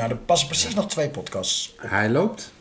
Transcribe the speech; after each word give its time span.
Nou, 0.00 0.10
er 0.10 0.16
passen 0.16 0.48
precies 0.48 0.74
nog 0.74 0.86
twee 0.86 1.08
podcasts. 1.08 1.74
Hij 1.76 2.10
loopt. 2.10 2.52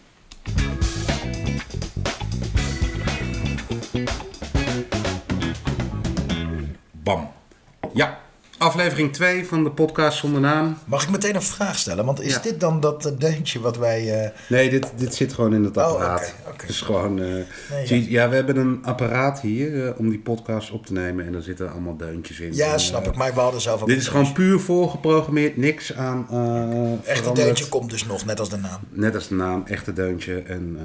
Aflevering 8.58 9.14
2 9.14 9.46
van 9.46 9.64
de 9.64 9.72
podcast 9.72 10.18
zonder 10.18 10.42
naam. 10.42 10.78
Mag 10.86 11.04
ik 11.04 11.10
meteen 11.10 11.36
een 11.36 11.42
vraag 11.42 11.78
stellen? 11.78 12.06
Want 12.06 12.22
is 12.22 12.34
Ja. 12.34 12.40
dit 12.40 12.60
dan 12.60 12.80
dat 12.80 13.06
eh, 13.06 13.12
deuntje 13.18 13.60
wat 13.60 13.78
wij... 13.78 14.24
eh, 14.24 14.30
Nee, 14.50 14.70
dit, 14.70 14.92
dit 14.96 15.16
zit 15.16 15.34
gewoon 15.34 15.54
in 15.54 15.64
het 15.64 15.78
Oh, 15.78 15.84
apparaat. 15.84 16.34
oké, 16.46 16.50
oké. 16.54 16.68
Dus 16.68 16.82
gewoon. 16.82 17.20
eh, 17.22 17.26
Nee, 17.72 17.86
zie- 17.86 18.12
ja. 18.12 18.30
we 18.30 18.36
hebben 18.36 18.58
een 18.58 18.80
apparaat 18.84 19.42
hier 19.42 19.96
om 19.98 20.10
die 20.10 20.20
podcast 20.20 20.72
op 20.72 20.86
te 20.86 20.94
nemen 20.94 21.26
en 21.26 21.32
daar 21.32 21.42
zitten 21.42 21.72
allemaal 21.72 21.98
deuntjes 21.98 22.40
in. 22.40 22.54
Ja, 22.56 22.74
En, 22.74 22.80
snap 22.80 23.08
ik. 23.08 23.16
Maar 23.16 23.34
we 23.34 23.40
hadden 23.40 23.62
zelf 23.62 23.82
ook... 23.82 23.88
Dit 23.88 23.98
is 23.98 24.08
gewoon 24.08 24.34
puur 24.34 24.60
voorgeprogrammeerd, 24.60 25.58
niks 25.58 25.94
aan. 25.94 26.20
Echte 26.24 27.14
veranderd. 27.16 27.36
deuntje 27.36 27.70
komt 27.70 27.90
dus 27.90 28.06
nog, 28.06 28.26
net 28.26 28.40
als 28.40 28.50
de 28.50 28.58
naam. 28.58 28.80
Net 28.90 29.16
als 29.16 29.28
de 29.28 29.36
naam, 29.36 29.64
echte 29.66 29.94
deuntje. 29.94 30.40
En 30.42 30.78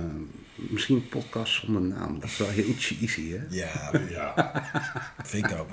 misschien 0.55 1.09
podcast 1.09 1.53
zonder 1.65 1.83
naam. 1.83 2.15
Dat 2.21 2.29
is 2.31 2.37
wel 2.37 2.49
heel 2.49 2.75
cheesy, 2.79 3.31
hè? 3.31 3.39
Ja, 3.49 3.91
Ja, 4.11 4.53
vind 5.25 5.47
ik 5.47 5.53
ook. 5.59 5.69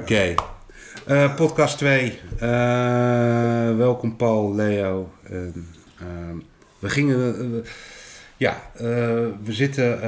Oké. 0.00 0.34
Eh, 1.06 1.34
podcast 1.34 1.78
2. 1.78 2.18
Eh, 2.38 3.76
welkom 3.76 4.16
Paul, 4.16 4.54
Leo. 4.54 5.10
En, 5.22 5.68
ehm, 5.98 6.36
we 6.78 6.88
gingen... 6.88 7.64
ja, 8.36 8.70
eh, 8.74 8.82
we 9.44 9.52
zitten... 9.52 10.00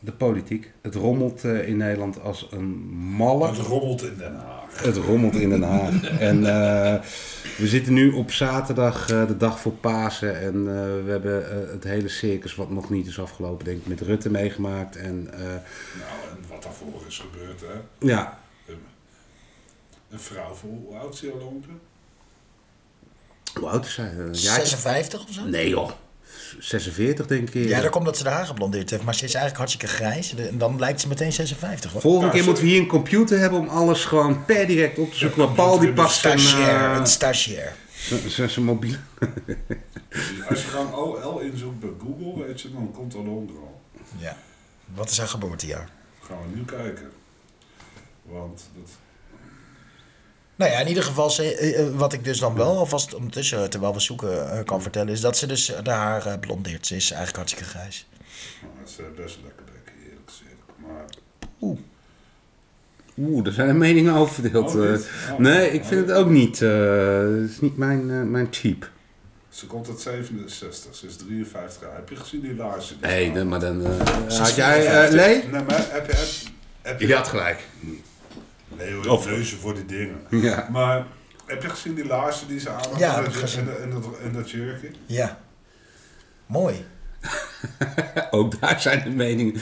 de 0.00 0.12
politiek. 0.12 0.72
Het 0.82 0.94
rommelt 0.94 1.44
in 1.44 1.76
Nederland 1.76 2.20
als 2.20 2.48
een 2.50 2.66
malle. 3.16 3.48
het 3.48 3.58
rommelt 3.58 4.02
in 4.02 4.16
Den 4.18 4.34
Haag. 4.34 4.82
Het 4.82 4.96
rommelt 4.96 5.34
in 5.34 5.48
Den 5.48 5.62
Haag. 5.62 6.10
En 6.30 6.42
we 7.56 7.66
zitten 7.66 7.92
nu 7.92 8.12
op 8.12 8.30
zaterdag, 8.30 9.06
de 9.06 9.36
dag 9.36 9.60
voor 9.60 9.72
Pasen. 9.72 10.40
En 10.40 10.64
we 11.04 11.10
hebben 11.10 11.44
het 11.70 11.84
hele 11.84 12.08
circus, 12.08 12.54
wat 12.54 12.70
nog 12.70 12.90
niet 12.90 13.06
is 13.06 13.20
afgelopen, 13.20 13.64
denk 13.64 13.78
ik, 13.78 13.86
met 13.86 14.00
Rutte 14.00 14.30
meegemaakt. 14.30 14.96
En 14.96 15.22
Nou, 15.22 15.60
en 16.30 16.38
wat 16.48 16.62
daarvoor 16.62 17.02
is 17.08 17.18
gebeurd, 17.30 17.60
hè. 17.60 18.06
ja, 18.06 18.38
Een 20.12 20.20
vrouw 20.20 20.54
voor 20.54 20.70
hoe 20.70 20.96
oud 20.96 21.14
is 21.14 21.20
die 21.20 21.30
al 21.30 21.38
ongeveer? 21.38 21.74
hoe 23.60 23.68
oud 23.68 23.84
is 23.86 23.94
zij? 23.94 24.04
Een 24.12 24.32
jaartje? 24.34 24.66
56 24.66 25.22
of 25.28 25.32
zo? 25.34 25.44
Nee 25.44 25.68
joh, 25.68 25.90
46 26.58 27.26
denk 27.26 27.50
ik. 27.50 27.68
Ja, 27.68 27.80
dat 27.80 27.90
komt 27.90 28.04
dat 28.04 28.16
ze 28.16 28.22
de 28.22 28.28
haar 28.28 28.46
geblondeerd 28.46 28.90
heeft. 28.90 29.02
Maar 29.02 29.14
ze 29.14 29.24
is 29.24 29.34
eigenlijk 29.34 29.56
hartstikke 29.56 29.94
grijs. 29.94 30.34
En 30.34 30.58
dan 30.58 30.78
lijkt 30.78 31.00
ze 31.00 31.08
meteen 31.08 31.32
56 31.32 31.92
hoor. 31.92 32.00
Volgende 32.00 32.32
keer 32.32 32.44
moeten 32.44 32.62
we 32.64 32.68
hier 32.70 32.80
een 32.80 32.86
computer 32.86 33.38
hebben 33.38 33.58
om 33.58 33.68
alles 33.68 34.04
gewoon 34.04 34.44
per 34.44 34.66
direct 34.66 34.98
op 34.98 35.10
te 35.12 35.18
zoeken. 35.18 35.38
Maar 35.38 35.54
Paul 35.54 35.78
die 35.78 35.92
past 35.92 36.20
zijn, 36.20 36.38
Stagiair, 36.38 36.90
eh, 36.92 36.96
een 36.98 37.06
stagiair. 37.06 37.72
zijn- 37.96 38.30
zijn 38.30 38.50
zijn 38.50 38.64
mobiel. 38.64 38.96
Als 40.48 40.62
je 40.62 40.68
gewoon 40.68 40.94
OL 40.94 41.38
inzoekt 41.40 41.80
bij 41.80 41.90
Google, 42.00 42.44
weet 42.44 42.60
je, 42.60 42.72
dan 42.72 42.90
komt 42.92 43.12
er 43.12 43.18
onder 43.18 43.56
al. 43.56 43.80
Ja. 44.18 44.36
Wat 44.94 45.10
is 45.10 45.18
haar 45.18 45.28
geboortejaar? 45.28 45.88
Gaan 46.22 46.38
we 46.50 46.56
nu 46.56 46.64
kijken. 46.64 47.10
Want 48.22 48.68
dat, 48.76 48.90
Nou 50.56 50.70
ja, 50.70 50.78
in 50.78 50.88
ieder 50.88 51.02
geval, 51.02 51.30
ze, 51.30 51.54
eh, 51.56 51.80
eh, 51.80 51.94
wat 51.94 52.12
ik 52.12 52.24
dus 52.24 52.38
dan 52.38 52.54
wel 52.54 52.76
alvast 52.76 53.14
ondertussen, 53.14 53.70
terwijl 53.70 53.92
we 53.94 54.00
zoeken, 54.00 54.50
eh, 54.58 54.64
kan 54.64 54.82
vertellen, 54.82 55.12
is 55.12 55.20
dat 55.20 55.36
ze 55.36 55.46
dus 55.46 55.72
de 55.82 55.90
haar 55.90 56.26
eh, 56.26 56.38
blondeert. 56.40 56.86
Ze 56.86 56.96
is 56.96 57.10
eigenlijk 57.10 57.36
hartstikke 57.36 57.70
grijs. 57.78 58.06
dat 58.80 58.88
is 58.88 58.96
eh, 58.98 59.04
best 59.24 59.36
een 59.36 59.42
lekker 59.44 59.64
bekje, 59.64 59.98
eerlijk 60.04 60.30
gezegd. 60.30 60.56
Maar 60.76 61.04
Oeh, 63.18 63.44
daar 63.44 63.52
zijn 63.52 63.66
de 63.68 63.74
meningen 63.74 64.14
over 64.14 64.34
verdeeld. 64.34 64.74
Oh, 64.74 64.92
eh. 64.92 64.98
Oh, 65.32 65.38
nee, 65.38 65.70
ik 65.70 65.82
oh. 65.82 65.88
vind 65.88 66.08
het 66.08 66.16
ook 66.16 66.28
niet. 66.28 66.62
eh, 66.62 67.18
Het 67.40 67.50
is 67.50 67.60
niet 67.60 67.76
mijn, 67.76 68.10
eh, 68.10 68.22
mijn 68.22 68.48
cheap. 68.50 68.90
ze 69.48 69.66
komt 69.66 69.88
uit 69.88 70.00
67, 70.00 70.94
ze 70.96 71.06
is 71.06 71.16
53 71.16 71.82
jaar. 71.82 71.94
Heb 71.96 72.08
je 72.08 72.16
gezien 72.16 72.40
die 72.40 72.54
laarzen? 72.54 72.96
Nee, 73.00 73.44
maar 73.44 73.60
dan. 73.60 73.84
eh, 73.86 74.26
is 74.28 74.38
had 74.38 74.54
jij, 74.54 74.86
eh 74.86 74.92
54. 74.92 75.12
Lee? 75.14 75.42
Nee, 75.50 75.62
maar 75.62 75.86
heb 75.90 76.06
je... 76.10 76.16
Heb, 76.16 76.26
heb 76.82 77.00
je 77.00 77.06
Je 77.06 77.14
had 77.14 77.28
gelijk. 77.28 77.60
Nee 78.78 78.92
hoor, 78.94 79.06
Of- 79.06 79.26
neuzen 79.26 79.58
voor 79.58 79.74
die 79.74 79.86
dingen. 79.86 80.20
Ja. 80.30 80.68
Maar 80.70 81.06
heb 81.46 81.62
je 81.62 81.68
gezien 81.68 81.94
die 81.94 82.06
laarzen 82.06 82.48
die 82.48 82.60
ze 82.60 82.68
aan 82.70 82.74
had? 82.90 82.98
Ja, 82.98 83.08
en, 83.08 83.14
heb 83.14 83.24
dat- 83.24 83.34
ik 83.34 83.40
gezien. 83.40 83.68
en, 83.68 83.82
en, 83.82 83.90
dat, 83.90 84.04
en 84.24 84.32
dat 84.32 84.50
jurkje? 84.50 84.90
Ja. 85.06 85.38
Mooi. 86.46 86.84
Ook 88.30 88.60
daar 88.60 88.80
zijn 88.80 89.02
de 89.02 89.10
meningen. 89.10 89.60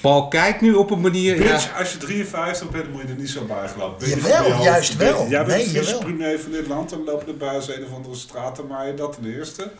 Paul 0.00 0.28
kijkt 0.28 0.60
nu 0.60 0.74
op 0.74 0.90
een 0.90 1.00
manier. 1.00 1.36
Bitch, 1.36 1.64
Ja, 1.72 1.78
als 1.78 1.92
je 1.92 1.98
53 1.98 2.70
bent, 2.70 2.92
moet 2.92 3.02
je 3.02 3.08
er 3.08 3.14
niet 3.14 3.30
zo 3.30 3.44
bij 3.44 3.68
gelopen. 3.68 4.08
Jawel, 4.08 4.62
juist 4.62 4.96
wel. 4.96 5.28
Jij 5.28 5.44
bent 5.44 5.56
Nee, 5.64 5.72
de 5.72 5.78
vicepremier 5.84 6.40
van 6.40 6.50
dit 6.50 6.66
land 6.66 6.92
en 6.92 7.04
lopen 7.04 7.26
de 7.26 7.32
buis 7.32 7.68
een 7.68 7.84
of 7.84 7.92
andere 7.94 8.14
straat 8.14 8.54
te 8.54 8.62
maaien. 8.62 8.96
Dat 8.96 9.12
ten 9.12 9.34
eerste. 9.34 9.70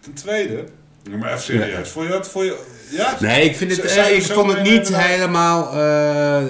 Ten 0.00 0.12
tweede, 0.12 0.64
ja, 1.10 1.16
maar 1.16 1.28
even 1.32 1.42
serieus. 1.42 1.88
Vond 1.88 2.06
je 2.06 2.12
dat? 2.12 2.28
Vond 2.28 2.44
je, 2.44 2.58
ja? 2.90 3.16
nee, 3.20 3.44
ik, 3.44 3.56
vind 3.56 3.76
het, 3.76 3.90
Z- 3.90 3.96
eh, 3.96 4.16
ik 4.16 4.22
vond 4.22 4.52
het 4.52 4.62
niet 4.62 4.96
helemaal. 4.96 5.66
eh, 5.72 6.42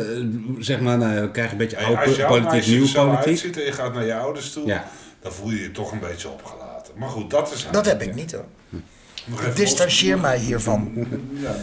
zeg 0.58 0.80
maar, 0.80 0.98
nou, 0.98 1.20
we 1.20 1.30
krijgen 1.30 1.52
een 1.52 1.58
beetje 1.58 1.78
oude 1.78 2.02
als 2.02 2.16
jouw 2.16 2.28
politiek, 2.28 2.80
er 2.80 2.86
zo 2.88 3.04
politiek. 3.04 3.26
uitziet 3.26 3.56
en 3.56 3.64
je 3.64 3.72
gaat 3.72 3.94
naar 3.94 4.04
je 4.04 4.14
ouders 4.14 4.52
toe, 4.52 4.66
Ja. 4.66 4.84
dan 5.20 5.32
voel 5.32 5.50
je 5.50 5.60
je 5.62 5.70
toch 5.70 5.92
een 5.92 6.00
beetje 6.00 6.28
opgelaten. 6.28 6.92
Maar 6.96 7.08
goed, 7.08 7.30
dat 7.30 7.52
is 7.52 7.66
Dat 7.70 7.86
heb 7.86 8.02
ik 8.02 8.14
niet 8.14 8.32
hoor. 8.32 8.44
Ik 9.26 9.40
even 9.40 9.54
distancieer 9.54 10.18
mij 10.18 10.38
hiervan. 10.38 11.06
Ja, 11.42 11.54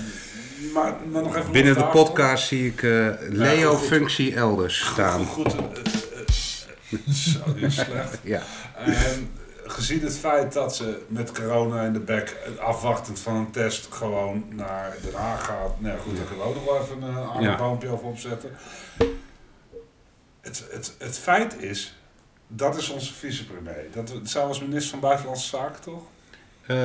maar, 0.74 0.94
maar 1.12 1.22
nog 1.24 1.38
even 1.38 1.52
Binnen 1.52 1.74
de 1.76 1.84
podcast 1.86 2.48
zie 2.48 2.66
ik 2.68 2.84
eh, 2.84 3.08
Leo-functie 3.30 4.36
elders 4.36 4.86
staan. 4.92 5.26
Goed, 5.26 5.54
goed, 5.54 5.78
eh, 5.78 7.00
eh, 7.08 7.14
zo, 7.14 7.54
dit 7.54 7.64
is 7.64 7.74
slecht. 7.76 8.18
Ja. 8.24 8.42
En 8.86 9.30
gezien 9.72 10.02
het 10.02 10.18
feit 10.18 10.54
dat 10.54 10.76
ze 10.76 11.02
met 11.08 11.32
corona 11.32 11.84
in 11.84 11.94
de 11.94 12.00
bek, 12.00 12.38
afwachtend 12.60 13.20
van 13.20 13.36
een 13.36 13.52
test, 13.52 13.88
gewoon 13.92 14.44
naar 14.50 14.96
Den 15.04 15.14
Haag 15.14 15.46
gaat. 15.46 15.80
Nou 15.80 16.00
goed, 16.00 16.16
daar 16.18 16.26
kunnen 16.26 16.46
we 16.46 16.50
ook 16.50 16.56
nog 16.56 16.66
wel 16.66 16.82
even 16.82 17.02
een 17.02 17.10
uh, 17.14 17.30
aardig 17.30 17.42
Ja. 17.50 17.58
boompje 17.58 17.90
over 17.90 18.06
opzetten. 18.06 18.50
Het, 20.42 20.64
het, 20.72 20.94
het 20.98 21.18
feit 21.18 21.62
is, 21.62 21.98
dat 22.48 22.78
is 22.78 22.90
onze 22.90 23.14
vicepremier. 23.14 23.86
Dat 23.94 24.12
zou 24.24 24.48
als 24.48 24.60
minister 24.62 24.90
van 24.92 25.00
Buitenlandse 25.00 25.48
Zaken 25.48 25.82
toch? 25.82 26.02
Eh, 26.66 26.76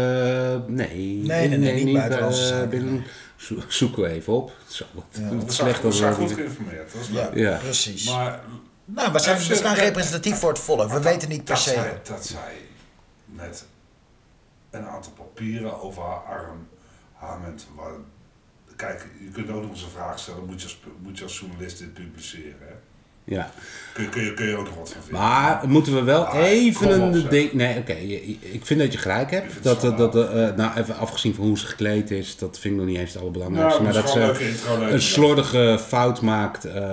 nee. 0.66 1.16
nee, 1.24 1.48
nee, 1.48 1.84
niet 1.84 1.94
buitenlandse 1.96 2.42
eh, 2.42 2.48
zaken, 2.48 2.68
binnen- 2.68 2.92
nee. 2.94 3.04
zo- 3.36 3.62
zoeken 3.68 4.02
we 4.02 4.08
even 4.08 4.32
op. 4.32 4.52
Zo, 4.66 4.84
wat, 4.92 5.04
Ja. 5.10 5.28
wat 5.36 5.44
We 5.44 5.52
slecht 5.52 5.80
zijn, 5.80 5.90
we 5.90 5.96
zijn 5.96 6.14
goed 6.14 6.32
geïnformeerd. 6.32 6.92
Dat 6.92 7.00
is 7.02 7.08
Ja, 7.08 7.22
leuk. 7.22 7.34
Ja. 7.34 7.56
precies. 7.56 8.10
Maar 8.10 8.40
nou, 8.84 9.12
we 9.12 9.18
zijn, 9.18 9.38
we 9.38 9.54
staan 9.54 9.74
representatief 9.74 10.38
voor 10.38 10.48
het 10.48 10.58
volk. 10.58 10.90
We 10.92 11.00
weten 11.00 11.28
niet 11.28 11.44
per 11.44 11.54
dat 11.54 11.62
se. 11.62 11.70
zij, 11.70 12.00
dat 12.08 12.26
zij 12.26 12.54
met 13.36 13.66
een 14.70 14.86
aantal 14.86 15.12
papieren 15.12 15.80
over 15.80 16.02
haar 16.02 16.24
arm 16.24 16.68
hangend. 17.12 17.66
Waar, 17.74 17.94
kijk, 18.76 19.06
je 19.20 19.30
kunt 19.30 19.50
ook 19.50 19.62
nog 19.62 19.70
eens 19.70 19.82
een 19.82 19.88
vraag 19.88 20.18
stellen: 20.18 20.46
moet 20.46 20.62
je 20.62 20.66
als, 20.66 20.80
moet 20.98 21.18
je 21.18 21.24
als 21.24 21.38
journalist 21.38 21.78
dit 21.78 21.94
publiceren? 21.94 22.68
Hè? 22.68 22.74
Ja. 23.28 23.50
Kun, 23.92 24.04
je- 24.04 24.10
kun, 24.10 24.24
je, 24.24 24.34
kun 24.34 24.46
je 24.46 24.56
ook 24.56 24.64
nog 24.66 24.74
wat 24.74 24.92
van 24.92 25.02
vinden? 25.02 25.20
Maar 25.22 25.62
moeten 25.68 25.94
we 25.94 26.02
wel 26.02 26.24
Ah, 26.24 26.40
even 26.48 26.86
op, 27.02 27.14
een 27.14 27.26
ding. 27.28 27.52
Nee, 27.52 27.78
oké. 27.78 27.92
Ik 28.40 28.60
vind 28.62 28.80
dat 28.80 28.92
je 28.92 28.98
gelijk 28.98 29.30
hebt. 29.30 29.62
Dat, 29.62 29.80
dat, 29.80 30.16
eh, 30.16 30.54
nou, 30.56 30.76
even 30.78 30.96
afgezien 30.96 31.34
van 31.34 31.44
hoe 31.44 31.58
ze 31.58 31.66
gekleed 31.66 32.10
is, 32.10 32.36
dat 32.36 32.58
vind 32.58 32.74
ik 32.74 32.80
nog 32.80 32.88
niet 32.88 32.98
eens 32.98 33.12
het 33.12 33.20
allerbelangrijkste. 33.22 33.82
Nou, 33.82 33.92
maar 33.92 34.02
dat 34.02 34.10
ze 34.10 34.92
een 34.92 35.02
slordige 35.02 35.78
fout 35.86 36.20
maakt 36.20 36.64
eh, 36.64 36.84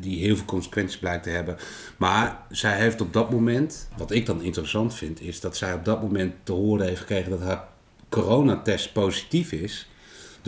die 0.00 0.18
heel 0.24 0.36
veel 0.36 0.44
consequenties 0.44 0.98
blijkt 0.98 1.22
te 1.22 1.30
hebben. 1.30 1.56
Maar 1.96 2.36
zij 2.50 2.76
heeft 2.76 3.00
op 3.00 3.12
dat 3.12 3.30
moment, 3.30 3.88
wat 3.96 4.10
ik 4.10 4.26
dan 4.26 4.42
interessant 4.42 4.94
vind, 4.94 5.20
is 5.20 5.40
dat 5.40 5.56
zij 5.56 5.72
op 5.72 5.84
dat 5.84 6.02
moment 6.02 6.34
te 6.42 6.52
horen 6.52 6.86
heeft 6.86 7.00
gekregen 7.00 7.30
dat 7.30 7.40
haar 7.42 7.64
coronatest 8.08 8.92
positief 8.92 9.52
is. 9.52 9.88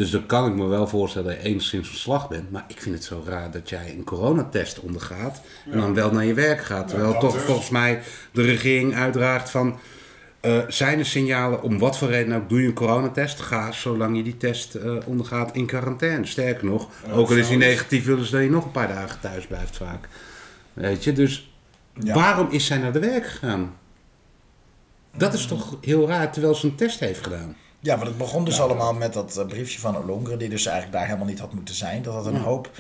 Dus 0.01 0.11
dan 0.11 0.27
kan 0.27 0.47
ik 0.47 0.55
me 0.55 0.67
wel 0.67 0.87
voorstellen 0.87 1.29
dat 1.35 1.43
je 1.43 1.49
enigszins 1.49 1.89
van 1.89 1.97
slag 1.99 2.29
bent. 2.29 2.51
Maar 2.51 2.65
ik 2.69 2.81
vind 2.83 2.95
het 2.95 3.05
zo 3.05 3.23
raar 3.27 3.51
dat 3.51 3.69
jij 3.69 3.95
een 3.97 4.05
coronatest 4.05 4.81
ondergaat 4.81 5.41
en 5.71 5.79
dan 5.79 5.95
wel 5.95 6.11
naar 6.13 6.25
je 6.25 6.35
werk 6.35 6.63
gaat. 6.65 6.89
Terwijl 6.89 7.19
toch 7.19 7.33
dus. 7.33 7.43
volgens 7.43 7.71
mij 7.71 8.03
de 8.33 8.43
regering 8.43 8.95
uitdraagt 8.95 9.51
van... 9.51 9.79
eh, 10.41 10.59
zijn 10.69 10.99
er 10.99 11.07
signalen, 11.07 11.63
om 11.63 11.79
wat 11.79 11.99
voor 11.99 12.09
reden 12.09 12.37
ook, 12.37 12.49
doe 12.49 12.61
je 12.61 12.67
een 12.67 12.75
coronatest? 12.75 13.41
Ga, 13.41 13.73
zolang 13.73 14.17
je 14.17 14.23
die 14.23 14.37
test 14.37 14.75
eh, 14.75 14.97
ondergaat, 15.07 15.55
in 15.55 15.67
quarantaine. 15.67 16.27
Sterker 16.27 16.65
nog, 16.65 16.89
ook 17.13 17.31
al 17.31 17.37
is 17.37 17.49
die 17.49 17.57
negatief, 17.57 18.05
willen 18.05 18.25
ze 18.25 18.33
dat 18.33 18.43
je 18.43 18.51
nog 18.51 18.65
een 18.65 18.71
paar 18.71 18.89
dagen 18.89 19.21
thuis 19.21 19.47
blijft 19.47 19.77
vaak. 19.77 20.09
Weet 20.73 21.05
je, 21.05 21.13
dus 21.13 21.53
Ja. 21.95 22.15
waarom 22.15 22.49
is 22.51 22.67
zij 22.67 22.79
naar 22.79 22.93
de 22.93 22.99
werk 22.99 23.27
gegaan? 23.27 23.75
Dat 25.17 25.35
is 25.35 25.47
toch 25.47 25.77
heel 25.81 26.09
raar, 26.09 26.33
terwijl 26.33 26.55
ze 26.55 26.67
een 26.67 26.75
test 26.75 27.01
heeft 27.01 27.23
gedaan. 27.23 27.57
Ja, 27.81 27.97
want 27.97 28.09
het 28.09 28.19
begon 28.19 28.45
dus 28.45 28.61
allemaal 28.61 28.95
met 28.95 29.13
dat 29.13 29.37
eh, 29.37 29.47
briefje 29.47 29.79
van 29.79 29.97
Olongre, 29.97 30.37
die 30.37 30.49
dus 30.49 30.67
eigenlijk 30.67 30.97
daar 30.97 31.07
helemaal 31.07 31.27
niet 31.27 31.39
had 31.39 31.53
moeten 31.53 31.75
zijn. 31.75 32.03
Dat 32.03 32.15
had 32.15 32.27
een 32.27 32.37
hoop 32.37 32.71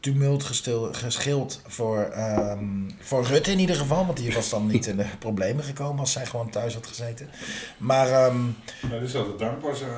tumult 0.00 0.44
gestil, 0.44 0.88
geschild 0.92 1.60
voor, 1.66 2.02
ehm, 2.02 2.90
voor 2.98 3.24
Rutte 3.24 3.50
in 3.50 3.58
ieder 3.58 3.76
geval, 3.76 4.06
want 4.06 4.18
die 4.18 4.34
was 4.34 4.50
dan 4.50 4.66
niet 4.66 4.86
in 4.86 4.96
de 4.96 5.06
problemen 5.18 5.64
gekomen 5.64 6.00
als 6.00 6.12
zij 6.12 6.26
gewoon 6.26 6.50
thuis 6.50 6.74
had 6.74 6.86
gezeten. 6.86 7.30
Maar 7.76 8.08
ehm, 8.10 8.44
Maar 8.90 9.00
die 9.00 9.08
zou 9.08 9.32
er 9.32 9.38
dankbaar 9.38 9.76
zijn. 9.76 9.90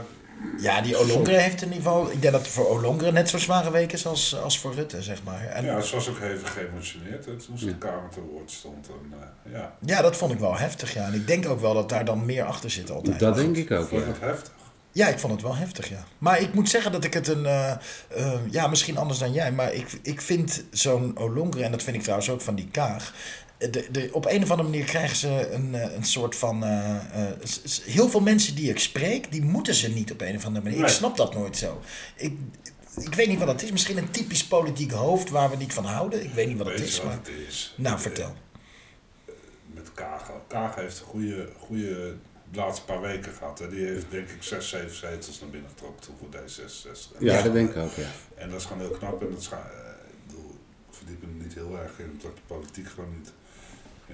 Ja, 0.59 0.81
die 0.81 0.97
Olongren 0.97 1.41
heeft 1.41 1.62
in 1.62 1.69
ieder 1.69 1.83
geval... 1.83 2.11
Ik 2.11 2.21
denk 2.21 2.33
dat 2.33 2.43
het 2.43 2.50
voor 2.50 2.69
Olongren 2.69 3.15
net 3.15 3.29
zo 3.29 3.39
zware 3.39 3.71
week 3.71 3.93
is 3.93 4.06
als, 4.06 4.37
als 4.37 4.59
voor 4.59 4.75
Rutte, 4.75 5.03
zeg 5.03 5.23
maar. 5.23 5.47
En, 5.47 5.65
Ja, 5.65 5.81
ze 5.81 5.94
was 5.94 6.09
ook 6.09 6.21
even 6.21 6.49
geëmotioneerd 6.49 7.25
hè, 7.25 7.37
toen 7.37 7.59
ze 7.59 7.67
de 7.67 7.77
Kamer 7.79 8.11
te 8.11 8.21
woord 8.21 8.50
stond. 8.50 8.87
En, 8.89 9.19
eh, 9.19 9.53
ja, 9.53 9.73
Ja, 9.85 10.03
dat 10.03 10.17
vond 10.17 10.33
ik 10.33 10.39
wel 10.39 10.56
heftig, 10.56 10.94
ja. 10.94 11.06
En 11.06 11.15
ik 11.15 11.27
denk 11.27 11.49
ook 11.49 11.61
wel 11.61 11.75
dat 11.75 11.89
daar 11.89 12.05
dan 12.05 12.25
meer 12.25 12.44
achter 12.44 12.71
zit 12.71 12.91
altijd. 12.91 13.19
Dat 13.19 13.35
denk 13.35 13.56
ik 13.56 13.71
ook, 13.71 13.89
vond 13.89 14.00
ja. 14.00 14.06
dat 14.06 14.21
heftig? 14.21 14.53
Ja, 14.94 15.09
ik 15.09 15.19
vond 15.19 15.33
het 15.33 15.43
wel 15.43 15.56
heftig, 15.56 15.89
ja. 15.89 16.05
Maar 16.19 16.41
ik 16.41 16.55
moet 16.55 16.69
zeggen 16.69 16.93
dat 16.93 17.05
ik 17.05 17.15
het 17.15 17.29
een... 17.29 17.47
eh, 17.47 17.71
eh, 18.09 18.33
ja, 18.50 18.67
misschien 18.67 18.97
anders 18.97 19.19
dan 19.19 19.33
jij, 19.33 19.53
maar 19.53 19.73
ik, 19.73 19.99
ik 20.03 20.21
vind 20.21 20.65
zo'n 20.71 21.19
Olongren... 21.19 21.65
en 21.65 21.71
dat 21.71 21.83
vind 21.83 21.97
ik 21.97 22.03
trouwens 22.03 22.31
ook 22.31 22.41
van 22.41 22.55
die 22.55 22.69
Kaag... 22.71 23.15
De, 23.70 23.88
de, 23.91 24.09
op 24.12 24.26
een 24.26 24.43
of 24.43 24.50
andere 24.50 24.69
manier 24.69 24.85
krijgen 24.85 25.17
ze 25.17 25.50
een, 25.50 25.75
eh, 25.75 25.94
een 25.94 26.05
soort 26.05 26.37
van... 26.37 26.64
eh, 26.64 26.97
eh, 27.29 27.38
heel 27.85 28.09
veel 28.09 28.20
mensen 28.20 28.55
die 28.55 28.70
ik 28.70 28.79
spreek, 28.79 29.32
die 29.32 29.43
moeten 29.43 29.75
ze 29.75 29.88
niet 29.88 30.12
op 30.12 30.20
een 30.20 30.37
of 30.37 30.44
andere 30.44 30.64
manier. 30.64 30.81
Ik 30.81 30.88
snap 30.88 31.17
dat 31.17 31.35
nooit 31.35 31.56
zo. 31.56 31.81
Ik, 32.17 32.38
ik 32.97 33.14
weet 33.14 33.29
niet 33.29 33.38
wat 33.38 33.47
dat 33.47 33.62
is. 33.62 33.70
Misschien 33.70 33.99
een 33.99 34.11
typisch 34.11 34.47
politiek 34.47 34.91
hoofd 34.91 35.31
waar 35.31 35.50
we 35.50 35.56
niet 35.56 35.73
van 35.73 35.85
houden. 35.85 36.25
Ik 36.25 36.32
weet 36.32 36.49
niet 36.49 36.59
wat 36.59 36.67
het 36.67 36.81
is, 36.81 36.97
wat 36.97 37.06
maar... 37.06 37.14
het 37.14 37.29
is? 37.49 37.75
Nou, 37.76 38.00
vertel. 38.00 38.35
Met 39.67 39.93
Kaag. 39.94 40.31
Kaag 40.47 40.75
heeft 40.75 40.99
een 40.99 41.06
goede, 41.06 41.49
goede 41.59 42.17
de 42.53 42.59
laatste 42.59 42.85
paar 42.85 43.00
weken 43.00 43.32
gehad. 43.32 43.59
Hè. 43.59 43.69
Die 43.69 43.87
heeft 43.87 44.11
denk 44.11 44.29
ik 44.29 44.43
zes, 44.43 44.69
zeven 44.69 44.97
zetels 44.97 45.41
naar 45.41 45.50
binnen 45.50 45.70
getrokken 45.70 46.00
toen 46.00 46.14
voor 46.19 46.29
D66. 46.41 47.17
En 47.19 47.25
Ja, 47.25 47.37
is 47.37 47.43
dat 47.43 47.53
denk 47.53 47.70
ik 47.70 47.76
ook, 47.76 47.94
ja. 47.94 48.11
En 48.35 48.50
dat 48.50 48.61
is 48.61 48.67
gewoon 48.67 48.82
heel 48.82 48.97
knap. 48.99 49.20
En 49.23 49.31
dat 49.31 49.41
is, 49.41 49.47
gewoon, 49.47 49.64
eh, 49.64 49.91
ik 50.09 50.26
bedoel, 50.26 50.50
ik 50.91 50.97
verdiep 50.97 51.23
me 51.23 51.43
niet 51.43 51.55
heel 51.55 51.79
erg 51.79 51.99
in, 51.99 52.11
omdat 52.12 52.37
de 52.37 52.43
politiek 52.47 52.88
gewoon 52.88 53.11
niet 53.19 53.32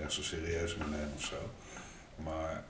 ja, 0.01 0.09
zo 0.09 0.23
serieus 0.23 0.77
mee 0.77 0.89
neem 0.89 1.09
of 1.17 1.23
zo. 1.25 1.37
Maar 2.23 2.65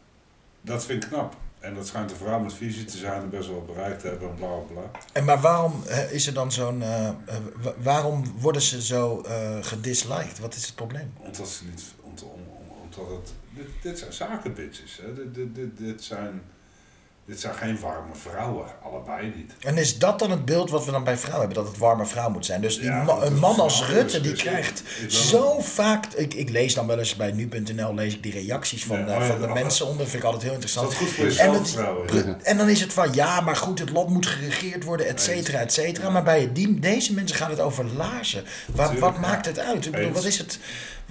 dat 0.61 0.85
vind 0.85 1.05
ik 1.05 1.11
knap. 1.11 1.37
En 1.59 1.75
dat 1.75 1.87
schijnt 1.87 2.11
een 2.11 2.17
vrouw 2.17 2.39
met 2.39 2.55
visie 2.55 2.85
te 2.85 2.97
zijn 2.97 3.23
en 3.23 3.31
best 3.31 3.49
wel 3.49 3.65
bereikt 3.65 4.01
te 4.01 4.07
hebben 4.09 4.29
en 4.29 4.35
bla 4.35 4.47
bla 4.49 4.81
bla. 4.81 4.91
En 5.13 5.25
maar 5.25 5.41
waarom 5.41 5.83
is 6.11 6.27
er 6.27 6.35
dan 6.35 6.53
zo'n... 6.53 6.83
eh, 6.83 7.09
eh, 7.09 7.15
wa- 7.63 7.75
waarom 7.79 8.33
worden 8.41 8.63
ze 8.63 8.83
zo 8.83 9.21
eh 9.21 9.59
gedisliked? 9.63 10.39
Wat 10.39 10.55
is 10.55 10.67
het 10.67 10.75
probleem? 10.75 11.13
Omdat 11.17 11.49
ze 11.49 11.65
niet. 11.65 11.83
Omdat, 12.01 12.25
om, 12.25 12.31
om- 12.49 12.71
omdat 12.83 13.17
het. 13.19 13.33
Dit, 13.55 13.67
dit 13.83 13.99
zijn 13.99 14.13
zakenbitches. 14.13 14.97
Hè. 15.03 15.15
Dit, 15.15 15.35
dit, 15.35 15.55
dit, 15.55 15.79
dit, 15.79 16.05
zijn, 16.05 16.43
dit 17.29 17.41
zijn 17.41 17.55
geen 17.55 17.81
warme 17.81 18.15
vrouwen. 18.31 18.67
Allebei 18.83 19.33
niet. 19.37 19.53
En 19.61 19.79
is 19.79 19.99
dat 19.99 20.19
dan 20.19 20.31
het 20.31 20.45
beeld 20.45 20.71
wat 20.71 20.85
we 20.85 20.91
dan 20.91 21.05
bij 21.05 21.17
vrouwen 21.17 21.47
hebben? 21.47 21.65
Dat 21.65 21.73
het 21.73 21.83
warme 21.83 22.07
vrouw 22.07 22.31
moet 22.31 22.47
zijn. 22.47 22.61
Dus 22.61 22.77
die 22.79 22.85
Ja, 22.85 23.03
ma- 23.03 23.15
dat 23.15 23.23
een 23.27 23.39
man 23.39 23.61
als 23.61 23.87
Rutte, 23.87 24.21
die 24.21 24.33
krijgt 24.33 24.83
zo 25.09 25.61
vaak... 25.61 26.07
Ik, 26.07 26.35
ik 26.35 26.49
lees 26.51 26.75
dan 26.75 26.87
wel 26.87 26.99
eens 26.99 27.17
bij 27.17 27.33
nu.nl 27.33 27.95
lees 27.95 28.15
ik 28.15 28.23
die 28.23 28.33
reacties 28.33 28.85
van, 28.85 28.99
Ja, 28.99 29.07
eh, 29.07 29.17
oh 29.17 29.27
van 29.27 29.41
de 29.41 29.47
mensen 29.47 29.87
onder. 29.87 30.07
vind 30.07 30.19
ik 30.19 30.25
altijd 30.25 30.43
heel 30.43 30.53
interessant. 30.53 30.89
dat 30.89 30.97
goed 30.99 31.09
voor 31.09 31.25
En, 31.27 31.53
het- 32.43 32.59
dan 32.59 32.69
is 32.69 32.81
het 32.81 32.93
van, 32.93 33.15
ja, 33.15 33.41
maar 33.41 33.57
goed, 33.57 33.79
het 33.79 33.91
land 33.91 34.09
moet 34.09 34.27
geregeerd 34.27 34.85
worden, 34.85 35.07
et 35.07 35.21
cetera, 35.21 35.59
et 35.59 35.73
cetera. 35.73 36.11
Maar 36.11 36.23
bij 36.23 36.51
die, 36.53 36.79
deze 36.81 37.15
mensen 37.15 37.37
gaat 37.37 37.51
het 37.51 37.61
over 37.61 37.85
laarzen. 37.97 38.45
Wat, 38.75 38.99
wat 38.99 39.19
maakt 39.19 39.47
het 39.47 39.59
uit? 39.59 39.87
Ik 39.87 39.93
bedoel, 39.93 40.13
wat 40.13 40.25
is 40.25 40.39
het... 40.39 40.59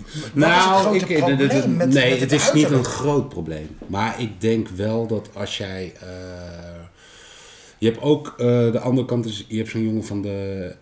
Het 0.05 0.35
Nou, 0.35 0.79
grote 0.81 0.97
ik, 1.15 1.25
de- 1.25 1.35
de- 1.35 1.47
de- 1.47 1.67
met, 1.67 1.93
nee, 1.93 2.09
met 2.11 2.19
het 2.19 2.31
is 2.31 2.53
niet 2.53 2.71
een 2.71 2.83
groot 2.83 3.29
probleem. 3.29 3.77
Maar 3.87 4.21
ik 4.21 4.41
denk 4.41 4.67
wel 4.69 5.07
dat 5.07 5.29
als 5.33 5.57
jij. 5.57 5.93
eh, 6.01 6.07
je 7.77 7.87
hebt 7.87 8.01
ook 8.01 8.27
eh, 8.37 8.45
de 8.71 8.79
andere 8.79 9.07
kant, 9.07 9.25
is, 9.25 9.45
je 9.47 9.57
hebt 9.57 9.69
zo'n 9.69 9.83
jongen 9.83 10.05
van 10.05 10.21
de 10.21 10.75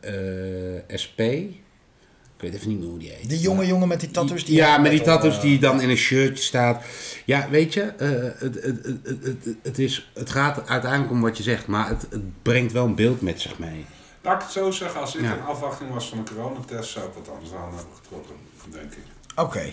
eh, 0.88 0.98
SP. 1.04 1.20
Ik 1.20 2.42
weet 2.42 2.54
even 2.54 2.70
niet 2.70 2.80
meer 2.80 2.88
hoe 2.90 3.00
die 3.00 3.10
heet. 3.12 3.30
Die 3.30 3.40
jonge 3.40 3.66
jongen 3.68 3.88
met 3.88 4.00
die 4.00 4.12
tattoos. 4.12 4.46
Die 4.46 4.56
ja, 4.56 4.78
met 4.78 4.92
die 4.92 5.02
tattoos 5.02 5.42
die 5.42 5.60
dan 5.60 5.82
in 5.82 5.90
een 5.90 5.98
shirtje 5.98 6.44
staat. 6.44 6.84
Ja, 7.26 7.50
weet 7.50 7.74
je, 7.74 7.82
eh, 7.82 8.10
het, 8.10 8.40
het, 8.42 8.64
het, 8.64 9.00
het, 9.04 9.24
het, 9.44 9.56
het 9.64 9.80
is, 9.80 10.12
het 10.14 10.30
gaat 10.30 10.68
uiteindelijk 10.70 11.12
om 11.12 11.22
wat 11.22 11.38
je 11.38 11.44
zegt, 11.44 11.68
maar 11.68 11.88
het, 11.90 12.08
het 12.10 12.42
brengt 12.42 12.72
wel 12.72 12.86
een 12.86 12.96
beeld 12.96 13.22
met 13.22 13.42
zich 13.42 13.60
mee. 13.60 13.86
Laat 14.22 14.36
ik 14.36 14.42
het 14.42 14.52
zo 14.52 14.72
zeggen, 14.72 15.02
als 15.02 15.16
ik 15.16 15.22
Ja. 15.22 15.34
in 15.34 15.42
afwachting 15.42 15.90
was 15.94 16.10
van 16.10 16.18
een 16.18 16.26
coronatest, 16.26 16.92
zou 16.92 17.06
ik 17.08 17.14
wat 17.14 17.30
anders 17.36 17.52
aan 17.54 17.74
hebben 17.76 17.94
getrokken, 18.04 18.36
denk 18.72 18.92
ik. 18.92 19.04
Oké. 19.36 19.64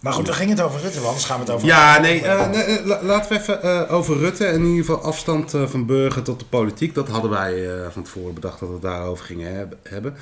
Maar 0.00 0.12
goed, 0.12 0.26
dan 0.26 0.34
ging 0.34 0.50
het 0.50 0.60
over 0.60 0.80
Rutte, 0.80 0.94
want 0.96 1.06
anders 1.08 1.24
gaan 1.24 1.36
we 1.38 1.44
het 1.44 1.52
over... 1.54 1.66
Ja, 1.66 2.00
nee, 2.00 2.20
nee, 2.22 2.84
la- 2.86 3.02
laten 3.02 3.32
we 3.32 3.38
even 3.38 3.62
eh, 3.62 3.92
over 3.94 4.16
Rutte 4.18 4.44
en 4.46 4.54
in 4.54 4.64
ieder 4.66 4.84
geval 4.84 5.02
afstand 5.02 5.54
eh, 5.54 5.66
van 5.66 5.86
burger 5.86 6.22
tot 6.22 6.38
de 6.38 6.44
politiek. 6.44 6.94
Dat 6.94 7.08
hadden 7.08 7.30
wij 7.30 7.70
eh, 7.80 7.90
van 7.90 8.02
tevoren 8.02 8.34
bedacht 8.34 8.58
dat 8.60 8.68
we 8.68 8.74
het 8.74 8.82
daarover 8.84 9.24
gingen 9.24 9.54
heb- 9.56 9.76
hebben. 9.82 10.14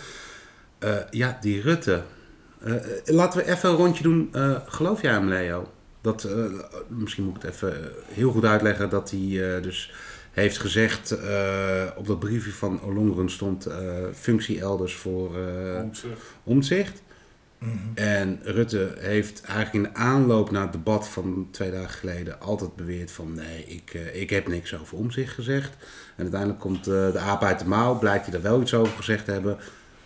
Eh, 0.78 0.94
ja, 1.10 1.38
die 1.40 1.60
Rutte. 1.60 2.02
Laten 3.04 3.38
we 3.40 3.50
even 3.50 3.70
een 3.70 3.76
rondje 3.76 4.02
doen. 4.02 4.28
Eh, 4.32 4.50
geloof 4.66 5.02
jij 5.02 5.12
hem, 5.12 5.28
Leo? 5.28 5.68
Dat, 6.00 6.24
eh, 6.24 6.32
misschien 6.88 7.24
moet 7.24 7.36
ik 7.36 7.42
het 7.42 7.54
even 7.54 7.92
heel 8.12 8.30
goed 8.30 8.44
uitleggen 8.44 8.90
dat 8.90 9.10
hij 9.10 9.54
eh, 9.56 9.62
dus 9.62 9.92
heeft 10.32 10.58
gezegd 10.58 11.10
eh, 11.10 11.82
op 11.96 12.06
dat 12.06 12.18
briefje 12.18 12.52
van 12.52 12.80
Olongren 12.82 13.30
stond 13.30 13.66
eh, 13.66 13.76
functie 14.14 14.60
elders 14.60 14.94
voor 14.94 15.36
eh 15.36 15.82
Om 15.82 15.94
zich. 15.94 16.08
omzicht. 16.44 17.02
Mhm. 17.66 17.76
En 17.94 18.40
Rutte 18.42 18.94
heeft 18.98 19.40
eigenlijk 19.42 19.74
in 19.74 19.82
de 19.82 19.98
aanloop 19.98 20.50
naar 20.50 20.62
het 20.62 20.72
debat 20.72 21.08
van 21.08 21.48
twee 21.50 21.70
dagen 21.70 21.90
geleden 21.90 22.40
altijd 22.40 22.76
beweerd 22.76 23.10
van 23.10 23.34
nee, 23.34 23.64
ik, 23.66 23.94
eh, 23.94 24.20
ik 24.20 24.30
heb 24.30 24.48
niks 24.48 24.74
over 24.74 24.96
omzicht 24.96 25.32
gezegd. 25.32 25.76
En 26.16 26.22
uiteindelijk 26.22 26.60
komt 26.60 26.86
eh, 26.86 27.12
de 27.12 27.18
aap 27.18 27.42
uit 27.42 27.58
de 27.58 27.68
mouw, 27.68 27.98
blijkt 27.98 28.26
hij 28.26 28.34
er 28.34 28.42
wel 28.42 28.60
iets 28.60 28.74
over 28.74 28.96
gezegd 28.96 29.24
te 29.24 29.30
hebben, 29.30 29.58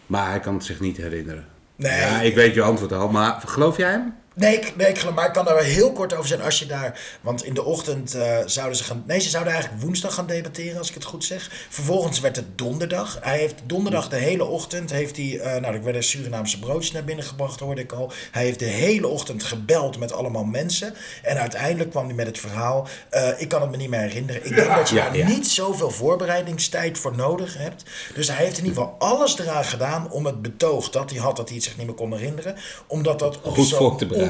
maar 0.07 0.31
hij 0.31 0.41
kan 0.41 0.55
het 0.55 0.65
zich 0.65 0.81
niet 0.81 0.97
herinneren. 0.97 1.47
Nee. 1.77 2.01
Ja, 2.01 2.21
ik 2.21 2.35
weet 2.35 2.55
je 2.55 2.63
antwoord 2.63 2.93
al, 2.93 3.09
maar 3.09 3.41
geloof 3.47 3.77
jij 3.77 3.91
hem? 3.91 4.15
Nee, 4.41 4.57
ik, 4.57 4.77
nee 4.77 4.89
ik, 4.89 4.99
geloof- 4.99 5.15
maar 5.15 5.27
ik 5.27 5.33
kan 5.33 5.45
daar 5.45 5.55
wel 5.55 5.65
heel 5.65 5.93
kort 5.93 6.15
over 6.15 6.29
zijn 6.29 6.43
als 6.43 6.59
je 6.59 6.67
daar... 6.67 7.01
Want 7.21 7.45
in 7.45 7.55
de 7.55 7.65
ochtend 7.65 8.15
eh, 8.15 8.39
zouden 8.47 8.77
ze 8.77 8.85
gaan... 8.85 9.03
Nee, 9.07 9.21
ze 9.21 9.29
zouden 9.29 9.53
eigenlijk 9.53 9.83
woensdag 9.83 10.15
gaan 10.15 10.27
debatteren, 10.27 10.79
als 10.79 10.89
ik 10.89 10.95
het 10.95 11.05
goed 11.05 11.25
zeg. 11.25 11.51
Vervolgens 11.69 12.21
werd 12.21 12.37
het 12.37 12.59
donderdag. 12.59 13.19
Hij 13.21 13.39
heeft 13.39 13.55
donderdag 13.65 14.09
de 14.09 14.17
hele 14.17 14.45
ochtend... 14.45 14.91
Heeft 14.91 15.17
hij, 15.17 15.39
eh, 15.41 15.61
nou, 15.61 15.75
er 15.75 15.83
werden 15.83 16.03
Surinaamse 16.05 16.59
broodjes 16.59 16.93
naar 16.93 17.05
binnen 17.05 17.25
gebracht, 17.25 17.61
hoorde 17.61 17.81
ik 17.81 17.93
al. 17.93 18.13
Hij 18.31 18.45
heeft 18.45 18.59
de 18.59 18.65
hele 18.65 19.07
ochtend 19.09 19.43
gebeld 19.43 19.99
met 19.99 20.13
allemaal 20.13 20.45
mensen. 20.45 20.95
En 21.23 21.39
uiteindelijk 21.41 21.91
kwam 21.91 22.07
hij 22.07 22.15
met 22.15 22.27
het 22.27 22.39
verhaal... 22.39 22.89
eh, 23.11 23.29
ik 23.37 23.49
kan 23.49 23.61
het 23.61 23.71
me 23.71 23.77
niet 23.77 23.91
meer 23.91 24.01
herinneren. 24.01 24.45
Ik 24.47 24.55
denk 24.55 24.69
dat 24.75 24.89
je 24.89 24.95
Ja, 24.95 25.05
daar 25.05 25.17
ja. 25.17 25.27
niet 25.27 25.49
zoveel 25.49 25.91
voorbereidingstijd 25.91 26.99
voor 26.99 27.17
nodig 27.17 27.57
hebt. 27.59 27.85
Dus 28.15 28.29
hij 28.29 28.45
heeft 28.45 28.59
in 28.59 28.65
ieder 28.65 28.83
geval 28.83 28.97
alles 28.99 29.39
eraan 29.39 29.65
gedaan... 29.65 30.11
om 30.11 30.27
het 30.27 30.43
betoog 30.43 30.91
dat 30.91 31.11
hij 31.11 31.19
had, 31.19 31.37
dat 31.37 31.47
hij 31.47 31.57
het 31.57 31.65
zich 31.65 31.77
niet 31.77 31.87
meer 31.87 31.95
kon 31.95 32.13
herinneren... 32.13 32.57
omdat 32.87 33.19
dat 33.19 33.41
op 33.43 33.55
Goed 33.55 33.67
zo'n. 33.67 33.79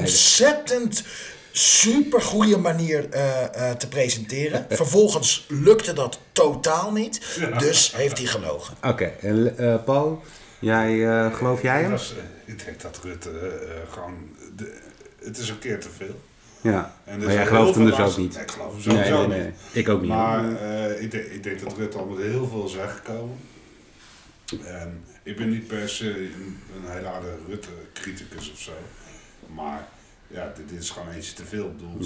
Ontzettend 0.01 1.03
super 1.51 2.21
goede 2.21 2.57
manier 2.57 3.09
eh, 3.09 3.69
eh, 3.69 3.77
te 3.77 3.87
presenteren. 3.87 4.65
Vervolgens 4.81 5.45
lukte 5.47 5.93
dat 5.93 6.19
totaal 6.31 6.91
niet. 6.91 7.39
Dus 7.57 7.95
heeft 7.95 8.17
hij 8.17 8.27
gelogen. 8.27 8.75
Oké, 8.83 9.05
en 9.05 9.57
eh, 9.57 9.83
Paul, 9.83 10.23
jij, 10.59 11.07
eh, 11.07 11.35
geloof 11.35 11.61
jij 11.61 11.81
hem? 11.81 11.93
Ik 12.45 12.65
denk 12.65 12.81
dat 12.81 12.99
Rutte 13.03 13.29
gewoon... 13.89 14.13
De, 14.55 14.77
het 15.23 15.37
is 15.37 15.49
een 15.49 15.59
keer 15.59 15.79
te 15.79 15.89
veel. 15.97 16.19
Ja, 16.61 16.95
En 17.03 17.13
er 17.13 17.17
maar 17.17 17.27
jij 17.27 17.35
zijn 17.35 17.47
gelooft 17.47 17.75
hem 17.75 17.85
dus 17.85 17.99
ook 17.99 18.17
niet. 18.17 18.33
Nee, 18.33 18.43
ik 18.43 18.51
geloof 18.51 18.85
hem 18.85 18.93
Nee, 18.93 19.03
sowieso 19.05 19.27
nee, 19.27 19.37
nee, 19.37 19.45
niet. 19.45 19.55
ik 19.71 19.89
ook 19.89 20.01
niet. 20.01 20.09
Maar 20.09 20.61
eh, 20.61 21.01
ik, 21.01 21.11
denk, 21.11 21.25
ik 21.25 21.43
denk 21.43 21.59
dat 21.63 21.77
Rutte 21.77 21.97
al 21.97 22.05
met 22.05 22.25
heel 22.25 22.47
veel 22.47 22.65
is 22.65 22.75
weggekomen. 22.75 23.37
En 24.65 25.03
ik 25.23 25.37
ben 25.37 25.49
niet 25.49 25.67
per 25.67 25.89
se 25.89 26.09
een, 26.09 26.59
een 26.75 26.91
hele 26.91 27.07
harde 27.07 27.35
Rutte-criticus 27.47 28.51
of 28.51 28.59
zo. 28.59 28.71
Maar 29.55 29.87
ja, 30.27 30.51
dit, 30.55 30.69
dit 30.69 30.79
is 30.81 30.89
gewoon 30.89 31.09
eentje 31.13 31.33
te 31.33 31.45
veel. 31.45 31.65
Ik 31.65 31.77
bedoel, 31.77 31.97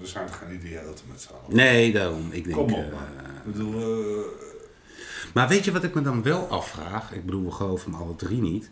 we 0.00 0.06
zijn 0.06 0.26
toch 0.26 0.38
geen 0.38 0.54
idioten 0.54 1.04
met 1.10 1.20
z'n 1.20 1.28
allen. 1.32 1.56
Nee, 1.56 1.92
daarom. 1.92 2.28
Ik 2.30 2.44
denk, 2.44 2.56
Kom 2.56 2.72
op, 2.74 2.84
eh, 2.84 2.92
man. 2.92 3.02
Ik 3.46 3.52
bedoel, 3.52 3.80
eh, 3.80 4.24
maar 5.34 5.48
weet 5.48 5.64
je 5.64 5.72
wat 5.72 5.84
ik 5.84 5.94
me 5.94 6.02
dan 6.02 6.22
wel 6.22 6.46
afvraag? 6.48 7.12
Ik 7.12 7.24
bedoel, 7.24 7.44
we 7.44 7.50
geloven 7.50 7.92
hem 7.92 8.00
alle 8.00 8.16
drie 8.16 8.40
niet. 8.40 8.70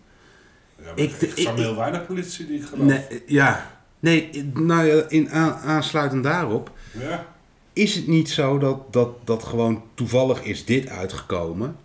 ja, 0.85 0.93
Ik- 0.95 1.13
ik, 1.21 1.33
ik- 1.33 1.49
heel 1.49 1.77
weinig 1.77 2.07
politie 2.07 2.47
die 2.47 2.59
ik 2.61 2.67
geloof. 2.67 2.87
Nee, 2.87 2.99
eh, 3.07 3.19
ja. 3.27 3.79
Nee, 4.01 4.51
nou 4.55 4.85
ja, 4.87 5.03
in 5.09 5.31
aan, 5.31 5.53
aansluitend 5.55 6.25
daarop. 6.25 6.71
Ja? 6.99 7.27
Is 7.73 7.95
het 7.95 8.07
niet 8.07 8.31
zo 8.31 8.59
dat, 8.59 8.93
dat, 8.93 9.27
dat 9.27 9.45
gewoon 9.45 9.83
toevallig 9.95 10.43
is 10.43 10.65
dit 10.65 10.89
uitgekomen? 10.89 11.77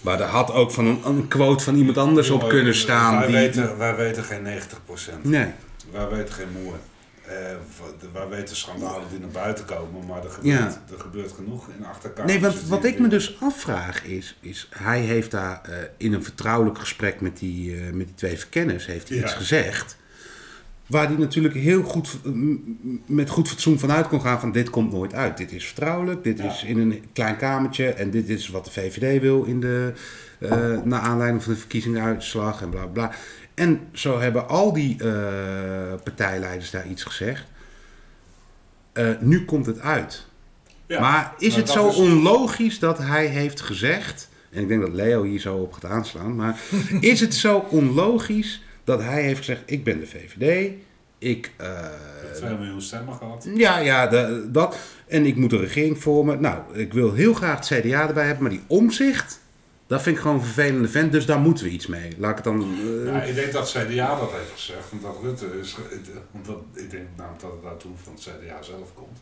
Maar 0.00 0.20
er 0.20 0.26
had 0.26 0.52
ook 0.52 0.70
van 0.70 0.86
een, 0.86 1.00
een 1.04 1.28
quote 1.28 1.64
van 1.64 1.74
iemand 1.76 1.98
anders 1.98 2.30
op 2.30 2.48
kunnen 2.48 2.74
staan. 2.74 3.18
Wij, 3.18 3.26
die, 3.26 3.36
weten, 3.36 3.78
wij 3.78 3.96
weten 3.96 4.24
geen 4.24 4.44
90%. 4.44 5.22
Nee. 5.22 5.46
Wij 5.94 6.08
weten 6.08 6.34
geen 6.34 6.48
moer. 6.62 6.74
Eh, 7.26 7.34
v- 7.70 8.12
wij 8.12 8.28
weten 8.28 8.56
schandalen 8.56 9.08
die 9.10 9.18
naar 9.18 9.28
buiten 9.28 9.64
komen, 9.64 10.06
maar 10.06 10.24
er 10.24 10.30
gebeurt, 10.30 10.58
Ja. 10.58 10.82
er 10.94 11.00
gebeurt 11.00 11.32
genoeg 11.32 11.68
in 11.78 11.84
achterkamers. 11.86 12.32
Nee, 12.32 12.42
want 12.42 12.60
die- 12.60 12.68
wat 12.68 12.84
ik 12.84 12.98
me 12.98 13.08
dus 13.08 13.36
afvraag 13.40 14.04
is, 14.04 14.36
is 14.40 14.68
hij 14.70 15.00
heeft 15.00 15.30
daar 15.30 15.60
eh, 15.62 15.76
in 15.96 16.12
een 16.12 16.22
vertrouwelijk 16.24 16.78
gesprek 16.78 17.20
met 17.20 17.38
die, 17.38 17.76
eh, 17.76 17.82
met 17.92 18.06
die 18.06 18.14
twee 18.14 18.38
verkenners 18.38 18.86
heeft 18.86 19.08
hij 19.08 19.18
Ja. 19.18 19.24
iets 19.24 19.32
gezegd. 19.32 19.96
Waar 20.86 21.06
hij 21.06 21.16
natuurlijk 21.16 21.54
heel 21.54 21.82
goed, 21.82 22.08
met 23.06 23.30
goed 23.30 23.48
fatsoen 23.48 23.78
vanuit 23.78 24.08
kon 24.08 24.20
gaan 24.20 24.40
van 24.40 24.52
dit 24.52 24.70
komt 24.70 24.92
nooit 24.92 25.14
uit. 25.14 25.36
Dit 25.36 25.52
is 25.52 25.66
vertrouwelijk, 25.66 26.24
dit 26.24 26.38
Ja. 26.38 26.44
is 26.44 26.64
in 26.64 26.78
een 26.78 27.04
klein 27.12 27.36
kamertje 27.36 27.88
en 27.88 28.10
dit 28.10 28.28
is 28.28 28.48
wat 28.48 28.64
de 28.64 28.70
VVD 28.70 29.20
wil 29.20 29.44
in 29.44 29.60
de, 29.60 29.92
naar 30.84 31.00
aanleiding 31.00 31.42
van 31.42 31.52
de 31.52 31.58
verkiezingsuitslag 31.58 32.62
en 32.62 32.68
bla 32.70 32.86
bla. 32.86 33.12
En 33.54 33.80
zo 33.92 34.18
hebben 34.20 34.48
al 34.48 34.72
die 34.72 34.96
eh, 35.02 35.08
partijleiders 36.04 36.70
daar 36.70 36.86
iets 36.86 37.02
gezegd. 37.02 37.44
Eh, 38.92 39.08
nu 39.20 39.44
komt 39.44 39.66
het 39.66 39.80
uit. 39.80 40.26
Ja, 40.86 41.00
maar 41.00 41.34
is 41.38 41.48
nou, 41.48 41.60
het 41.60 41.70
zo 41.70 41.88
is- 41.88 41.96
onlogisch 41.96 42.78
dat 42.78 42.98
hij 42.98 43.26
heeft 43.26 43.60
gezegd, 43.60 44.28
en 44.50 44.62
ik 44.62 44.68
denk 44.68 44.80
dat 44.80 44.92
Leo 44.92 45.22
hier 45.22 45.40
zo 45.40 45.56
op 45.56 45.72
gaat 45.72 45.84
aanslaan, 45.84 46.34
maar 46.36 46.60
is 47.00 47.20
het 47.20 47.34
zo 47.34 47.58
onlogisch 47.68 48.62
dat 48.84 49.02
hij 49.02 49.22
heeft 49.22 49.38
gezegd, 49.38 49.62
ik 49.66 49.84
ben 49.84 50.00
de 50.00 50.06
VVD, 50.06 50.72
ik... 51.18 51.52
eh, 51.56 51.78
2 52.34 52.56
miljoen 52.56 52.82
stemmen 52.82 53.14
gehad. 53.14 53.48
ja, 53.54 53.78
ja, 53.78 54.06
de- 54.06 54.48
dat. 54.52 54.76
En 55.06 55.26
ik 55.26 55.36
moet 55.36 55.52
een 55.52 55.60
regering 55.60 55.98
vormen. 56.02 56.40
Nou, 56.40 56.58
ik 56.78 56.92
wil 56.92 57.12
heel 57.12 57.34
graag 57.34 57.68
het 57.68 57.80
CDA 57.80 58.06
erbij 58.08 58.24
hebben, 58.26 58.42
maar 58.42 58.52
die 58.52 58.62
omzicht, 58.66 59.40
dat 59.94 60.02
vind 60.02 60.16
ik 60.16 60.22
gewoon 60.22 60.36
een 60.36 60.44
vervelende 60.44 60.88
vent, 60.88 61.12
dus 61.12 61.26
daar 61.26 61.38
moeten 61.40 61.64
we 61.64 61.70
iets 61.70 61.86
mee. 61.86 62.12
Laat 62.18 62.30
ik 62.30 62.36
het 62.36 62.44
dan... 62.44 62.60
eh, 62.62 63.06
Ja, 63.06 63.22
ik 63.22 63.34
denk 63.34 63.52
dat 63.52 63.70
CDA 63.70 64.18
dat 64.18 64.30
heeft 64.32 64.50
gezegd. 64.54 64.90
En 64.90 65.00
dat 65.02 65.16
Rutte 65.22 65.58
is. 65.60 65.72
ge- 65.72 66.00
Want 66.30 66.46
dat, 66.46 66.56
ik 66.72 66.90
denk 66.90 67.06
namelijk 67.16 67.42
dat 67.42 67.50
het 67.52 67.62
daartoe 67.62 67.92
van 68.02 68.12
het 68.12 68.22
CDA 68.22 68.62
zelf 68.62 68.94
komt. 68.94 69.18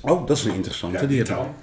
Oh, 0.00 0.26
dat 0.26 0.36
is 0.36 0.44
een 0.44 0.54
interessante. 0.54 0.98
Ja, 1.00 1.06
die 1.06 1.24
dan. 1.24 1.54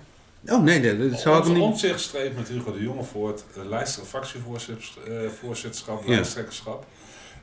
Oh 0.46 0.62
nee, 0.64 0.82
dat 0.98 1.10
dat 1.12 1.20
zou 1.20 1.50
ik 1.52 1.58
niet... 1.58 1.80
zich 1.80 2.00
streed 2.00 2.36
met 2.36 2.48
Hugo 2.48 2.72
de 2.74 2.82
Jonge 2.84 3.04
voor 3.04 3.28
het 3.28 3.44
uh, 3.58 3.66
lijst, 3.66 4.00
fractievoorzitterschap, 4.06 6.04
Ja. 6.06 6.16
lijsttrekkerschap. 6.16 6.86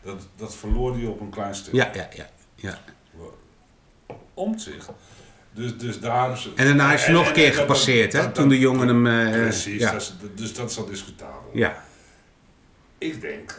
Dat, 0.02 0.26
dat 0.36 0.54
verloor 0.56 0.94
hij 0.96 1.06
op 1.06 1.20
een 1.20 1.30
klein 1.30 1.54
stuk. 1.54 1.74
Ja, 1.74 1.90
ja, 1.94 2.08
ja. 2.14 2.28
ja. 2.54 2.78
Om 4.34 4.58
zich. 4.58 4.88
Dus, 5.54 5.78
dus 5.78 6.00
daar 6.00 6.20
hebben 6.20 6.38
ze... 6.38 6.52
En 6.54 6.64
daarna 6.66 6.92
is 6.92 7.04
hij 7.04 7.12
nog 7.12 7.22
een 7.22 7.28
en- 7.28 7.34
keer 7.34 7.50
dat- 7.50 7.60
gepasseerd, 7.60 8.12
hè? 8.12 8.20
dat- 8.22 8.34
Toen 8.34 8.48
de 8.48 8.58
jongen 8.58 8.88
hem... 8.88 9.06
eh, 9.06 9.30
Precies, 9.42 9.80
ja. 9.80 9.92
dat 9.92 10.00
is- 10.00 10.14
dus 10.34 10.54
dat 10.54 10.70
is 10.70 10.78
al 10.78 10.84
discutabel. 10.86 11.50
ja. 11.52 11.84
Ik 12.98 13.20
denk 13.20 13.54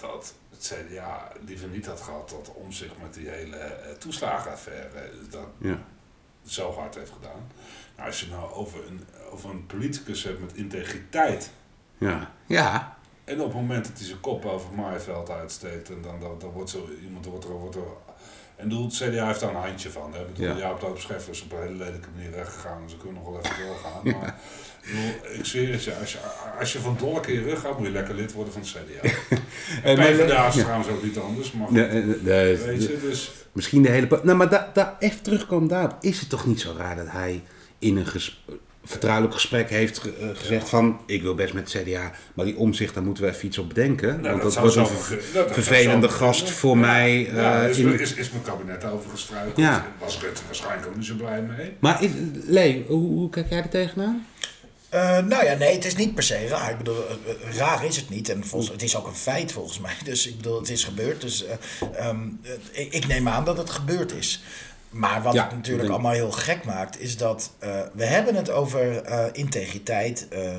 dat 0.00 0.34
het 0.50 0.74
CDA 0.88 1.32
liever 1.46 1.68
niet 1.68 1.86
had 1.86 2.00
gehad 2.00 2.28
dat 2.30 2.52
om 2.54 2.72
zich 2.72 2.90
met 3.02 3.14
die 3.14 3.28
hele 3.28 3.56
eh, 3.56 3.92
toeslagenaffaire 3.98 5.10
dat 5.30 5.46
Ja. 5.58 5.78
zo 6.46 6.72
hard 6.72 6.94
heeft 6.94 7.12
gedaan. 7.12 7.46
Nou, 7.96 8.08
als 8.08 8.20
je 8.20 8.26
nou 8.30 8.52
over 8.52 8.86
een, 8.86 9.04
over 9.30 9.50
een 9.50 9.66
politicus 9.66 10.22
hebt 10.24 10.40
met 10.40 10.52
integriteit. 10.54 11.50
Ja. 11.98 12.30
Ja. 12.46 12.96
En 13.24 13.40
op 13.40 13.46
het 13.46 13.54
moment 13.54 13.84
dat 13.86 13.96
hij 13.98 14.06
zijn 14.06 14.20
kop 14.20 14.44
over 14.44 14.72
maaiveld 14.74 15.30
uitsteekt, 15.30 15.88
en 15.90 16.02
dan, 16.02 16.20
dan, 16.20 16.38
dan 16.38 16.50
wordt 16.50 16.70
zo 16.70 16.88
iemand 17.02 17.24
wordt 17.26 17.44
er, 17.44 17.50
wordt 17.50 17.76
er. 17.76 17.82
En 18.62 18.68
bedoel, 18.68 18.84
het 18.84 18.94
CDA 18.94 19.26
heeft 19.26 19.40
daar 19.40 19.50
een 19.50 19.56
handje 19.56 19.90
van. 19.90 20.12
Hè? 20.14 20.18
Bedoel, 20.32 20.46
Ja. 20.46 20.56
Jaap 20.58 20.82
Loop 20.82 20.98
Scheffer 21.00 21.32
is 21.32 21.42
op 21.42 21.52
een 21.52 21.58
hele 21.62 21.76
lelijke 21.76 22.08
manier 22.14 22.30
weggegaan, 22.30 22.82
dus 22.84 22.92
we 22.92 22.98
kunnen 22.98 23.22
nog 23.22 23.32
wel 23.32 23.40
even 23.42 23.66
doorgaan. 23.66 24.00
Maar 24.20 24.34
ik, 24.82 24.90
bedoel, 24.92 25.34
ik 25.38 25.44
zweer 25.44 25.72
het 25.72 25.84
je, 25.84 25.94
als 25.96 26.12
je, 26.12 26.18
als 26.58 26.72
je 26.72 26.78
van 26.78 26.96
dolk 26.98 27.26
in 27.26 27.34
je 27.34 27.42
rug 27.42 27.60
gaat, 27.60 27.78
moet 27.78 27.86
je 27.86 27.92
lekker 27.92 28.14
lid 28.14 28.32
worden 28.32 28.52
van 28.52 28.62
het 28.62 28.70
CDA. 28.70 29.08
Eh, 29.82 29.90
En 29.90 29.96
PvdA 30.16 30.46
is 30.48 30.54
ja. 30.54 30.62
trouwens 30.62 30.88
ook 30.88 31.02
niet 31.02 31.18
anders, 31.18 31.52
maar 31.52 31.66
goed, 31.66 31.76
de- 31.76 32.18
de- 32.24 32.62
weet 32.66 32.82
je, 32.82 32.98
dus... 33.00 33.30
Misschien 33.52 33.82
de 33.82 33.88
hele... 33.88 34.20
Nou, 34.22 34.36
maar 34.36 34.48
da, 34.48 34.70
da, 34.74 34.96
even 34.98 35.22
terugkomen 35.22 35.68
daarop. 35.68 35.96
Is 36.00 36.20
het 36.20 36.28
toch 36.28 36.46
niet 36.46 36.60
zo 36.60 36.74
raar 36.76 36.96
dat 36.96 37.08
hij 37.10 37.42
in 37.78 37.96
een 37.96 38.06
ges- 38.06 38.44
vertrouwelijk 38.84 39.34
gesprek 39.34 39.70
heeft 39.70 40.00
eh, 40.00 40.28
gezegd 40.34 40.68
van... 40.68 41.00
Ik 41.06 41.22
wil 41.22 41.34
best 41.34 41.52
met 41.54 41.72
het 41.72 41.82
CDA, 41.82 42.12
maar 42.34 42.44
die 42.44 42.56
omzicht, 42.56 42.94
daar 42.94 43.02
moeten 43.02 43.24
we 43.24 43.30
even 43.30 43.46
iets 43.46 43.58
op 43.58 43.68
bedenken. 43.68 44.20
Nou, 44.20 44.30
want 44.40 44.42
dat, 44.54 44.58
wordt 44.74 44.76
een 44.76 44.86
vervelende 45.52 46.08
gast 46.08 46.50
voor 46.50 46.74
Ja. 46.76 46.80
mij. 46.80 47.20
Ja, 47.34 47.62
eh, 47.62 47.68
is, 47.70 47.78
in- 47.78 48.00
is, 48.00 48.14
is 48.14 48.30
mijn 48.30 48.42
kabinet 48.42 48.84
over 48.84 49.10
gestruikeld. 49.10 49.56
Ja. 49.56 49.86
Was 49.98 50.20
Rutte 50.20 50.42
waarschijnlijk 50.46 50.86
ook 50.88 50.96
niet 50.96 51.06
zo 51.06 51.14
blij 51.14 51.42
mee. 51.42 51.72
Maar 51.78 52.02
is, 52.02 52.10
Lee, 52.44 52.84
hoe, 52.88 53.08
hoe 53.12 53.30
kijk 53.30 53.48
jij 53.48 53.58
er 53.58 53.68
tegenaan? 53.68 54.26
Eh, 54.88 55.18
nou 55.18 55.44
ja, 55.44 55.54
nee, 55.54 55.74
het 55.74 55.84
is 55.84 55.96
niet 55.96 56.14
per 56.14 56.22
se 56.22 56.46
raar. 56.46 56.70
Ik 56.70 56.78
bedoel, 56.78 57.04
raar 57.56 57.84
is 57.84 57.96
het 57.96 58.08
niet. 58.10 58.28
En 58.28 58.44
volgens, 58.44 58.72
het 58.72 58.82
is 58.82 58.96
ook 58.96 59.06
een 59.06 59.14
feit 59.14 59.52
volgens 59.52 59.80
mij. 59.80 59.94
Dus 60.04 60.26
ik 60.28 60.36
bedoel, 60.36 60.58
het 60.60 60.68
is 60.70 60.84
gebeurd. 60.84 61.20
Dus 61.20 61.44
eh, 61.46 61.54
ehm, 62.06 62.16
eh, 62.42 62.52
ik, 62.84 62.92
ik 62.92 63.06
neem 63.06 63.28
aan 63.28 63.44
dat 63.44 63.56
het 63.56 63.70
gebeurd 63.70 64.12
is. 64.12 64.42
Maar 64.92 65.22
wat 65.22 65.34
Ja, 65.34 65.42
het 65.44 65.52
natuurlijk 65.52 65.80
denk- 65.82 65.92
allemaal 65.94 66.12
heel 66.12 66.30
gek 66.32 66.64
maakt, 66.64 67.00
is 67.00 67.16
dat 67.16 67.50
eh, 67.58 67.80
we 67.92 68.04
hebben 68.04 68.34
het 68.34 68.50
over 68.50 69.02
eh, 69.02 69.24
integriteit, 69.32 70.26
eh, 70.30 70.48
eh, 70.48 70.54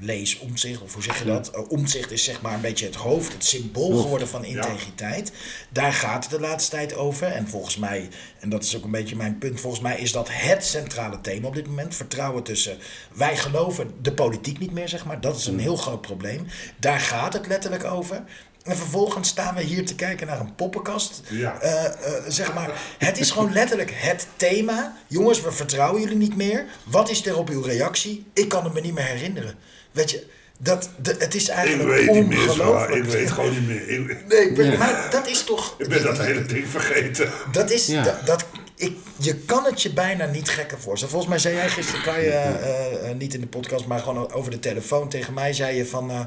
lees 0.00 0.38
omzicht, 0.38 0.82
of 0.82 0.94
hoe 0.94 1.02
zeg 1.02 1.18
je 1.18 1.24
dat? 1.24 1.50
Eh, 1.50 1.70
omzicht 1.70 2.10
is 2.10 2.24
zeg 2.24 2.40
maar 2.40 2.54
een 2.54 2.60
beetje 2.60 2.86
het 2.86 2.94
hoofd, 2.94 3.32
het 3.32 3.44
symbool 3.44 3.96
geworden 4.02 4.28
van 4.28 4.44
integriteit. 4.44 5.32
Daar 5.70 5.92
gaat 5.92 6.22
het 6.24 6.32
de 6.32 6.40
laatste 6.40 6.70
tijd 6.76 6.94
over. 6.94 7.26
En 7.26 7.48
volgens 7.48 7.76
mij, 7.76 8.08
en 8.40 8.48
dat 8.48 8.64
is 8.64 8.76
ook 8.76 8.84
een 8.84 8.90
beetje 8.90 9.16
mijn 9.16 9.38
punt, 9.38 9.60
volgens 9.60 9.82
mij 9.82 9.98
is 9.98 10.12
dat 10.12 10.28
het 10.32 10.64
centrale 10.64 11.20
thema 11.20 11.46
op 11.46 11.54
dit 11.54 11.66
moment. 11.66 11.94
Vertrouwen 11.94 12.42
tussen, 12.42 12.78
wij 13.14 13.36
geloven 13.36 13.90
de 14.02 14.12
politiek 14.12 14.58
niet 14.58 14.72
meer, 14.72 14.88
zeg 14.88 15.04
maar. 15.04 15.20
Dat 15.20 15.36
is 15.36 15.46
een 15.46 15.58
heel 15.58 15.76
groot 15.76 16.00
probleem. 16.00 16.46
Daar 16.80 17.00
gaat 17.00 17.32
het 17.32 17.46
letterlijk 17.46 17.84
over. 17.84 18.22
En 18.68 18.76
vervolgens 18.76 19.28
staan 19.28 19.54
we 19.54 19.62
hier 19.62 19.86
te 19.86 19.94
kijken 19.94 20.26
naar 20.26 20.40
een 20.40 20.54
poppenkast. 20.54 21.20
Ja. 21.28 21.60
Eh, 21.60 21.84
eh, 21.84 21.92
zeg 22.28 22.54
maar, 22.54 22.70
het 22.98 23.18
is 23.18 23.30
gewoon 23.30 23.52
letterlijk 23.52 23.90
het 23.94 24.26
thema. 24.36 24.96
Jongens, 25.06 25.40
we 25.40 25.52
vertrouwen 25.52 26.00
jullie 26.00 26.16
niet 26.16 26.36
meer. 26.36 26.64
Wat 26.84 27.10
is 27.10 27.26
er 27.26 27.36
op 27.38 27.48
uw 27.48 27.62
reactie? 27.62 28.24
Ik 28.32 28.48
kan 28.48 28.64
het 28.64 28.72
me 28.72 28.80
niet 28.80 28.94
meer 28.94 29.04
herinneren. 29.04 29.54
Weet 29.92 30.10
je, 30.10 30.26
dat, 30.58 30.90
de, 31.02 31.14
het 31.18 31.34
is 31.34 31.48
Ik 31.48 31.54
eigenlijk 31.54 31.88
weet 31.88 32.10
niet 32.14 32.26
meer 32.28 32.38
zo. 32.38 32.50
ongelooflijk. 32.50 33.04
Ik 33.04 33.10
weet 33.10 33.30
gewoon 33.30 33.50
niet 33.50 33.66
meer. 33.66 33.88
Ik, 33.88 34.26
Nee, 34.28 34.48
ik 34.48 34.54
ben- 34.56 34.78
maar 34.78 35.06
dat 35.10 35.26
is 35.28 35.44
toch... 35.44 35.74
ik 35.78 35.88
ben 35.88 36.02
dat 36.02 36.18
hele 36.18 36.46
ding 36.46 36.66
vergeten. 36.68 37.30
Dat 37.52 37.70
is, 37.70 37.86
Ja. 37.86 38.02
dat, 38.02 38.26
dat- 38.26 38.44
ik, 38.76 38.96
je 39.16 39.34
kan 39.34 39.64
het 39.64 39.82
je 39.82 39.92
bijna 39.92 40.26
niet 40.26 40.48
gekker 40.48 40.80
voorstellen. 40.80 41.10
Volgens 41.14 41.30
mij 41.32 41.38
zei 41.38 41.54
jij 41.54 41.68
gisteren, 41.68 42.02
kan 42.02 42.20
je, 42.20 42.30
eh, 42.30 43.10
eh, 43.10 43.16
niet 43.16 43.34
in 43.34 43.40
de 43.40 43.46
podcast, 43.46 43.86
maar 43.86 43.98
gewoon 44.00 44.32
over 44.32 44.50
de 44.50 44.58
telefoon 44.58 45.08
tegen 45.08 45.34
mij, 45.34 45.52
zei 45.52 45.76
je 45.76 45.86
van, 45.86 46.10
eh, 46.10 46.20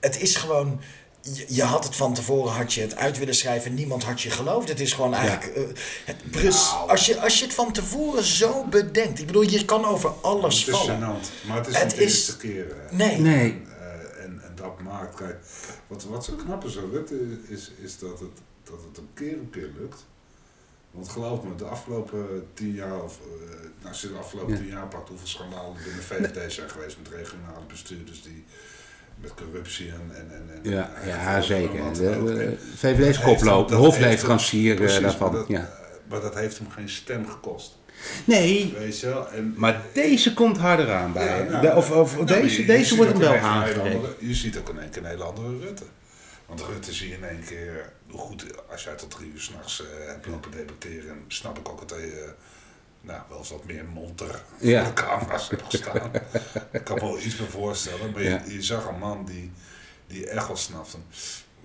het 0.00 0.20
is 0.20 0.36
gewoon, 0.36 0.80
je, 1.48 1.62
had 1.62 1.84
het 1.84 1.96
van 1.96 2.14
tevoren, 2.14 2.52
had 2.52 2.72
je 2.72 2.80
het 2.80 2.96
uit 2.96 3.18
willen 3.18 3.34
schrijven, 3.34 3.74
niemand 3.74 4.04
had 4.04 4.20
je 4.20 4.30
geloofd. 4.30 4.68
Het 4.68 4.80
is 4.80 4.92
gewoon 4.92 5.14
eigenlijk, 5.14 5.56
eh, 5.56 5.62
het, 6.04 6.42
Nou. 6.42 6.90
als, 6.90 7.06
je, 7.06 7.20
als 7.20 7.38
je 7.38 7.44
het 7.44 7.54
van 7.54 7.72
tevoren 7.72 8.24
zo 8.24 8.64
bedenkt, 8.64 9.18
ik 9.18 9.26
bedoel, 9.26 9.42
je 9.42 9.64
kan 9.64 9.84
over 9.84 10.10
alles 10.10 10.58
Het 10.58 10.68
is 10.68 10.80
vallen. 10.80 10.96
gênant. 11.00 11.46
Maar 11.46 11.56
het 11.56 11.66
is 11.66 11.74
Het 11.76 11.84
niet 11.86 11.94
de 11.96 12.02
eerste 12.02 12.36
keer. 12.36 12.76
Nee. 12.90 13.18
Nee. 13.18 13.62
Eh, 13.80 14.24
en, 14.24 14.40
en 14.44 14.52
dat 14.54 14.80
maakt, 14.80 15.14
kijk, 15.14 15.36
wat, 15.86 16.04
wat 16.04 16.24
zo 16.24 16.32
knap 16.34 16.64
is 16.64 16.78
aan 16.78 16.90
Rutte 16.90 17.38
is, 17.48 17.70
is 17.82 17.98
dat, 17.98 18.20
het, 18.20 18.38
dat 18.64 18.78
het 18.88 18.98
een 18.98 19.08
keer 19.14 19.32
een 19.32 19.50
keer 19.50 19.70
lukt. 19.78 20.04
Want 20.90 21.08
geloof 21.08 21.42
me, 21.42 21.54
de 21.54 21.64
afgelopen 21.64 22.46
tien 22.54 22.72
jaar, 22.74 23.02
of 23.02 23.18
eh, 23.82 23.88
als 23.88 24.00
je 24.00 24.08
de 24.08 24.18
afgelopen 24.18 24.52
Ja. 24.52 24.58
tien 24.58 24.68
jaar 24.68 24.88
pakt, 24.88 25.08
hoeveel 25.08 25.26
schandalen 25.26 25.76
er 25.76 25.82
binnen 25.82 26.02
VVD 26.04 26.52
zijn 26.52 26.70
geweest 26.70 26.96
met 27.02 27.12
regionale 27.12 27.64
bestuurders 27.68 28.22
die 28.22 28.44
met 29.20 29.34
corruptie 29.34 29.88
en. 29.90 30.10
en, 30.16 30.30
en, 30.32 30.50
en 30.64 30.70
Ja, 30.70 30.90
en- 31.02 31.08
ja 31.08 31.40
zeker. 31.40 31.80
VVD 32.76 32.98
is 33.06 33.16
dat 33.16 33.24
koploper, 33.24 33.70
de 33.76 33.82
hem- 33.82 33.84
eh, 34.96 35.02
daarvan. 35.02 35.30
Maar 35.30 35.38
dat, 35.38 35.48
ja. 35.48 35.70
maar 36.08 36.20
dat 36.20 36.34
heeft 36.34 36.58
hem 36.58 36.70
geen 36.70 36.88
stem 36.88 37.28
gekost. 37.28 37.76
Nee, 38.24 38.74
Weet 38.78 39.00
je 39.00 39.06
wel? 39.06 39.28
En, 39.30 39.54
maar 39.56 39.82
deze 39.92 40.34
komt 40.34 40.58
harder 40.58 40.92
aan 40.92 41.12
bij 41.12 41.26
Ja, 41.44 41.50
nou, 41.50 41.62
De- 41.66 41.74
of, 41.74 41.90
of 41.90 42.14
nou, 42.14 42.26
deze, 42.26 42.54
je- 42.54 42.60
je 42.60 42.66
deze 42.66 42.96
wordt 42.96 43.10
hem 43.12 43.20
wel 43.20 43.36
andere- 43.38 44.14
Je 44.18 44.34
ziet 44.34 44.58
ook 44.58 44.68
in 44.68 44.78
één 44.80 44.90
keer 44.90 45.02
een 45.02 45.08
hele 45.08 45.24
andere 45.24 45.58
Rutte. 45.58 45.84
Want 46.46 46.62
Rutte 46.62 46.92
zie 46.92 47.08
je 47.08 47.14
in 47.14 47.24
één 47.24 47.44
keer, 47.46 47.92
goed, 48.10 48.44
als 48.70 48.84
jij 48.84 48.94
tot 48.94 49.10
drie 49.10 49.32
uur 49.34 49.40
s'nachts 49.40 49.80
uh, 49.80 50.08
hebt 50.08 50.26
lopen 50.26 50.50
debatteren, 50.50 51.24
snap 51.28 51.58
ik 51.58 51.68
ook 51.68 51.88
dat 51.88 51.98
uh, 51.98 52.04
nou, 53.00 53.20
wel 53.28 53.38
eens 53.38 53.50
wat 53.50 53.64
meer 53.64 53.84
monter 53.94 54.42
Ja. 54.60 54.84
voor 54.84 54.94
de 54.94 55.02
camera's 55.02 55.50
gestaan. 55.68 56.10
ik 56.72 56.84
kan 56.84 56.94
me 56.94 57.00
wel 57.00 57.18
iets 57.18 57.36
meer 57.38 57.50
voorstellen, 57.50 58.10
maar 58.12 58.22
je, 58.22 58.28
Ja. 58.28 58.42
je 58.48 58.62
zag 58.62 58.86
een 58.88 58.98
man 58.98 59.24
die, 59.24 59.52
die 60.06 60.28
echt 60.28 60.46
wel 60.46 60.56
snapte. 60.56 60.96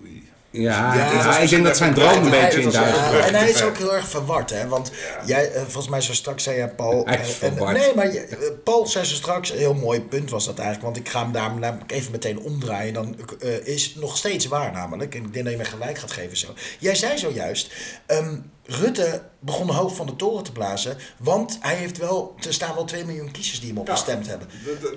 Oei. 0.02 0.32
Ja, 0.56 1.38
ik 1.38 1.50
denk 1.50 1.64
dat 1.66 1.78
zijn 1.78 1.94
droom 1.94 2.24
een 2.24 2.30
beetje 2.30 2.62
in. 2.62 2.72
Ja, 2.72 3.22
en 3.22 3.36
hij 3.36 3.50
is 3.50 3.62
ook 3.62 3.78
heel 3.78 3.94
erg 3.94 4.08
verward, 4.08 4.50
hè? 4.50 4.68
Want 4.68 4.92
Ja. 5.20 5.26
jij, 5.26 5.52
eh, 5.52 5.62
volgens 5.62 5.88
mij 5.88 6.02
zo 6.02 6.14
straks 6.14 6.44
zei 6.44 6.58
je, 6.60 6.68
Paul. 6.68 7.06
Hij 7.06 7.20
is 7.22 7.40
eh, 7.40 7.48
en- 7.58 7.74
nee, 7.74 7.96
maar 7.96 8.14
je- 8.14 8.20
eh, 8.20 8.38
Paul 8.64 8.88
zei 8.88 9.06
zo 9.06 9.16
straks, 9.16 9.52
een 9.52 9.58
heel 9.58 9.74
mooi 9.74 10.02
punt 10.02 10.30
was 10.30 10.46
dat 10.46 10.58
eigenlijk. 10.60 10.86
Want 10.94 11.06
ik 11.08 11.12
ga 11.12 11.22
hem 11.24 11.32
daar 11.32 11.54
namelijk 11.56 11.92
even 11.92 12.12
meteen 12.12 12.40
omdraaien. 12.40 12.94
Dan 12.94 13.16
eh, 13.40 13.68
is 13.68 13.86
het 13.86 13.96
nog 13.96 14.18
steeds 14.18 14.46
waar, 14.46 14.72
namelijk. 14.72 15.16
En 15.16 15.24
ik 15.24 15.34
denk 15.34 15.46
dat 15.46 15.54
je 15.54 15.60
me 15.60 15.66
gelijk 15.66 15.98
gaat 15.98 16.12
geven 16.12 16.38
zo. 16.38 16.54
Jij 16.80 16.96
zei 16.96 17.18
zojuist. 17.18 17.74
ehm 18.06 18.36
Rutte 18.66 19.22
begon 19.40 19.70
hoog 19.70 19.96
van 19.96 20.06
de 20.06 20.16
toren 20.16 20.44
te 20.44 20.52
blazen. 20.52 20.98
Want 21.18 21.58
hij 21.60 21.76
heeft 21.76 21.98
wel. 21.98 22.36
Er 22.48 22.54
staan 22.54 22.76
wel 22.76 22.84
2 22.86 23.06
miljoen 23.06 23.32
kiezers 23.32 23.60
die 23.60 23.70
hem 23.70 23.78
op 23.78 23.88
Ja. 23.88 23.94
gestemd 23.94 24.28
hebben. 24.28 24.48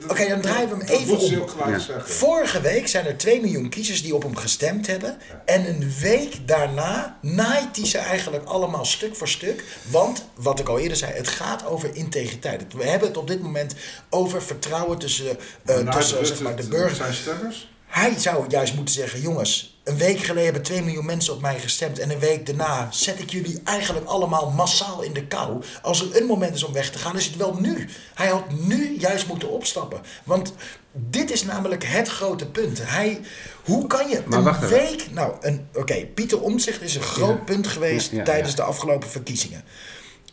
Oké, 0.09 0.29
dan 0.29 0.41
draaien 0.41 0.69
we 0.69 0.77
hem 0.77 0.87
dat 0.87 0.97
even 0.97 1.19
om. 1.19 1.71
Ja. 1.71 1.81
Vorige 2.05 2.61
week 2.61 2.89
zijn 2.89 3.07
er 3.07 3.17
2 3.17 3.41
miljoen 3.41 3.69
kiezers 3.69 4.03
die 4.03 4.15
op 4.15 4.23
hem 4.23 4.37
gestemd 4.37 4.87
hebben. 4.87 5.19
En 5.45 5.69
een 5.69 5.93
week 6.01 6.49
daarna 6.49 7.19
naait 7.23 7.77
hij 7.77 7.87
ze 7.87 7.99
eigenlijk 7.99 8.45
allemaal 8.45 8.85
stuk 8.85 9.17
voor 9.17 9.29
stuk. 9.29 9.65
Want, 9.91 10.25
wat 10.35 10.59
ik 10.59 10.69
al 10.69 10.79
eerder 10.79 10.97
zei, 10.97 11.13
het 11.13 11.29
gaat 11.29 11.67
over 11.67 11.95
integriteit. 11.95 12.73
We 12.73 12.85
hebben 12.85 13.09
het 13.09 13.17
op 13.17 13.27
dit 13.27 13.43
moment 13.43 13.75
over 14.11 14.43
vertrouwen 14.43 14.99
tussen, 14.99 15.27
eh, 15.65 15.77
Nou, 15.79 15.91
tussen 15.97 16.17
Rutte, 16.19 16.33
zeg 16.35 16.43
maar, 16.43 16.57
de 16.57 16.63
het- 16.63 16.71
burgers. 16.71 16.97
Zijn 16.99 17.15
stemmers? 17.15 17.75
Hij 17.97 18.19
zou 18.19 18.45
juist 18.49 18.75
moeten 18.75 18.95
zeggen, 18.95 19.21
jongens, 19.21 19.79
een 19.85 19.97
week 19.97 20.19
geleden 20.19 20.45
hebben 20.45 20.63
2 20.63 20.83
miljoen 20.83 21.05
mensen 21.07 21.35
op 21.35 21.41
mij 21.41 21.59
gestemd. 21.59 21.99
En 21.99 22.11
een 22.11 22.19
week 22.19 22.47
daarna 22.47 22.89
zet 22.91 23.19
ik 23.19 23.31
jullie 23.31 23.61
eigenlijk 23.65 24.07
allemaal 24.07 24.51
massaal 24.51 25.03
in 25.03 25.13
de 25.13 25.27
kou. 25.27 25.63
Als 25.83 26.01
er 26.01 26.21
een 26.21 26.27
moment 26.27 26.55
is 26.55 26.63
om 26.63 26.73
weg 26.73 26.91
te 26.91 26.99
gaan, 26.99 27.17
is 27.17 27.27
het 27.27 27.37
wel 27.37 27.55
nu. 27.61 27.89
Hij 28.15 28.27
had 28.27 28.51
nu 28.51 28.97
juist 28.99 29.27
moeten 29.27 29.51
opstappen. 29.51 30.01
Want 30.25 30.53
dit 30.93 31.31
is 31.31 31.45
namelijk 31.45 31.85
het 31.85 32.09
grote 32.09 32.47
punt. 32.47 32.79
Hij, 32.83 33.21
hoe 33.65 33.87
kan 33.87 34.09
je 34.09 34.23
Maar 34.27 34.39
een 34.47 34.55
even. 34.55 34.69
week... 34.69 35.07
Nou, 35.11 35.35
oké, 35.75 36.07
Pieter 36.15 36.41
Omtzigt 36.43 36.83
is 36.83 36.95
een 36.95 37.03
groot 37.03 37.37
Ja. 37.39 37.45
punt 37.45 37.67
geweest 37.67 38.11
Ja, 38.11 38.17
ja, 38.17 38.25
tijdens 38.25 38.55
de 38.55 38.63
afgelopen 38.63 39.09
verkiezingen. 39.09 39.65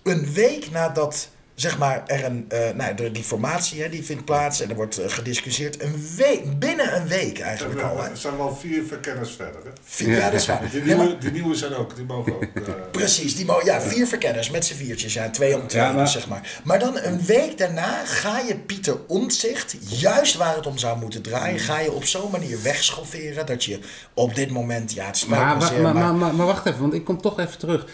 Een 0.03 0.33
week 0.33 0.71
nadat 0.71 1.27
zeg 1.55 1.77
maar, 1.77 2.03
er 2.05 2.23
een, 2.25 2.45
eh, 2.49 2.59
nou, 2.75 2.95
de, 2.95 3.11
die 3.11 3.23
formatie 3.23 3.81
hè, 3.81 3.89
die 3.89 4.03
vindt 4.03 4.25
plaats 4.25 4.61
en 4.61 4.69
er 4.69 4.75
wordt 4.75 4.97
eh, 4.97 5.09
gediscussieerd. 5.09 5.81
Een 5.83 6.07
week, 6.17 6.59
binnen 6.59 6.95
een 6.95 7.07
week 7.07 7.39
eigenlijk 7.39 7.81
al. 7.81 8.01
Hè. 8.03 8.09
Er 8.09 8.17
zijn 8.17 8.37
wel 8.37 8.55
vier 8.55 8.83
verkenners 8.83 9.31
verder. 9.31 9.61
Hè? 9.63 9.69
Vier, 9.83 10.09
ja, 10.17 10.29
dat 10.29 10.39
is 10.39 10.45
waar. 10.47 10.69
Die 10.71 10.85
Ja, 10.85 10.95
maar- 10.95 11.05
nieuwe, 11.05 11.19
die 11.19 11.31
nieuwe 11.31 11.55
zijn 11.55 11.73
ook, 11.75 11.95
die 11.95 12.05
mogen 12.05 12.35
ook. 12.35 12.43
eh, 12.43 12.63
Precies, 12.91 13.35
die 13.35 13.45
mo- 13.45 13.61
ja, 13.63 13.81
vier 13.81 14.07
verkenners 14.07 14.49
met 14.49 14.65
z'n 14.65 14.73
viertjes, 14.75 15.13
ja, 15.13 15.29
twee 15.29 15.55
om 15.61 15.67
twee, 15.67 15.81
Ja, 15.83 15.91
maar- 15.91 16.07
zeg 16.07 16.27
maar. 16.27 16.61
Maar 16.63 16.79
dan 16.79 16.97
een 16.97 17.25
week 17.25 17.57
daarna 17.57 18.05
ga 18.05 18.39
je 18.39 18.55
Pieter 18.57 18.97
Omtzigt, 19.07 19.75
juist 19.79 20.35
waar 20.35 20.55
het 20.55 20.67
om 20.67 20.77
zou 20.77 20.99
moeten 20.99 21.21
draaien, 21.21 21.59
ga 21.59 21.79
je 21.79 21.91
op 21.91 22.05
zo'n 22.05 22.31
manier 22.31 22.61
wegschofferen 22.61 23.45
dat 23.45 23.63
je 23.63 23.79
op 24.13 24.35
dit 24.35 24.49
moment, 24.51 24.93
ja, 24.93 25.05
het 25.05 25.17
spijt 25.17 25.39
Maar, 25.41 25.53
me 25.55 25.61
wa- 25.61 25.67
zeer, 25.67 25.81
maar, 25.81 25.93
maar- 25.93 26.03
maar, 26.03 26.13
maar, 26.15 26.33
maar 26.35 26.45
wacht 26.45 26.65
even, 26.65 26.79
want 26.81 26.93
ik 26.93 27.03
kom 27.05 27.21
toch 27.21 27.39
even 27.39 27.57
terug. 27.59 27.85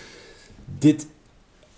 Dit, 0.79 1.05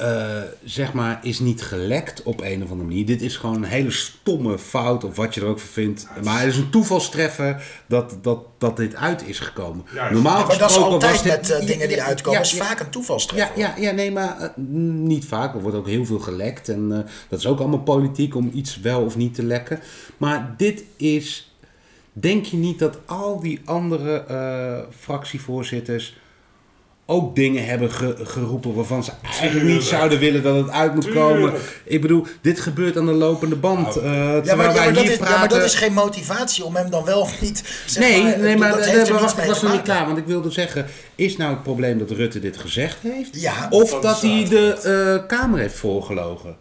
eh, 0.01 0.41
zeg 0.63 0.93
maar, 0.93 1.20
is 1.24 1.39
niet 1.39 1.62
gelekt 1.62 2.24
op 2.24 2.41
een 2.41 2.63
of 2.63 2.70
andere 2.70 2.88
manier. 2.89 3.05
Dit 3.05 3.22
is 3.22 3.38
gewoon 3.38 3.55
een 3.55 3.63
hele 3.63 3.91
stomme 3.91 4.60
fout, 4.60 5.03
of 5.03 5.15
wat 5.15 5.34
je 5.34 5.41
er 5.41 5.48
ook 5.48 5.60
van 5.60 5.70
vindt. 5.70 6.08
Maar 6.24 6.39
het 6.39 6.48
is 6.50 6.58
een 6.58 6.70
toevalstreffer 6.70 7.63
dat, 7.88 8.17
dat, 8.22 8.39
dat 8.58 8.77
dit 8.77 8.96
uit 8.96 9.27
is 9.27 9.39
gekomen. 9.39 9.86
Juist. 9.93 10.13
Normaal 10.13 10.39
Ja, 10.39 10.46
maar 10.46 10.58
dat 10.58 10.70
is 10.70 10.75
gesproken 10.75 10.91
altijd 10.93 11.12
was 11.12 11.22
dit- 11.24 11.31
met 11.31 11.50
eh, 11.50 11.67
dingen 11.67 11.88
die 11.88 11.98
Ja, 11.98 12.05
uitkomen, 12.05 12.39
ja, 12.39 12.46
is 12.46 12.53
vaak 12.53 12.79
een 12.79 12.89
toevalstreffer. 12.89 13.60
Ja, 13.60 13.74
ja, 13.77 13.81
ja, 13.81 13.91
nee, 13.91 14.12
maar 14.12 14.38
eh, 14.39 14.50
niet 15.03 15.25
vaak. 15.25 15.53
Er 15.53 15.62
wordt 15.62 15.77
ook 15.77 15.88
heel 15.88 16.05
veel 16.05 16.20
gelekt. 16.20 16.70
En 16.70 16.89
dat 17.29 17.39
is 17.39 17.46
ook 17.48 17.60
allemaal 17.60 17.79
politiek 17.79 18.36
om 18.36 18.50
iets 18.53 18.79
wel 18.79 19.01
of 19.01 19.15
niet 19.17 19.34
te 19.34 19.43
lekken. 19.43 19.79
Maar 20.17 20.53
dit 20.58 20.84
is. 20.98 21.46
Denk 22.13 22.46
je 22.46 22.58
niet 22.58 22.79
dat 22.79 22.98
al 23.05 23.39
die 23.39 23.62
andere 23.65 24.25
fractievoorzitters 25.00 26.17
ook 27.12 27.36
dingen 27.36 27.65
hebben 27.65 27.91
ge- 27.91 28.15
geroepen 28.24 28.74
waarvan 28.74 29.03
ze 29.03 29.12
eigenlijk 29.39 29.65
niet 29.70 29.84
zouden 29.84 30.20
willen 30.20 30.44
dat 30.44 30.56
het 30.56 30.70
uit 30.70 30.94
moet 30.96 31.10
komen? 31.12 31.53
Ik 31.86 32.01
bedoel, 32.01 32.25
dit 32.41 32.60
gebeurt 32.60 32.98
aan 32.98 33.06
de 33.06 33.12
lopende 33.12 33.56
band. 33.56 33.96
eh, 33.96 34.03
Ja 34.03 34.10
maar, 34.12 34.44
ja, 34.44 34.56
wij 34.56 34.56
maar 34.74 34.94
dat 34.94 35.03
hier 35.03 35.12
is, 35.12 35.18
praten. 35.18 35.34
ja, 35.34 35.39
maar 35.39 35.50
dat 35.50 35.63
is 35.63 35.75
geen 35.75 35.94
motivatie 35.94 36.63
om 36.63 36.75
hem 36.75 36.89
dan 36.89 37.06
wel 37.06 37.20
of 37.20 37.41
niet. 37.41 37.63
Zeg 37.86 38.03
Nee, 38.03 38.24
maar, 38.24 38.39
nee, 38.39 38.58
maar, 38.58 38.70
dat 38.70 38.80
nee, 38.86 38.96
er 38.96 39.12
maar 39.13 39.22
wacht, 39.22 39.38
ik 39.38 39.44
was 39.46 39.62
nog 39.62 39.72
niet 39.72 39.82
klaar. 39.82 40.06
Want 40.06 40.18
ik 40.18 40.25
wilde 40.25 40.51
zeggen, 40.51 40.86
is 41.15 41.38
nou 41.38 41.53
het 41.53 41.63
probleem 41.63 41.98
dat 41.98 42.12
Rutte 42.12 42.39
dit 42.39 42.58
gezegd 42.58 42.98
heeft? 43.01 43.41
Ja, 43.41 43.68
Of 43.70 44.00
Dat 44.00 44.22
hij 44.22 44.46
de 44.50 44.74
eh, 45.22 45.27
Kamer 45.27 45.60
heeft 45.60 45.75
voorgelogen? 45.75 46.56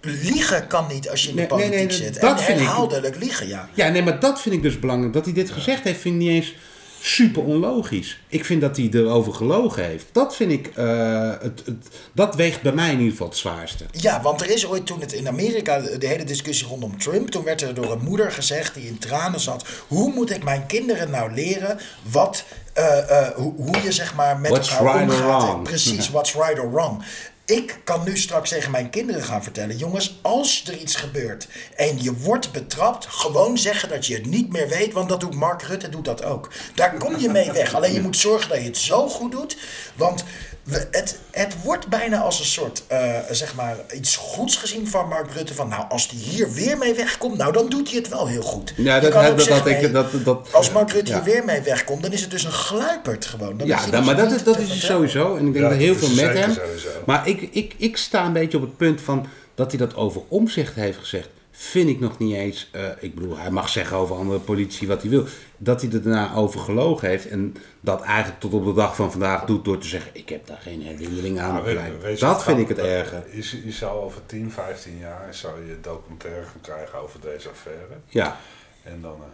liegen 0.00 0.66
kan 0.66 0.84
niet 0.92 1.10
als 1.10 1.22
je 1.22 1.28
in 1.28 1.34
de 1.34 1.40
Nee, 1.40 1.48
politiek 1.50 1.74
nee, 1.78 1.90
zit. 1.90 2.20
dat 2.20 2.40
en 2.40 2.52
ik- 2.52 2.58
herhaaldelijk 2.58 3.16
liegen, 3.20 3.48
ja. 3.48 3.68
Ja, 3.74 3.88
nee, 3.88 4.02
maar 4.02 4.20
dat 4.20 4.40
vind 4.40 4.54
ik 4.54 4.62
dus 4.62 4.78
belangrijk. 4.78 5.12
Dat 5.12 5.24
hij 5.24 5.34
dit 5.34 5.50
gezegd 5.50 5.84
heeft, 5.84 6.00
vind 6.00 6.14
ik 6.14 6.20
niet 6.20 6.30
eens 6.30 6.54
super 7.04 7.42
onlogisch. 7.42 8.18
Ik 8.28 8.44
vind 8.44 8.60
dat 8.60 8.76
hij 8.76 8.88
erover 8.92 9.34
gelogen 9.34 9.84
heeft. 9.84 10.06
Dat 10.12 10.36
vind 10.36 10.52
ik, 10.52 10.66
eh, 10.66 11.30
het, 11.40 11.62
het, 11.64 11.88
dat 12.12 12.34
weegt 12.34 12.62
bij 12.62 12.72
mij 12.72 12.90
in 12.90 12.98
ieder 12.98 13.10
geval 13.10 13.28
het 13.28 13.36
zwaarste. 13.36 13.84
Ja, 13.90 14.22
want 14.22 14.40
er 14.40 14.50
is 14.50 14.66
ooit 14.66 14.86
toen 14.86 15.00
het 15.00 15.12
in 15.12 15.28
Amerika, 15.28 15.78
de 15.78 16.06
hele 16.06 16.24
discussie 16.24 16.66
rondom 16.66 16.98
Trump, 16.98 17.28
toen 17.28 17.44
werd 17.44 17.62
er 17.62 17.74
door 17.74 17.92
een 17.92 18.02
moeder 18.02 18.32
gezegd 18.32 18.74
die 18.74 18.86
in 18.86 18.98
tranen 18.98 19.40
zat: 19.40 19.66
hoe 19.88 20.12
moet 20.12 20.30
ik 20.30 20.44
mijn 20.44 20.66
kinderen 20.66 21.10
nou 21.10 21.32
leren 21.32 21.78
wat, 22.02 22.44
eh, 22.72 22.98
eh, 22.98 23.34
hoe, 23.34 23.52
hoe 23.56 23.82
je 23.82 23.92
zeg 23.92 24.14
maar 24.14 24.38
met 24.38 24.50
What's 24.50 24.76
elkaar 24.76 25.06
right 25.06 25.22
omgaat? 25.22 25.62
Precies, 25.62 26.10
what's 26.14 26.34
right 26.34 26.58
or 26.58 26.70
wrong. 26.70 27.04
Ik 27.46 27.80
kan 27.84 28.04
nu 28.04 28.16
straks 28.16 28.48
tegen 28.48 28.70
mijn 28.70 28.90
kinderen 28.90 29.22
gaan 29.22 29.42
vertellen: 29.42 29.76
jongens, 29.76 30.18
als 30.22 30.64
er 30.66 30.76
iets 30.76 30.96
gebeurt 30.96 31.48
en 31.76 32.02
je 32.02 32.14
wordt 32.16 32.52
betrapt, 32.52 33.06
gewoon 33.06 33.58
zeggen 33.58 33.88
dat 33.88 34.06
je 34.06 34.14
het 34.14 34.26
niet 34.26 34.52
meer 34.52 34.68
weet, 34.68 34.92
want 34.92 35.08
dat 35.08 35.20
doet 35.20 35.34
Mark 35.34 35.62
Rutte 35.62 35.88
doet 35.88 36.04
dat 36.04 36.24
ook. 36.24 36.50
Daar 36.74 36.96
kom 36.96 37.18
je 37.18 37.28
mee 37.28 37.52
weg. 37.52 37.74
Alleen 37.74 37.92
je 37.92 38.00
moet 38.00 38.16
zorgen 38.16 38.48
dat 38.48 38.58
je 38.58 38.64
het 38.64 38.76
zo 38.76 39.08
goed 39.08 39.32
doet, 39.32 39.56
want 39.94 40.24
we, 40.64 40.86
het, 40.90 41.18
het 41.30 41.54
wordt 41.62 41.86
bijna 41.88 42.20
als 42.20 42.38
een 42.38 42.44
soort, 42.44 42.82
eh, 42.86 43.18
zeg 43.30 43.54
maar, 43.54 43.76
iets 43.94 44.16
goeds 44.16 44.56
gezien 44.56 44.88
van 44.88 45.08
Mark 45.08 45.30
Rutte. 45.32 45.54
Van 45.54 45.68
nou, 45.68 45.84
als 45.88 46.08
hij 46.10 46.18
hier 46.18 46.52
weer 46.52 46.78
mee 46.78 46.94
wegkomt, 46.94 47.36
nou 47.38 47.52
dan 47.52 47.68
doet 47.68 47.88
hij 47.88 47.98
het 47.98 48.08
wel 48.08 48.26
heel 48.26 48.42
goed. 48.42 48.72
Ja, 48.76 49.00
dat- 49.00 49.12
dat- 49.12 49.22
dat- 49.22 49.42
zeggen, 49.42 49.92
dat 49.92 50.12
nee, 50.12 50.22
dat- 50.22 50.24
dat- 50.24 50.52
als 50.52 50.70
Mark 50.70 50.90
Rutte 50.92 51.10
ja. 51.10 51.22
hier 51.22 51.32
weer 51.34 51.44
mee 51.44 51.60
wegkomt, 51.60 52.02
dan 52.02 52.12
is 52.12 52.20
het 52.20 52.30
dus 52.30 52.44
een 52.44 52.52
gluiperd 52.52 53.24
gewoon. 53.26 53.56
Dan 53.56 53.66
Ja, 53.66 53.86
dus 53.90 54.04
maar 54.04 54.16
dat 54.16 54.32
is, 54.32 54.42
dat 54.42 54.58
is 54.58 54.86
sowieso. 54.86 55.36
En 55.36 55.46
ik 55.46 55.52
denk 55.52 55.64
Ja, 55.64 55.70
dat 55.70 55.78
heel 55.78 55.94
veel 55.94 56.08
met 56.14 56.38
hem. 56.38 56.52
sowieso. 56.54 56.88
Maar 57.06 57.28
ik, 57.28 57.48
ik, 57.52 57.74
ik 57.78 57.96
sta 57.96 58.24
een 58.24 58.32
beetje 58.32 58.56
op 58.56 58.62
het 58.62 58.76
punt 58.76 59.00
van 59.00 59.26
dat 59.54 59.70
hij 59.70 59.78
dat 59.78 59.94
over 59.94 60.20
omzicht 60.28 60.74
heeft 60.74 60.98
gezegd. 60.98 61.28
Vind 61.56 61.88
ik 61.88 62.00
nog 62.00 62.18
niet 62.18 62.34
eens. 62.34 62.68
eh, 62.72 62.82
ik 63.00 63.14
bedoel, 63.14 63.36
hij 63.36 63.50
mag 63.50 63.68
zeggen 63.68 63.96
over 63.96 64.16
andere 64.16 64.38
politici 64.38 64.86
wat 64.86 65.00
hij 65.00 65.10
wil. 65.10 65.24
Dat 65.56 65.82
hij 65.82 65.90
er 65.92 66.02
daarna 66.02 66.34
over 66.34 66.60
gelogen 66.60 67.08
heeft. 67.08 67.28
En 67.28 67.54
dat 67.80 68.00
eigenlijk 68.02 68.40
tot 68.40 68.52
op 68.52 68.64
de 68.64 68.72
dag 68.74 68.96
van 68.96 69.10
vandaag 69.10 69.44
doet 69.44 69.64
door 69.64 69.78
te 69.78 69.86
zeggen: 69.86 70.10
Ik 70.14 70.28
heb 70.28 70.46
daar 70.46 70.58
geen 70.60 70.82
herinnering 70.82 71.40
aan. 71.40 71.62
Weet- 71.62 71.78
weet 72.02 72.18
je 72.18 72.24
dat 72.24 72.42
vind 72.44 72.58
ik 72.58 72.68
het 72.68 72.78
erger. 72.78 73.24
Je, 73.32 73.62
je 73.64 73.72
zou 73.72 74.00
over 74.02 74.20
10, 74.26 74.50
15 74.52 74.98
jaar 74.98 75.34
zou 75.34 75.66
je 75.66 75.78
documentaire 75.80 76.42
gaan 76.44 76.60
krijgen 76.60 76.98
over 76.98 77.20
deze 77.20 77.48
affaire. 77.48 77.94
Ja. 78.08 78.36
En 78.82 78.98
dan. 79.00 79.16
eh, 79.20 79.26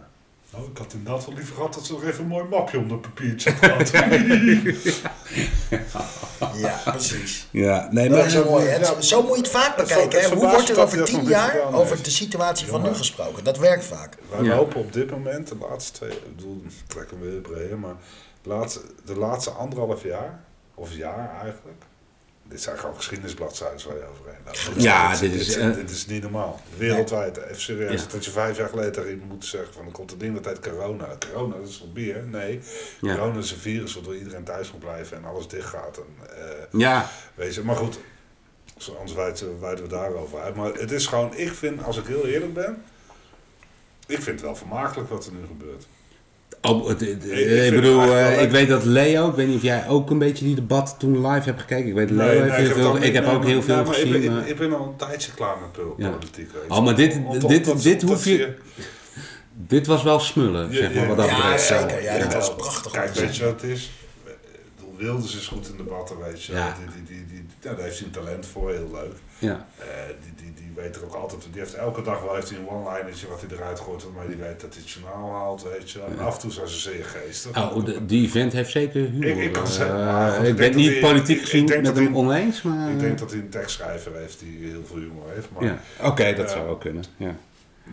nou, 0.51 0.65
ik 0.71 0.77
had 0.77 0.93
inderdaad 0.93 1.25
wel 1.25 1.35
liever 1.35 1.55
gehad 1.55 1.73
dat 1.73 1.85
ze 1.85 1.91
nog 1.91 2.03
even 2.03 2.23
een 2.23 2.27
mooi 2.29 2.45
mapje 2.45 2.77
om 2.77 2.87
dat 2.87 3.01
papiertje 3.01 3.51
had. 3.51 3.91
Ja, 6.55 6.81
precies. 6.85 7.47
ja, 7.51 7.87
nee, 7.91 8.09
Dat 8.09 8.17
maar. 8.17 8.25
is 8.27 8.33
zo 8.33 8.43
mooi. 8.49 8.65
ja, 8.65 8.71
Het- 8.71 9.05
zo 9.05 9.21
moet 9.21 9.31
je 9.35 9.41
het 9.41 9.51
vaak 9.51 9.75
bekijken. 9.75 10.21
hè. 10.21 10.27
Hoe 10.35 10.49
wordt 10.49 10.69
er 10.69 10.79
over 10.81 10.97
dat 10.97 11.05
tien 11.07 11.17
dat 11.19 11.27
jaar 11.27 11.73
over 11.73 12.03
de 12.03 12.09
situatie 12.09 12.67
van 12.67 12.81
nu 12.81 12.93
gesproken? 12.93 13.43
Dat 13.43 13.57
werkt 13.57 13.85
vaak. 13.85 14.17
Wij 14.29 14.43
Ja. 14.43 14.55
lopen 14.55 14.79
op 14.79 14.93
dit 14.93 15.11
moment, 15.11 15.47
de 15.47 15.55
laatste 15.69 15.91
twee, 15.91 16.11
ik 16.11 16.35
bedoel, 16.35 16.61
ik 16.65 16.71
trek 16.87 17.09
hem 17.11 17.19
weer 17.19 17.39
breder, 17.41 17.79
maar 17.79 17.95
de 18.41 18.49
laatste, 18.49 18.79
de 19.05 19.15
laatste 19.17 19.49
anderhalf 19.49 20.03
jaar, 20.03 20.43
of 20.75 20.93
jaar 20.95 21.31
eigenlijk, 21.41 21.83
dit 22.43 22.61
zijn 22.61 22.77
gewoon 22.77 22.95
geschiedenisbladzijden 22.95 23.87
waar 23.87 23.97
je 23.97 24.05
overheen 24.11 24.37
loopt. 24.45 24.81
Ja, 24.81 25.17
dit 25.17 25.33
is, 25.33 25.47
Dit, 25.47 25.57
eh, 25.57 25.73
dit 25.75 25.89
is 25.89 26.05
niet 26.05 26.21
normaal. 26.21 26.61
Wereldwijd, 26.77 27.37
even 27.37 27.61
serieus, 27.61 28.01
Ja. 28.01 28.07
dat 28.11 28.25
je 28.25 28.31
vijf 28.31 28.57
jaar 28.57 28.69
geleden 28.69 29.21
moet 29.27 29.45
zeggen 29.45 29.73
van, 29.73 29.85
er 29.85 29.91
komt 29.91 30.11
een 30.11 30.17
ding 30.17 30.35
dat 30.35 30.45
heet 30.45 30.59
corona. 30.71 31.07
Corona, 31.31 31.55
dat 31.55 31.67
is 31.67 31.77
toch 31.77 31.93
bier? 31.93 32.23
Nee, 32.23 32.59
Ja. 33.01 33.15
corona 33.15 33.37
is 33.39 33.51
een 33.51 33.57
virus 33.57 33.93
waardoor 33.93 34.15
iedereen 34.15 34.43
thuis 34.43 34.71
moet 34.71 34.79
blijven 34.79 35.17
en 35.17 35.25
alles 35.25 35.47
dicht 35.47 35.67
gaat. 35.69 35.97
En, 35.97 36.37
eh, 36.37 36.79
Ja, 36.79 37.09
Weet 37.35 37.55
je, 37.55 37.61
maar 37.63 37.75
goed, 37.75 37.99
anders 38.97 39.13
wijden, 39.13 39.59
wijden 39.59 39.83
we 39.83 39.89
daarover 39.89 40.39
uit. 40.39 40.55
Maar 40.55 40.73
het 40.73 40.91
is 40.91 41.07
gewoon, 41.07 41.35
ik 41.35 41.51
vind, 41.53 41.83
als 41.83 41.97
ik 41.97 42.05
heel 42.05 42.25
eerlijk 42.25 42.53
ben, 42.53 42.83
ik 44.07 44.21
vind 44.21 44.25
het 44.25 44.41
wel 44.41 44.55
vermakelijk 44.55 45.09
wat 45.09 45.25
er 45.25 45.31
nu 45.31 45.45
gebeurt. 45.47 45.85
Oh, 46.61 46.87
het, 46.87 46.99
het- 46.99 47.23
Ik 47.65 47.73
bedoel, 47.75 48.01
eh, 48.01 48.41
ik 48.41 48.51
weet 48.51 48.67
dat 48.69 48.83
Leo, 48.85 49.29
ik 49.29 49.35
weet 49.35 49.47
niet 49.47 49.55
of 49.55 49.61
jij 49.61 49.87
ook 49.87 50.09
een 50.09 50.17
beetje 50.17 50.45
die 50.45 50.55
debat 50.55 50.95
toen 50.99 51.27
live 51.27 51.45
hebt 51.45 51.59
gekeken. 51.59 51.87
Ik 51.87 51.93
weet 51.93 52.07
dat 52.07 52.17
Leo 52.17 52.41
Nee, 52.45 52.51
heel 52.51 52.73
veel, 52.75 53.01
ik 53.01 53.13
heb 53.13 53.27
ook 53.27 53.45
heel 53.45 53.61
veel 53.61 53.85
gezien. 53.85 54.15
Ik 54.15 54.57
ben, 54.57 54.67
ik, 54.71 54.73
al 54.73 54.85
een 54.99 55.07
tijdje 55.07 55.31
klaar 55.31 55.55
met 55.61 55.85
politiek. 56.11 56.49
Oh, 56.67 56.83
maar 56.83 56.95
dit- 56.95 57.19
dit- 57.47 57.83
dit 57.83 58.01
hoef 58.01 58.25
je- 58.25 58.53
Dit 59.67 59.87
was 59.87 60.03
wel 60.03 60.19
smullen, 60.19 60.73
zeg 60.75 60.93
maar, 60.93 61.07
wat 61.07 61.17
dat 61.17 61.25
ja, 61.25 61.35
betreft. 61.35 61.63
zeker, 61.65 62.03
ja, 62.03 62.17
dit 62.17 62.31
Ja. 62.31 62.37
was 62.37 62.55
prachtig 62.55 62.91
Kijk, 62.91 63.13
weet 63.13 63.35
je 63.37 63.43
wat 63.43 63.61
het 63.61 63.71
is? 63.71 63.91
Wilders 65.01 65.35
is 65.35 65.47
goed 65.47 65.69
in 65.69 65.77
debatten, 65.77 66.17
weet 66.19 66.43
je. 66.43 66.53
Ja. 66.53 66.75
Die, 66.77 67.05
die, 67.05 67.15
die, 67.17 67.25
die, 67.35 67.45
daar 67.59 67.77
heeft 67.77 67.97
hij 67.97 68.07
een 68.07 68.13
talent 68.13 68.45
voor, 68.45 68.69
heel 68.71 68.89
leuk. 68.91 69.13
Ja. 69.39 69.67
Eh, 69.79 69.85
die, 70.23 70.33
die, 70.35 70.53
die 70.53 70.71
weet 70.75 70.95
er 70.95 71.03
ook 71.03 71.13
altijd, 71.13 71.41
die 71.51 71.61
heeft 71.61 71.73
elke 71.73 72.01
dag 72.01 72.21
wel 72.21 72.35
heeft 72.35 72.49
hij 72.49 72.59
een 72.59 72.67
one-linertje 72.69 73.27
wat 73.27 73.41
hij 73.41 73.57
eruit 73.57 73.79
gooit, 73.79 74.03
waarmee 74.03 74.37
hij 74.37 74.47
weet 74.47 74.61
dat 74.61 74.73
hij 74.73 74.81
het 74.83 74.91
journaal 74.91 75.31
haalt, 75.31 75.63
weet 75.63 75.91
je. 75.91 76.01
En 76.01 76.19
af 76.19 76.33
en 76.35 76.39
toe 76.41 76.51
zijn 76.51 76.67
ze 76.67 76.79
zeer 76.79 77.05
geestig. 77.05 77.57
Oh, 77.57 77.87
die 78.07 78.25
event 78.27 78.53
heeft 78.53 78.71
zeker 78.71 79.01
humor. 79.09 79.27
Ik- 79.29 79.37
ik 79.37 79.51
kan 79.53 79.63
Eh, 79.67 80.05
maar 80.05 80.45
ik 80.45 80.55
ben 80.55 80.75
niet 80.75 80.99
politiek 80.99 81.41
gezien 81.41 81.65
met 81.81 81.95
hem 81.95 82.17
oneens, 82.17 82.61
maar... 82.61 82.89
Ik 82.91 82.99
denk 82.99 83.19
dat 83.19 83.31
hij 83.31 83.39
een 83.39 83.49
tekstschrijver 83.49 84.15
heeft 84.17 84.39
die 84.39 84.69
heel 84.69 84.83
veel 84.85 84.97
humor 84.97 85.25
heeft. 85.33 85.47
Maar, 85.53 85.63
Ja, 85.63 85.81
oké, 86.01 86.33
dat 86.33 86.49
zou 86.51 86.69
ook 86.69 86.79
kunnen. 86.81 87.03
Ja. 87.17 87.35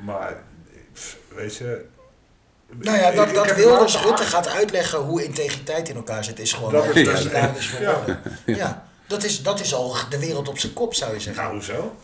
maar 0.04 0.42
weet 1.34 1.56
je... 1.56 1.84
Nou 2.76 2.98
ja, 2.98 3.10
dat, 3.10 3.34
dat 3.34 3.54
Wilders 3.54 4.00
Rutte 4.02 4.22
gaat 4.22 4.48
uitleggen 4.48 4.98
hoe 4.98 5.24
integriteit 5.24 5.88
in 5.88 5.96
elkaar 5.96 6.24
zit, 6.24 6.38
is 6.38 6.52
gewoon 6.52 6.72
Dat 6.72 6.96
is- 6.96 7.20
ja. 7.80 7.94
woorden. 7.96 8.20
Ja, 8.46 8.86
dat 9.06 9.24
is, 9.24 9.42
dat 9.42 9.60
is 9.60 9.74
al 9.74 9.96
de 10.10 10.18
wereld 10.18 10.48
op 10.48 10.58
zijn 10.58 10.72
kop, 10.72 10.94
zou 10.94 11.14
je 11.14 11.20
zeggen. 11.20 11.42
Nou, 11.42 11.54
hoezo? 11.54 11.96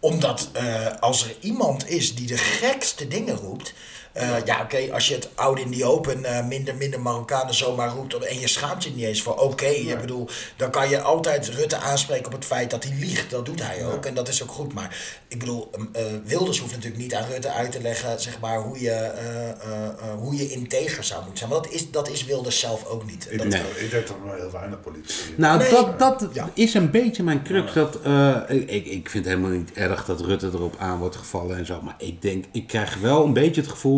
Omdat 0.00 0.48
eh, 0.52 0.86
als 1.00 1.24
er 1.24 1.34
iemand 1.40 1.88
is 1.88 2.14
die 2.14 2.26
de 2.26 2.36
gekste 2.36 3.08
dingen 3.08 3.36
roept. 3.36 3.72
Eh, 4.12 4.28
ja, 4.44 4.60
oké, 4.62 4.92
als 4.92 5.08
je 5.08 5.14
het 5.14 5.28
oud 5.34 5.58
in 5.58 5.70
die 5.70 5.84
open 5.84 6.24
eh, 6.24 6.46
minder, 6.46 6.76
minder 6.76 7.00
Marokkanen 7.00 7.54
zomaar 7.54 7.88
roept. 7.90 8.14
en 8.14 8.40
je 8.40 8.48
schaamt 8.48 8.84
je 8.84 8.90
niet 8.90 9.04
eens 9.04 9.22
voor. 9.22 9.34
Oké, 9.36 9.66
ik 9.66 10.00
bedoel, 10.00 10.28
dan 10.56 10.70
kan 10.70 10.88
je 10.88 11.00
altijd 11.00 11.48
Rutte 11.48 11.76
aanspreken 11.76 12.26
op 12.26 12.32
het 12.32 12.44
feit 12.44 12.70
dat 12.70 12.84
hij 12.84 12.94
liegt. 12.98 13.30
Dat 13.30 13.46
doet 13.46 13.62
hij 13.62 13.86
ook 13.86 14.04
en 14.06 14.14
dat 14.14 14.28
is 14.28 14.42
ook 14.42 14.50
goed. 14.50 14.72
Maar 14.74 14.96
ik 15.28 15.38
bedoel, 15.38 15.70
eh, 15.92 16.02
Wilders 16.24 16.58
hoeft 16.58 16.72
natuurlijk 16.74 17.02
niet 17.02 17.14
aan 17.14 17.28
Rutte 17.30 17.50
uit 17.52 17.72
te 17.72 17.80
leggen. 17.80 18.20
zeg 18.20 18.40
maar 18.40 18.58
hoe 18.62 18.80
je, 18.80 18.90
eh, 18.90 19.50
eh, 19.50 19.52
eh, 19.84 19.92
hoe 20.18 20.36
je 20.36 20.48
integer 20.50 21.04
zou 21.04 21.20
moeten 21.20 21.38
zijn. 21.38 21.50
Want 21.50 21.64
dat 21.64 21.72
is, 21.72 21.90
dat 21.90 22.08
is 22.08 22.24
Wilders 22.24 22.60
zelf 22.60 22.86
ook 22.86 23.06
niet. 23.06 23.26
Ik, 23.30 23.38
Dat- 23.38 23.50
denk, 23.50 23.64
ik 23.64 23.90
denk 23.90 24.06
dat 24.06 24.16
er 24.16 24.22
maar 24.26 24.36
heel 24.36 24.50
weinig 24.50 24.80
politici 24.80 25.34
Nou, 25.36 25.58
Nee. 25.58 25.70
dat, 25.70 25.98
dat 25.98 26.26
Ja. 26.32 26.50
is 26.54 26.74
een 26.74 26.90
beetje 26.90 27.22
mijn 27.22 27.42
crux. 27.42 27.72
Dat, 27.72 28.00
eh, 28.02 28.36
ik, 28.48 28.86
ik 28.86 29.10
vind 29.10 29.24
het 29.24 29.34
helemaal 29.34 29.58
niet 29.58 29.72
erg 29.72 30.04
dat 30.04 30.20
Rutte 30.20 30.46
erop 30.46 30.76
aan 30.78 30.98
wordt 30.98 31.16
gevallen 31.16 31.56
en 31.56 31.66
zo. 31.66 31.80
Maar 31.82 31.94
ik 31.98 32.22
denk, 32.22 32.44
ik 32.52 32.66
krijg 32.66 32.96
wel 32.96 33.24
een 33.24 33.32
beetje 33.32 33.60
het 33.60 33.70
gevoel 33.70 33.97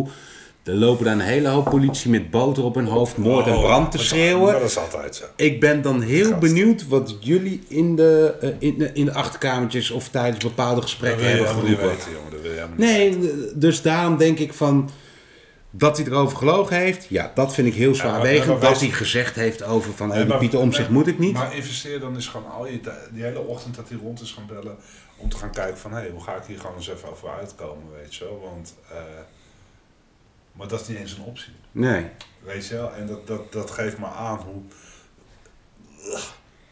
Er 0.64 0.74
lopen 0.74 1.04
daar 1.04 1.14
een 1.14 1.20
hele 1.20 1.48
hoop 1.48 1.64
politie 1.64 2.10
met 2.10 2.30
boter 2.30 2.64
op 2.64 2.74
hun 2.74 2.86
hoofd, 2.86 3.16
moord 3.16 3.46
en 3.46 3.52
Oh, 3.54 3.60
brand 3.60 3.90
te 3.92 3.98
is- 3.98 4.08
schreeuwen. 4.08 4.52
Dat 4.52 4.62
is 4.62 4.78
altijd 4.78 5.16
zo. 5.16 5.24
Ik 5.36 5.60
ben 5.60 5.82
dan 5.82 6.00
heel 6.02 6.38
benieuwd 6.38 6.88
wat 6.88 7.16
jullie 7.20 7.64
in 7.68 7.96
de, 7.96 8.34
eh, 8.40 8.48
in, 8.58 8.78
de, 8.78 8.90
in 8.92 9.04
de 9.04 9.12
achterkamertjes 9.12 9.90
of 9.90 10.08
tijdens 10.08 10.44
bepaalde 10.44 10.74
Dat 10.74 10.82
gesprekken 10.84 11.20
wil 11.20 11.28
je 11.28 11.34
hebben 11.36 11.54
geroepen. 11.62 11.88
weten, 11.88 12.10
jongen. 12.12 12.30
Dat 12.30 12.40
wil 12.40 12.50
je 12.50 12.56
helemaal 12.56 12.76
niet 12.78 13.20
Nee, 13.20 13.54
dus 13.54 13.82
daarom 13.82 14.16
denk 14.16 14.38
ik 14.38 14.52
van 14.52 14.90
dat 15.70 15.96
hij 15.96 16.06
erover 16.06 16.36
gelogen 16.36 16.76
heeft. 16.76 17.06
Ja, 17.08 17.32
dat 17.34 17.54
vind 17.54 17.66
ik 17.66 17.74
heel 17.74 17.94
zwaarwegend. 17.94 18.60
dat 18.60 18.70
wees- 18.70 18.80
hij 18.80 18.90
gezegd 18.90 19.34
heeft 19.34 19.62
over 19.62 19.92
van 19.92 20.08
Nee, 20.08 20.26
Pieter 20.38 20.58
Omtzigt 20.58 20.88
nee, 20.88 20.96
moet 20.98 21.06
ik 21.06 21.18
niet. 21.18 21.32
Maar 21.32 21.54
investeer 21.56 22.00
dan 22.00 22.14
eens 22.14 22.26
gewoon 22.28 22.50
al 22.50 22.66
je 22.66 22.80
die 23.12 23.22
hele 23.22 23.40
ochtend 23.46 23.76
dat 23.76 23.88
hij 23.88 23.98
rond 24.02 24.20
is 24.22 24.32
gaan 24.32 24.46
bellen. 24.46 24.76
Om 25.16 25.28
te 25.28 25.36
gaan 25.36 25.50
kijken 25.50 25.78
van, 25.78 25.92
hé, 25.92 25.98
hey, 25.98 26.10
hoe 26.10 26.22
ga 26.22 26.34
ik 26.34 26.42
hier 26.46 26.58
gewoon 26.60 26.76
eens 26.76 26.88
even 26.88 27.10
over 27.10 27.28
uitkomen, 27.40 27.84
weet 28.02 28.14
je 28.14 28.24
wel. 28.24 28.40
Want, 28.54 28.74
eh, 28.90 28.96
maar 30.60 30.68
dat 30.68 30.80
is 30.80 30.86
niet 30.88 30.98
eens 30.98 31.12
een 31.12 31.22
optie. 31.24 31.52
Nee. 31.72 32.06
Weet 32.42 32.66
je 32.66 32.74
wel, 32.74 32.92
en 32.94 33.06
dat, 33.06 33.26
dat, 33.26 33.52
dat 33.52 33.70
geeft 33.70 33.98
me 33.98 34.06
aan 34.06 34.38
hoe. 34.38 34.62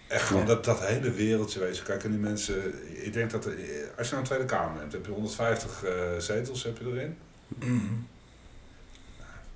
Echt 0.09 0.27
gewoon 0.27 0.43
Ja. 0.43 0.49
dat, 0.49 0.65
dat 0.65 0.81
hele 0.81 1.11
wereldje, 1.11 1.61
weet 1.61 1.77
je. 1.77 1.83
Kijk, 1.83 2.05
en 2.05 2.11
die 2.11 2.21
mensen. 2.21 2.75
Ik 3.05 3.13
denk 3.13 3.31
dat. 3.31 3.45
er- 3.45 3.53
Als 3.99 4.07
je 4.09 4.15
nou 4.15 4.17
een 4.17 4.25
Tweede 4.25 4.45
Kamer 4.45 4.79
neemt, 4.81 4.93
heb 4.93 5.07
je 5.07 5.13
150 5.13 5.85
eh, 5.85 5.93
zetels 6.19 6.63
heb 6.63 6.79
je 6.79 6.85
erin. 6.85 7.19
Mhm. 7.49 7.95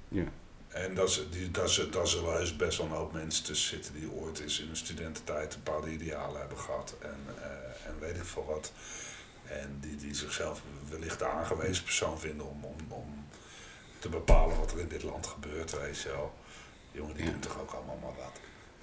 Ja. 0.08 0.24
En 0.68 0.94
dat, 0.94 1.08
is, 1.08 1.22
die, 1.30 1.50
dat, 1.50 1.68
is, 1.68 1.86
dat 1.90 2.08
zullen 2.08 2.32
heus 2.32 2.56
best 2.56 2.78
wel 2.78 2.86
een 2.86 2.92
hoop 2.92 3.12
mensen 3.12 3.44
tussen 3.44 3.68
zitten 3.68 3.94
die 3.94 4.10
ooit 4.10 4.40
eens 4.40 4.60
in 4.60 4.66
hun 4.66 4.76
studententijd 4.76 5.54
een 5.54 5.60
bepaalde 5.64 5.90
idealen 5.92 6.40
hebben 6.40 6.58
gehad. 6.58 6.94
En, 7.00 7.16
eh, 7.42 7.88
en 7.88 7.98
weet 8.00 8.16
ik 8.16 8.24
veel 8.24 8.44
wat. 8.44 8.72
En 9.48 9.76
die, 9.80 9.96
die 9.96 10.14
zichzelf 10.14 10.62
wellicht 10.88 11.18
de 11.18 11.26
aangewezen 11.28 11.84
persoon 11.84 12.20
vinden 12.20 12.46
om 12.48 12.64
te 14.02 14.08
bepalen 14.08 14.58
wat 14.58 14.72
er 14.72 14.78
in 14.78 14.88
dit 14.88 15.02
land 15.02 15.26
gebeurt, 15.26 15.78
weet 15.80 16.00
je 16.00 16.08
wel. 16.08 16.32
Jongen, 16.90 17.16
die 17.16 17.24
doen 17.24 17.40
toch 17.40 17.60
ook 17.60 17.72
allemaal 17.72 17.91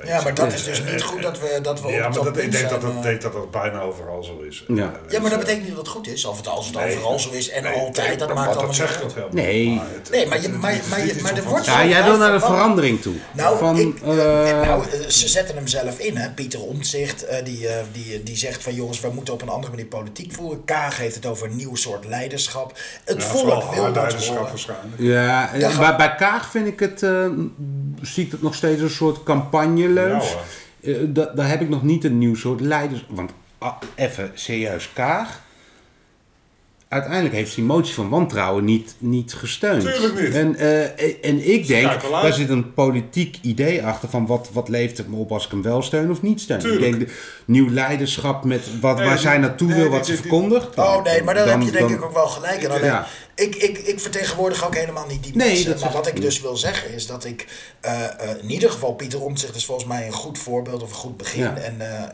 Ja, 0.05 0.21
maar 0.21 0.33
dat 0.33 0.53
is 0.53 0.63
dus 0.63 0.83
niet 0.83 1.01
goed 1.01 1.21
dat 1.21 1.39
we, 1.39 1.59
dat 1.61 1.81
we 1.81 1.87
Ja, 1.87 1.93
op 1.95 1.99
maar 2.01 2.11
dat 2.11 2.23
dat, 2.23 2.37
ik 2.37 2.51
denk 2.51 2.69
dat, 2.69 2.81
zijn, 2.81 2.81
dat, 2.81 2.91
eh. 2.95 3.01
denk 3.01 3.21
dat 3.21 3.33
dat 3.33 3.51
bijna 3.51 3.81
overal 3.81 4.23
zo 4.23 4.39
is. 4.49 4.63
Ja. 4.67 4.75
Eh, 4.75 5.11
Ja, 5.11 5.19
maar 5.19 5.29
dat 5.29 5.39
betekent 5.39 5.63
niet 5.65 5.75
dat 5.75 5.85
het 5.85 5.95
goed 5.95 6.07
is. 6.07 6.25
Of 6.25 6.37
het, 6.37 6.47
als 6.47 6.65
het 6.67 6.75
Nee, 6.75 6.95
overal 6.95 7.19
zo 7.19 7.29
is 7.29 7.49
en 7.49 7.63
nee, 7.63 7.73
altijd, 7.73 8.07
nee, 8.07 8.17
dat 8.17 8.27
maar 8.27 8.35
maakt 8.37 8.47
dat 8.53 8.57
allemaal 8.63 8.81
ook 9.03 9.09
helemaal 9.13 9.29
Nee. 9.31 9.81
het- 9.93 10.09
Nee, 10.11 10.27
maar 10.27 10.41
je- 10.41 10.49
maar- 10.49 10.79
maar 10.89 11.05
je- 11.05 11.19
maar 11.21 11.37
er 11.37 11.43
wordt 11.43 11.65
Ja, 11.65 11.85
jij 11.85 12.03
wil 12.03 12.17
naar 12.17 12.31
de 12.31 12.39
verandering 12.39 13.01
toe. 13.01 13.13
Nou, 13.33 13.57
van, 13.57 13.77
ik, 13.77 14.01
eh, 14.03 14.49
eh, 14.49 14.67
nou, 14.67 14.83
eh, 14.83 15.07
ze 15.07 15.27
zetten 15.27 15.55
hem 15.55 15.67
zelf 15.67 15.99
in, 15.99 16.17
hè. 16.17 16.29
Pieter 16.31 16.61
Omtzigt, 16.61 17.25
eh, 17.25 17.45
die, 17.45 17.67
eh, 17.67 17.83
die, 17.91 18.23
die 18.23 18.37
zegt 18.37 18.63
van 18.63 18.73
jongens, 18.73 18.99
we 18.99 19.09
moeten 19.13 19.33
op 19.33 19.41
een 19.41 19.49
andere 19.49 19.71
manier 19.71 19.87
politiek 19.87 20.31
voeren. 20.33 20.65
Kaag 20.65 20.97
heeft 20.97 21.15
het 21.15 21.25
over 21.25 21.47
een 21.47 21.55
nieuw 21.55 21.75
soort 21.75 22.05
leiderschap. 22.05 22.77
Het 23.03 23.21
Ja, 23.21 23.27
volk 23.27 23.73
wil 23.73 23.93
dat 23.93 23.95
waarschijnlijk. 23.95 24.93
ja, 24.97 25.49
bij, 25.79 25.95
bij 25.95 26.15
Kaag 26.15 26.49
vind 26.51 26.67
ik 26.67 26.79
het, 26.79 27.03
eh, 27.03 27.25
zie 28.01 28.25
ik 28.25 28.31
het 28.31 28.41
nog 28.41 28.55
steeds 28.55 28.81
een 28.81 28.89
soort 28.89 29.23
Ja, 29.93 30.17
hoor. 30.19 30.41
Eh, 30.81 30.95
da- 31.07 31.31
daar 31.35 31.49
heb 31.49 31.61
ik 31.61 31.69
nog 31.69 31.83
niet 31.83 32.03
een 32.03 32.17
nieuw 32.17 32.35
soort 32.35 32.61
leiders. 32.61 33.05
Want 33.09 33.31
ah, 33.57 33.75
even 33.95 34.31
serieus, 34.33 34.89
Kaag. 34.93 35.41
Uiteindelijk 36.89 37.33
heeft 37.35 37.55
die 37.55 37.63
motie 37.63 37.93
van 37.93 38.09
wantrouwen 38.09 38.63
niet, 38.65 38.95
niet 38.97 39.33
gesteund. 39.33 39.81
Tuurlijk 39.81 40.21
niet. 40.21 40.33
En, 40.35 40.55
eh, 40.55 41.25
en 41.29 41.49
ik 41.53 41.67
denk, 41.67 42.01
daar 42.11 42.33
zit 42.33 42.49
een 42.49 42.73
politiek 42.73 43.37
idee 43.41 43.85
achter 43.85 44.09
van 44.09 44.25
wat, 44.25 44.49
wat 44.53 44.69
levert 44.69 44.97
het 44.97 45.07
me 45.09 45.15
op 45.15 45.31
als 45.31 45.45
ik 45.45 45.51
hem 45.51 45.61
wel 45.61 45.81
steun 45.81 46.11
of 46.11 46.21
niet 46.21 46.41
steun. 46.41 46.59
Tuurlijk. 46.59 46.85
Ik 46.85 46.97
denk, 46.99 47.07
de, 47.09 47.15
nieuw 47.45 47.69
leiderschap 47.69 48.43
met 48.43 48.79
wat, 48.81 48.95
Nee, 48.97 49.05
waar 49.05 49.13
die- 49.13 49.23
zij 49.23 49.37
naartoe 49.37 49.67
nee, 49.67 49.77
wil, 49.81 49.89
wat 49.89 50.05
ze 50.05 50.15
verkondigt. 50.15 50.75
Oh 50.77 51.03
nee, 51.03 51.23
maar 51.23 51.33
daar 51.33 51.45
dan- 51.45 51.57
heb 51.59 51.67
je 51.67 51.71
denk 51.77 51.89
dan- 51.89 51.97
ik 51.97 52.03
ook 52.03 52.13
wel 52.13 52.27
gelijk. 52.27 52.63
En 52.63 52.71
alleen, 52.71 52.83
Ja. 52.83 53.07
ik, 53.35 53.55
ik, 53.55 53.77
ik 53.77 53.99
vertegenwoordig 53.99 54.65
ook 54.65 54.75
helemaal 54.75 55.05
niet 55.07 55.23
die 55.23 55.35
Nee, 55.35 55.47
mensen. 55.47 55.69
dat 55.71 55.79
maar 55.81 55.91
wat 55.91 56.07
ik 56.07 56.21
dus 56.21 56.41
wil 56.41 56.57
zeggen 56.57 56.93
is 56.93 57.07
dat 57.07 57.25
ik 57.25 57.47
eh, 57.81 58.03
eh, 58.03 58.29
in 58.41 58.49
ieder 58.49 58.71
geval 58.71 58.93
Pieter 58.93 59.21
Omtzigt 59.21 59.55
is 59.55 59.65
volgens 59.65 59.87
mij 59.87 60.05
een 60.05 60.13
goed 60.13 60.37
voorbeeld 60.37 60.83
of 60.83 60.89
een 60.89 60.95
goed 60.95 61.17
begin. 61.17 61.41
Ja. 61.43 61.55
En 61.57 61.75
Ja, 61.79 62.11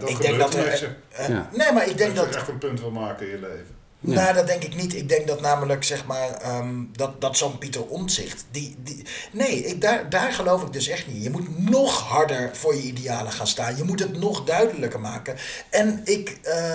dat 0.00 0.08
ik 0.10 0.20
denk 0.20 0.30
gebeurt 0.32 0.38
dat 0.38 0.54
een 0.54 0.60
er. 0.70 0.96
Ja. 1.28 1.48
Nee, 1.56 1.72
maar 1.72 1.88
ik 1.88 1.98
denk 1.98 2.14
Dat 2.14 2.24
dat. 2.24 2.34
je 2.34 2.40
echt 2.40 2.48
een 2.48 2.58
punt 2.58 2.80
wil 2.80 2.90
maken 2.90 3.26
in 3.26 3.32
je 3.32 3.38
leven. 3.40 3.74
Nou, 4.00 4.34
dat 4.34 4.46
denk 4.46 4.62
ik 4.62 4.74
niet. 4.76 4.94
Ik 4.94 5.08
denk 5.08 5.26
dat 5.26 5.40
namelijk, 5.40 5.84
zeg 5.84 6.04
maar, 6.06 6.30
ehm, 6.30 6.74
dat, 6.92 7.20
dat 7.20 7.36
zo'n 7.36 7.58
Pieter 7.58 7.86
Omtzigt, 7.86 8.44
die, 8.50 8.76
die... 8.78 9.02
Nee, 9.32 9.64
ik, 9.64 9.80
daar, 9.80 10.10
daar 10.10 10.32
geloof 10.32 10.62
ik 10.62 10.72
dus 10.72 10.88
echt 10.88 11.06
niet. 11.06 11.22
Je 11.22 11.30
moet 11.30 11.70
nog 11.70 12.00
harder 12.02 12.50
voor 12.56 12.74
je 12.74 12.82
idealen 12.82 13.32
gaan 13.32 13.46
staan. 13.46 13.76
Je 13.76 13.84
moet 13.84 14.00
het 14.00 14.18
nog 14.18 14.44
duidelijker 14.44 15.00
maken. 15.00 15.36
En 15.70 16.00
ik... 16.04 16.38
eh, 16.42 16.74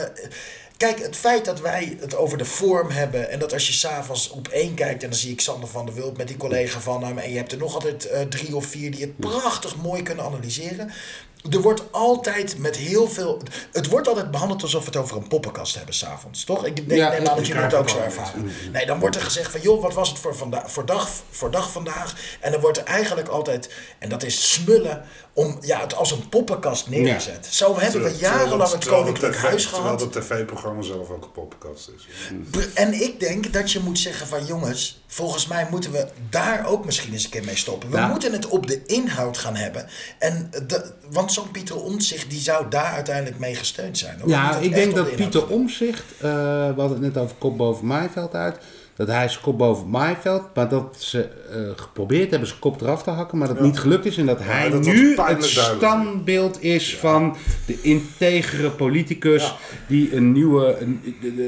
Kijk, 0.78 1.00
het 1.00 1.16
feit 1.16 1.46
dat 1.46 1.60
wij 1.60 1.98
het 2.00 2.16
over 2.16 2.38
de 2.38 2.46
vorm 2.46 2.90
hebben 2.90 3.30
en 3.30 3.40
dat 3.40 3.54
als 3.54 3.68
je 3.68 3.74
s'avonds 3.74 4.30
op 4.30 4.48
één 4.48 4.74
kijkt 4.74 5.04
en 5.04 5.10
dan 5.10 5.20
zie 5.20 5.32
ik 5.32 5.42
Sander 5.42 5.70
van 5.70 5.86
der 5.86 5.96
Wulp 5.96 6.18
met 6.18 6.28
die 6.28 6.38
collega 6.38 6.80
van 6.80 7.04
hem 7.04 7.18
en 7.18 7.32
je 7.32 7.38
hebt 7.38 7.52
er 7.52 7.58
nog 7.58 7.74
altijd 7.74 8.06
eh, 8.06 8.22
drie 8.22 8.56
of 8.56 8.66
vier 8.66 8.92
die 8.92 9.02
het 9.02 9.18
prachtig 9.18 9.76
mooi 9.76 10.04
kunnen 10.04 10.26
analyseren. 10.26 10.92
Er 11.50 11.62
wordt 11.62 11.92
altijd 11.92 12.58
met 12.58 12.76
heel 12.76 13.08
veel. 13.08 13.42
Het 13.72 13.88
wordt 13.88 14.08
altijd 14.08 14.32
behandeld 14.32 14.62
alsof 14.62 14.80
we 14.80 14.86
het 14.86 14.96
over 14.96 15.18
een 15.18 15.28
poppenkast 15.28 15.76
hebben 15.76 15.96
s'avonds, 15.96 16.44
toch? 16.44 16.66
Ik 16.66 16.76
denk 16.76 17.00
Ja, 17.00 17.10
neem 17.10 17.28
aan 17.28 17.36
dat 17.36 17.48
jullie 17.48 17.62
het 17.62 17.74
ook 17.74 17.90
zo 17.90 17.98
ervaren. 18.00 18.52
Nee, 18.72 18.86
dan 18.86 19.00
wordt 19.00 19.16
er 19.16 19.22
gezegd 19.22 19.52
van 19.52 19.62
joh, 19.62 19.82
wat 19.82 19.94
was 19.94 20.10
het 20.10 20.20
voor, 20.20 20.36
vanda 20.36 20.68
voor, 20.68 20.86
dag, 20.86 21.10
voor 21.30 21.52
dag 21.52 21.72
vandaag? 21.72 22.16
En 22.40 22.52
dan 22.52 22.62
wordt 22.62 22.78
er 22.78 22.84
eigenlijk 22.84 23.28
altijd, 23.28 23.70
en 24.00 24.10
dat 24.10 24.24
is 24.24 24.52
smullen, 24.54 25.06
om 25.34 25.58
ja, 25.62 25.80
het 25.82 25.96
als 25.96 26.12
een 26.12 26.30
poppenkast 26.30 26.90
neerzet. 26.90 27.46
Zo 27.50 27.80
hebben 27.80 28.04
we 28.04 28.18
jarenlang 28.20 28.72
het 28.72 28.82
Terwijl 28.82 29.02
Koninklijk 29.04 29.34
TV 29.36 29.42
Huis 29.42 29.64
Terwijl 29.64 29.84
gehad. 29.84 30.02
het 30.02 30.12
tv-programma 30.12 30.82
zelf 30.82 31.10
ook 31.10 31.24
een 31.24 31.32
poppenkast 31.32 31.90
is. 31.98 32.08
En 32.74 32.94
ik 33.02 33.20
denk 33.20 33.54
dat 33.54 33.72
je 33.72 33.80
moet 33.80 34.00
zeggen 34.00 34.28
van 34.28 34.46
jongens, 34.46 35.02
volgens 35.08 35.48
mij 35.48 35.68
moeten 35.70 35.92
we 35.92 36.08
daar 36.30 36.66
ook 36.68 36.86
misschien 36.86 37.14
eens 37.14 37.24
een 37.24 37.30
keer 37.30 37.44
mee 37.46 37.56
stoppen. 37.56 37.90
We 37.90 37.98
Ja. 37.98 38.08
moeten 38.08 38.32
het 38.32 38.48
op 38.48 38.68
de 38.68 38.86
inhoud 38.86 39.38
gaan 39.38 39.56
hebben. 39.56 39.86
En 40.20 40.52
de, 40.68 40.92
want 41.10 41.34
zo'n 41.34 41.52
Pieter 41.52 41.76
Omtzigt 41.84 42.30
die 42.30 42.40
zou 42.42 42.70
daar 42.70 42.94
uiteindelijk 42.94 43.40
mee 43.40 43.56
gesteund 43.56 43.98
zijn. 43.98 44.20
hoor. 44.20 44.30
Ja, 44.30 44.56
ik 44.58 44.74
denk 44.76 44.96
de 44.96 45.04
dat 45.04 45.16
Pieter 45.16 45.48
Omzicht, 45.48 46.04
eh 46.18 46.22
we 46.22 46.74
hadden 46.78 47.04
het 47.04 47.14
net 47.14 47.18
over 47.24 47.36
kop 47.36 47.58
boven 47.58 47.86
maaiveld 47.88 48.34
uit, 48.34 48.58
dat 48.96 49.08
hij 49.08 49.28
zijn 49.30 49.42
kop 49.44 49.58
boven 49.58 49.90
maaiveld, 49.90 50.42
maar 50.54 50.70
dat 50.70 50.96
ze 51.00 51.22
eh, 51.52 51.58
geprobeerd 51.76 52.30
hebben 52.30 52.48
zijn 52.48 52.60
kop 52.60 52.82
eraf 52.82 53.04
te 53.04 53.10
hakken, 53.10 53.38
maar 53.38 53.48
dat 53.48 53.58
Ja. 53.58 53.64
niet 53.64 53.80
gelukt 53.80 54.06
is 54.06 54.18
en 54.18 54.26
dat 54.26 54.40
hij 54.42 54.70
dat 54.70 54.86
nu 54.86 55.16
het 55.16 55.44
standbeeld 55.44 56.64
is 56.64 56.98
van 56.98 57.36
de 57.66 57.78
integere 57.82 58.70
politicus 58.70 59.56
die 59.88 60.16
een 60.16 60.32
nieuwe, 60.32 60.78
een, 60.80 61.02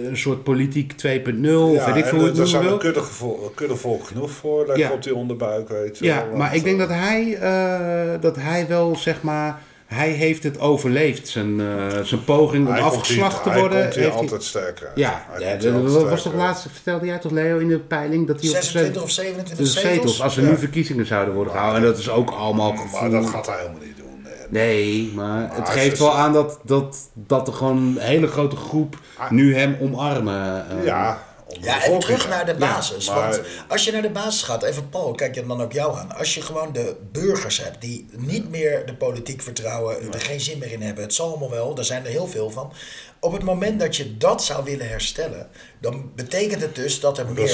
een 0.07 0.17
soort 0.17 0.43
politiek 0.43 0.91
2.0, 0.91 0.97
of 0.97 1.85
weet 1.85 1.95
ik 1.95 2.05
veel 2.05 2.17
hoe 2.17 2.27
het 2.27 2.35
daar 2.35 2.45
noemen 2.45 2.47
zijn 2.47 2.63
wil. 2.63 2.71
er 2.73 2.77
kudde, 2.79 3.01
gevo- 3.01 3.51
kudde 3.55 3.75
volk 3.75 4.03
genoeg 4.07 4.31
voor, 4.31 4.77
Ja. 4.77 4.91
op 4.91 5.03
die 5.03 5.15
onderbuik, 5.15 5.69
weet 5.69 5.97
je 5.97 6.05
Ja, 6.05 6.25
maar 6.35 6.55
ik 6.55 6.63
denk 6.63 6.79
eh, 6.81 6.87
dat 6.87 6.97
hij, 6.97 7.35
eh, 7.37 8.21
dat 8.21 8.35
hij 8.35 8.65
wel, 8.67 8.95
zeg 8.95 9.21
maar, 9.21 9.61
hij 9.93 10.09
heeft 10.09 10.43
het 10.43 10.59
overleefd, 10.59 11.27
zijn, 11.27 11.59
eh, 11.59 11.99
zijn 12.03 12.23
poging 12.23 12.67
om 12.67 12.73
hij 12.73 12.81
komt 12.81 12.93
afgeslacht 12.93 13.43
te 13.43 13.49
Hij 13.49 13.59
worden. 13.59 13.81
komt 13.81 13.93
hier 13.93 14.01
heeft 14.03 14.13
hij- 14.15 14.23
altijd 14.23 14.43
sterker. 14.43 14.91
Ja, 14.95 15.25
Hij 15.29 15.41
ja 15.57 15.71
dat 15.71 15.81
was 15.81 15.93
toch 16.11 16.19
sterker 16.19 16.39
laatst, 16.39 16.67
vertelde 16.73 17.05
jij 17.05 17.17
toch 17.19 17.31
Leo 17.31 17.57
in 17.57 17.67
de 17.67 17.79
peiling, 17.79 18.27
dat 18.27 18.39
hij 18.41 18.49
op 18.49 18.55
26 18.55 19.03
of 19.03 19.09
27 19.11 19.57
de 19.57 19.65
zetels. 19.71 19.93
zetels, 19.93 20.21
als 20.21 20.37
er 20.37 20.43
Ja. 20.43 20.49
nu 20.49 20.57
verkiezingen 20.57 21.05
zouden 21.05 21.33
worden 21.33 21.53
gehouden. 21.53 21.81
En 21.81 21.87
dat 21.87 21.97
is 21.97 22.09
ook 22.09 22.29
allemaal 22.31 22.71
gevoel. 22.75 22.99
Maar 23.01 23.09
dat 23.21 23.29
gaat 23.29 23.45
hij 23.45 23.55
helemaal 23.57 23.81
niet 23.81 23.97
doen. 23.97 24.25
Nee. 24.49 25.03
Nee, 25.03 25.11
maar 25.15 25.49
het 25.55 25.69
geeft 25.69 25.99
wel 25.99 26.13
aan 26.15 26.33
dat, 26.33 26.59
dat, 26.63 26.97
dat 27.13 27.47
er 27.47 27.53
gewoon 27.53 27.77
een 27.77 27.97
hele 27.97 28.27
grote 28.27 28.55
groep 28.55 28.95
nu 29.29 29.55
hem 29.55 29.77
omarmen. 29.81 30.65
eh. 30.79 30.85
Ja, 30.85 31.23
Ja, 31.61 31.83
en 31.83 31.99
terug 31.99 32.29
naar 32.29 32.45
de 32.45 32.53
basis. 32.55 33.07
maar- 33.07 33.29
want 33.31 33.41
als 33.67 33.83
je 33.85 33.91
naar 33.91 34.01
de 34.01 34.09
basis 34.09 34.41
gaat, 34.41 34.63
even 34.63 34.89
Paul, 34.89 35.11
kijk 35.11 35.35
je 35.35 35.45
dan 35.45 35.61
ook 35.61 35.71
jou 35.71 35.97
aan. 35.97 36.11
Als 36.15 36.33
je 36.33 36.41
gewoon 36.41 36.73
de 36.73 36.95
burgers 37.11 37.63
hebt 37.63 37.81
die 37.81 38.07
niet 38.11 38.49
meer 38.49 38.85
de 38.85 38.95
politiek 38.95 39.41
vertrouwen, 39.41 40.13
er 40.13 40.21
geen 40.21 40.39
zin 40.41 40.57
meer 40.57 40.71
in 40.71 40.81
hebben, 40.81 41.03
het 41.03 41.13
zal 41.13 41.27
allemaal 41.29 41.49
wel, 41.49 41.75
daar 41.75 41.85
zijn 41.85 42.05
er 42.05 42.11
heel 42.11 42.27
veel 42.27 42.49
van. 42.49 42.73
Op 43.19 43.31
het 43.33 43.43
moment 43.43 43.79
dat 43.79 43.95
je 43.95 44.17
dat 44.17 44.43
zou 44.43 44.63
willen 44.63 44.89
herstellen, 44.89 45.49
dan 45.81 46.11
betekent 46.15 46.61
het 46.61 46.75
dus 46.75 46.99
dat 46.99 47.17
er 47.17 47.25
dat 47.25 47.33
meer 47.33 47.47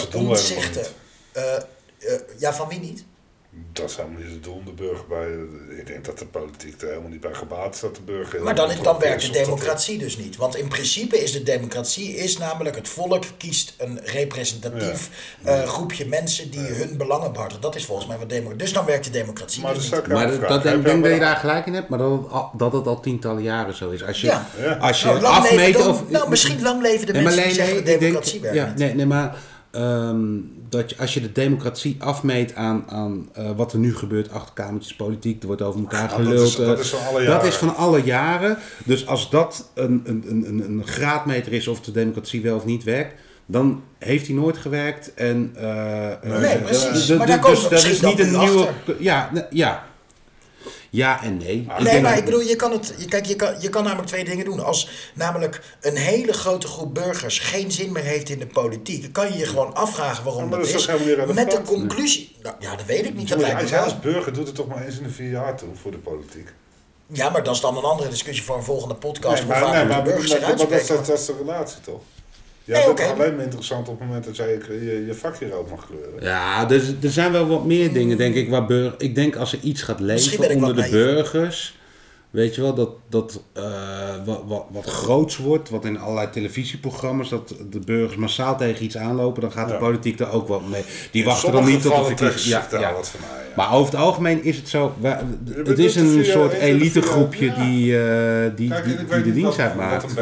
niet. 0.75 0.91
eh, 1.31 1.55
eh, 1.55 1.61
ja, 2.37 2.53
van 2.53 2.67
wie 2.67 2.79
niet? 2.79 3.03
Dat 3.71 3.89
is 3.89 3.95
helemaal 3.95 4.21
niet 4.21 4.31
het 4.31 4.43
doel. 4.43 4.61
De 4.65 4.71
burger 4.71 5.05
bij, 5.09 5.27
ik 5.77 5.87
denk 5.87 6.05
dat 6.05 6.19
de 6.19 6.25
politiek 6.25 6.81
er 6.81 6.87
helemaal 6.87 7.09
niet 7.09 7.21
bij 7.21 7.33
gebaat 7.33 7.73
is 7.73 7.79
dat 7.79 7.95
de 7.95 8.01
burger. 8.01 8.33
heel 8.35 8.43
Maar 8.43 8.55
dan, 8.55 8.69
dan 8.83 8.99
werkt 8.99 9.21
de 9.21 9.31
democratie 9.31 9.97
dus 9.97 10.17
niet. 10.17 10.35
Want 10.35 10.55
in 10.55 10.67
principe 10.67 11.23
is 11.23 11.31
de 11.31 11.43
democratie 11.43 12.15
is 12.15 12.37
namelijk 12.37 12.75
het 12.75 12.87
volk 12.87 13.23
kiest 13.37 13.73
een 13.77 13.99
representatief 14.03 15.09
eh, 15.43 15.63
groepje 15.63 16.05
mensen 16.07 16.51
die 16.51 16.59
hun 16.59 16.97
belangen 16.97 17.31
behartigen. 17.31 17.61
Dat 17.61 17.75
is 17.75 17.85
volgens 17.85 18.07
mij 18.07 18.17
wat 18.17 18.29
democratie. 18.29 18.63
Dus 18.63 18.73
dan 18.73 18.85
werkt 18.85 19.03
de 19.03 19.11
democratie 19.11 19.61
Maar 19.61 19.73
dus 19.73 19.89
dat 19.89 20.07
niet. 20.07 20.13
Maar 20.13 20.39
dat, 20.39 20.65
ik 20.65 20.83
denk 20.83 21.03
dat 21.03 21.13
je 21.13 21.19
daar 21.19 21.35
gelijk 21.35 21.65
in 21.65 21.73
hebt, 21.73 21.89
maar 21.89 21.99
dat 21.99 22.11
het, 22.11 22.31
al, 22.31 22.51
dat 22.57 22.73
het 22.73 22.87
al 22.87 22.99
tientallen 22.99 23.43
jaren 23.43 23.75
zo 23.75 23.89
is. 23.89 24.03
Als 24.03 24.21
je, 24.21 24.27
Ja. 24.27 24.77
Als 24.79 25.01
je 25.01 25.07
Nou, 25.07 25.23
afmeet 25.23 25.87
of... 25.87 26.09
nou, 26.09 26.29
misschien 26.29 26.61
lang 26.61 26.81
leven 26.81 27.05
de 27.05 27.11
Nee, 27.13 27.23
maar 27.23 27.35
mensen 27.35 27.47
die 27.49 27.57
zeggen 27.57 27.73
nee, 27.73 27.83
de 27.83 27.89
denk- 27.89 28.01
democratie 28.01 28.39
werkt 28.39 28.57
ja, 28.57 28.65
niet. 28.65 28.77
Nee, 28.77 28.93
nee 28.93 29.05
maar 29.05 29.35
ehm, 29.71 30.27
dat 30.69 30.89
je, 30.89 30.97
als 30.97 31.13
je 31.13 31.21
de 31.21 31.31
democratie 31.31 31.95
afmeet 31.99 32.55
aan, 32.55 32.83
aan 32.87 33.29
eh, 33.33 33.49
wat 33.55 33.73
er 33.73 33.79
nu 33.79 33.95
gebeurt, 33.95 34.31
achterkamertjes 34.31 34.95
politiek, 34.95 35.41
er 35.41 35.47
wordt 35.47 35.61
over 35.61 35.79
elkaar 35.79 36.07
dat 36.07 36.17
geluld. 36.17 36.47
is- 36.47 36.55
dat 36.55 36.79
is 36.79 36.89
van 36.89 37.07
alle 37.07 37.19
dat 37.19 37.27
jaren. 37.27 37.47
is 37.47 37.55
van 37.55 37.75
alle 37.75 38.03
jaren. 38.03 38.57
Dus 38.85 39.07
als 39.07 39.29
dat 39.29 39.69
een, 39.73 40.01
een, 40.05 40.23
een, 40.29 40.63
een, 40.63 40.81
graadmeter 40.85 41.53
is 41.53 41.67
of 41.67 41.81
de 41.81 41.91
democratie 41.91 42.41
wel 42.41 42.55
of 42.55 42.65
niet 42.65 42.83
werkt, 42.83 43.13
dan 43.45 43.83
heeft 43.97 44.27
hij 44.27 44.35
nooit 44.35 44.57
gewerkt. 44.57 45.13
En, 45.13 45.51
eh, 45.55 46.31
Nee, 46.39 46.41
eh, 46.55 46.61
precies. 46.63 47.07
Maar 47.17 47.27
daar 47.27 47.41
dus 47.41 47.61
dat 47.69 47.83
is 47.83 48.01
niet 48.01 48.19
een 48.19 48.39
nieuwe. 48.39 48.67
Ja, 48.99 49.29
ja. 49.49 49.87
Ja 50.89 51.23
en 51.23 51.37
nee. 51.37 51.47
Nee, 51.47 51.65
Nee, 51.67 51.83
denk 51.83 52.01
maar 52.01 52.09
dat- 52.11 52.19
ik 52.19 52.25
bedoel, 52.25 52.41
je 52.41 52.55
kan, 52.55 52.71
het, 52.71 52.93
je, 52.97 53.05
kijk, 53.05 53.25
je, 53.25 53.35
kan, 53.35 53.61
je 53.61 53.69
kan 53.69 53.83
namelijk 53.83 54.07
twee 54.07 54.23
dingen 54.23 54.45
doen. 54.45 54.63
Als 54.63 54.89
namelijk 55.13 55.61
een 55.81 55.95
hele 55.95 56.33
grote 56.33 56.67
groep 56.67 56.93
burgers 56.93 57.39
geen 57.39 57.71
zin 57.71 57.91
meer 57.91 58.03
heeft 58.03 58.29
in 58.29 58.39
de 58.39 58.47
politiek, 58.47 59.13
kan 59.13 59.31
je 59.31 59.37
je 59.37 59.45
gewoon 59.45 59.73
afvragen 59.75 60.23
waarom 60.23 60.49
dat 60.49 60.59
dat 60.59 60.69
is 60.69 60.85
Met 61.33 61.51
de 61.51 61.61
conclusie. 61.65 62.35
Nou, 62.41 62.55
ja, 62.59 62.75
dat 62.75 62.85
weet 62.85 63.05
ik 63.05 63.15
niet. 63.15 63.29
Dat 63.29 63.37
Als 63.37 63.47
lijkt 63.47 63.61
me 63.61 63.67
jij 63.69 63.77
wel. 63.77 63.85
als 63.85 63.99
burger 63.99 64.33
doet 64.33 64.45
het 64.47 64.55
toch 64.55 64.67
maar 64.67 64.85
eens 64.85 64.97
in 64.97 65.03
de 65.03 65.09
vier 65.09 65.29
jaar 65.29 65.55
toe 65.57 65.69
voor 65.81 65.91
de 65.91 65.97
politiek. 65.97 66.53
Ja, 67.07 67.29
maar 67.29 67.43
dat 67.43 67.55
is 67.55 67.61
dan 67.61 67.77
een 67.77 67.83
andere 67.83 68.09
discussie 68.09 68.45
voor 68.45 68.55
een 68.57 68.63
volgende 68.63 68.95
podcast. 68.95 69.33
Nee, 69.33 69.43
hoe 69.43 69.51
maar, 69.51 69.61
vaak 69.63 69.73
nee, 69.73 69.85
maar, 69.85 70.03
burgers 70.03 70.31
maar, 70.31 70.39
maar 70.41 70.49
dat, 70.49 70.59
uitspreken. 70.59 70.95
dat, 70.95 71.05
dat 71.05 71.19
is 71.19 71.25
de 71.25 71.35
relatie 71.39 71.81
toch? 71.81 72.01
Ja, 72.69 72.75
Nee, 72.75 72.83
dat 72.83 72.91
oké. 72.91 73.03
is 73.03 73.09
alleen 73.11 73.35
maar 73.35 73.43
interessant 73.43 73.87
op 73.89 73.99
het 73.99 74.07
moment 74.07 74.25
dat 74.25 74.35
jij 74.35 74.47
je, 74.49 74.85
je, 74.85 75.05
je 75.05 75.13
vakje 75.13 75.49
rood 75.49 75.69
mag 75.69 75.85
kleuren. 75.87 76.23
Ja, 76.23 76.65
dus, 76.65 76.93
er 77.01 77.09
zijn 77.11 77.31
wel 77.31 77.47
wat 77.47 77.65
meer 77.65 77.93
dingen, 77.93 78.17
denk 78.17 78.35
ik, 78.35 78.49
waar 78.49 78.65
burger... 78.65 78.93
Ik 78.97 79.15
denk 79.15 79.35
als 79.35 79.53
er 79.53 79.59
iets 79.61 79.81
gaat 79.81 79.99
leven 79.99 80.55
onder 80.55 80.75
de 80.75 80.87
burgers... 80.91 81.77
Weet 82.29 82.55
je 82.55 82.61
wel, 82.61 82.73
dat, 82.73 82.89
dat 83.09 83.41
eh, 83.53 83.63
wat, 84.25 84.41
wat, 84.47 84.65
wat 84.71 84.85
groots 84.85 85.37
wordt, 85.37 85.69
wat 85.69 85.85
in 85.85 85.99
allerlei 85.99 86.29
televisieprogramma's, 86.29 87.29
dat 87.29 87.55
de 87.69 87.79
burgers 87.79 88.15
massaal 88.15 88.57
tegen 88.57 88.83
iets 88.85 88.97
aanlopen, 88.97 89.41
dan 89.41 89.51
gaat 89.51 89.67
de 89.67 89.73
Ja. 89.73 89.79
politiek 89.79 90.17
daar 90.17 90.31
ook 90.31 90.47
wel 90.47 90.59
mee. 90.59 90.83
Die 91.11 91.21
In 91.21 91.27
wachten 91.27 91.51
dan 91.51 91.65
niet 91.65 91.81
tot 91.81 91.95
de 91.95 92.03
verkiezingen. 92.15 92.63
Ja, 92.71 92.79
ja. 92.79 92.93
wat 92.93 93.09
van 93.09 93.19
ja. 93.21 93.55
Maar 93.55 93.73
over 93.73 93.91
het 93.93 94.01
algemeen 94.01 94.43
is 94.43 94.57
het 94.57 94.69
zo, 94.69 94.93
het 95.65 95.79
is 95.79 95.95
een 95.95 96.23
via- 96.23 96.31
soort 96.31 96.53
elitegroepje 96.53 97.53
die, 97.53 97.99
eh, 98.03 98.51
die, 98.55 98.69
Kijk, 98.69 98.83
die, 98.83 98.93
die 98.93 99.03
ik 99.03 99.07
weet 99.09 99.19
de 99.23 99.25
niet 99.25 99.33
dienst 99.33 99.59
uitmaakt. 99.59 100.15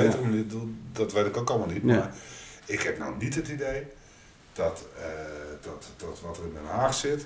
doet, 0.49 0.61
dat 0.91 1.13
weet 1.13 1.25
ik 1.25 1.37
ook 1.37 1.49
allemaal 1.49 1.67
niet. 1.67 1.81
Ja. 1.83 1.95
Maar 1.95 2.11
ik 2.67 2.81
heb 2.81 2.97
nou 2.97 3.15
niet 3.17 3.35
het 3.35 3.47
idee 3.47 3.87
dat, 4.53 4.85
eh, 4.97 5.07
dat, 5.61 5.87
dat 5.97 6.19
wat 6.21 6.37
er 6.37 6.43
in 6.43 6.53
Den 6.53 6.65
Haag 6.65 6.93
zit, 6.93 7.25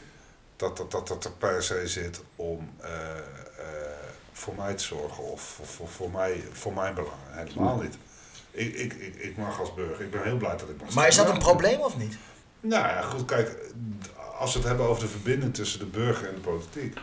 dat 0.55 0.77
dat, 0.77 0.91
dat, 0.91 1.07
dat 1.07 1.25
er 1.25 1.31
per 1.31 1.63
se 1.63 1.87
zit 1.87 2.21
om 2.35 2.69
eh, 2.77 3.17
eh, 3.17 3.23
voor 4.31 4.55
mij 4.55 4.73
te 4.73 4.83
zorgen 4.83 5.23
of 5.23 5.41
voor, 5.41 5.65
voor, 5.65 5.87
voor, 5.87 6.11
mij, 6.11 6.43
voor 6.51 6.73
mijn 6.73 6.93
belangen. 6.93 7.27
Helemaal 7.29 7.81
niet. 7.81 7.97
Ik, 8.51 8.75
ik, 8.75 8.93
ik, 8.93 9.15
ik 9.15 9.37
mag 9.37 9.59
als 9.59 9.73
burger, 9.73 10.05
ik 10.05 10.11
ben 10.11 10.23
heel 10.23 10.37
blij 10.37 10.57
dat 10.57 10.69
ik 10.69 10.81
mag 10.81 10.93
Maar 10.93 11.07
is 11.07 11.15
dat 11.15 11.29
een 11.29 11.39
probleem 11.39 11.79
of 11.79 11.97
niet? 11.97 12.17
Nou 12.59 12.87
ja, 12.87 13.01
goed, 13.01 13.25
kijk, 13.25 13.57
als 14.39 14.53
we 14.53 14.59
het 14.59 14.67
hebben 14.67 14.85
over 14.85 15.03
de 15.03 15.09
verbinding 15.09 15.53
tussen 15.53 15.79
de 15.79 15.85
burger 15.85 16.27
en 16.27 16.35
de 16.35 16.41
politiek. 16.41 16.97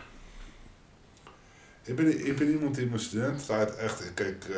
Ik 1.89 1.95
ben, 1.95 2.25
ik 2.25 2.35
ben 2.37 2.49
iemand 2.51 2.75
die 2.75 2.83
in 2.83 2.89
mijn 2.89 3.01
studententijd 3.01 3.75
echt, 3.75 4.13
kijk, 4.13 4.45
eh, 4.49 4.55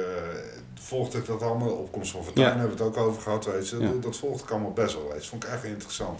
volgde 0.73 1.17
ik 1.17 1.25
dat 1.25 1.41
allemaal, 1.41 1.69
opkomst 1.69 2.11
van 2.11 2.23
Fortuyn 2.23 2.45
Ja. 2.45 2.57
hebben 2.57 2.77
we 2.77 2.83
het 2.83 2.97
ook 2.97 3.05
over 3.05 3.21
gehad, 3.21 3.45
weet 3.45 3.69
je. 3.69 3.77
Ja. 3.79 3.87
Dat, 3.91 4.03
dat 4.03 4.17
volgde 4.17 4.43
ik 4.43 4.49
allemaal 4.49 4.73
best 4.73 4.93
wel, 4.93 5.09
weet 5.11 5.23
je. 5.23 5.29
Vond 5.29 5.43
ik 5.43 5.49
echt 5.49 5.63
interessant. 5.63 6.19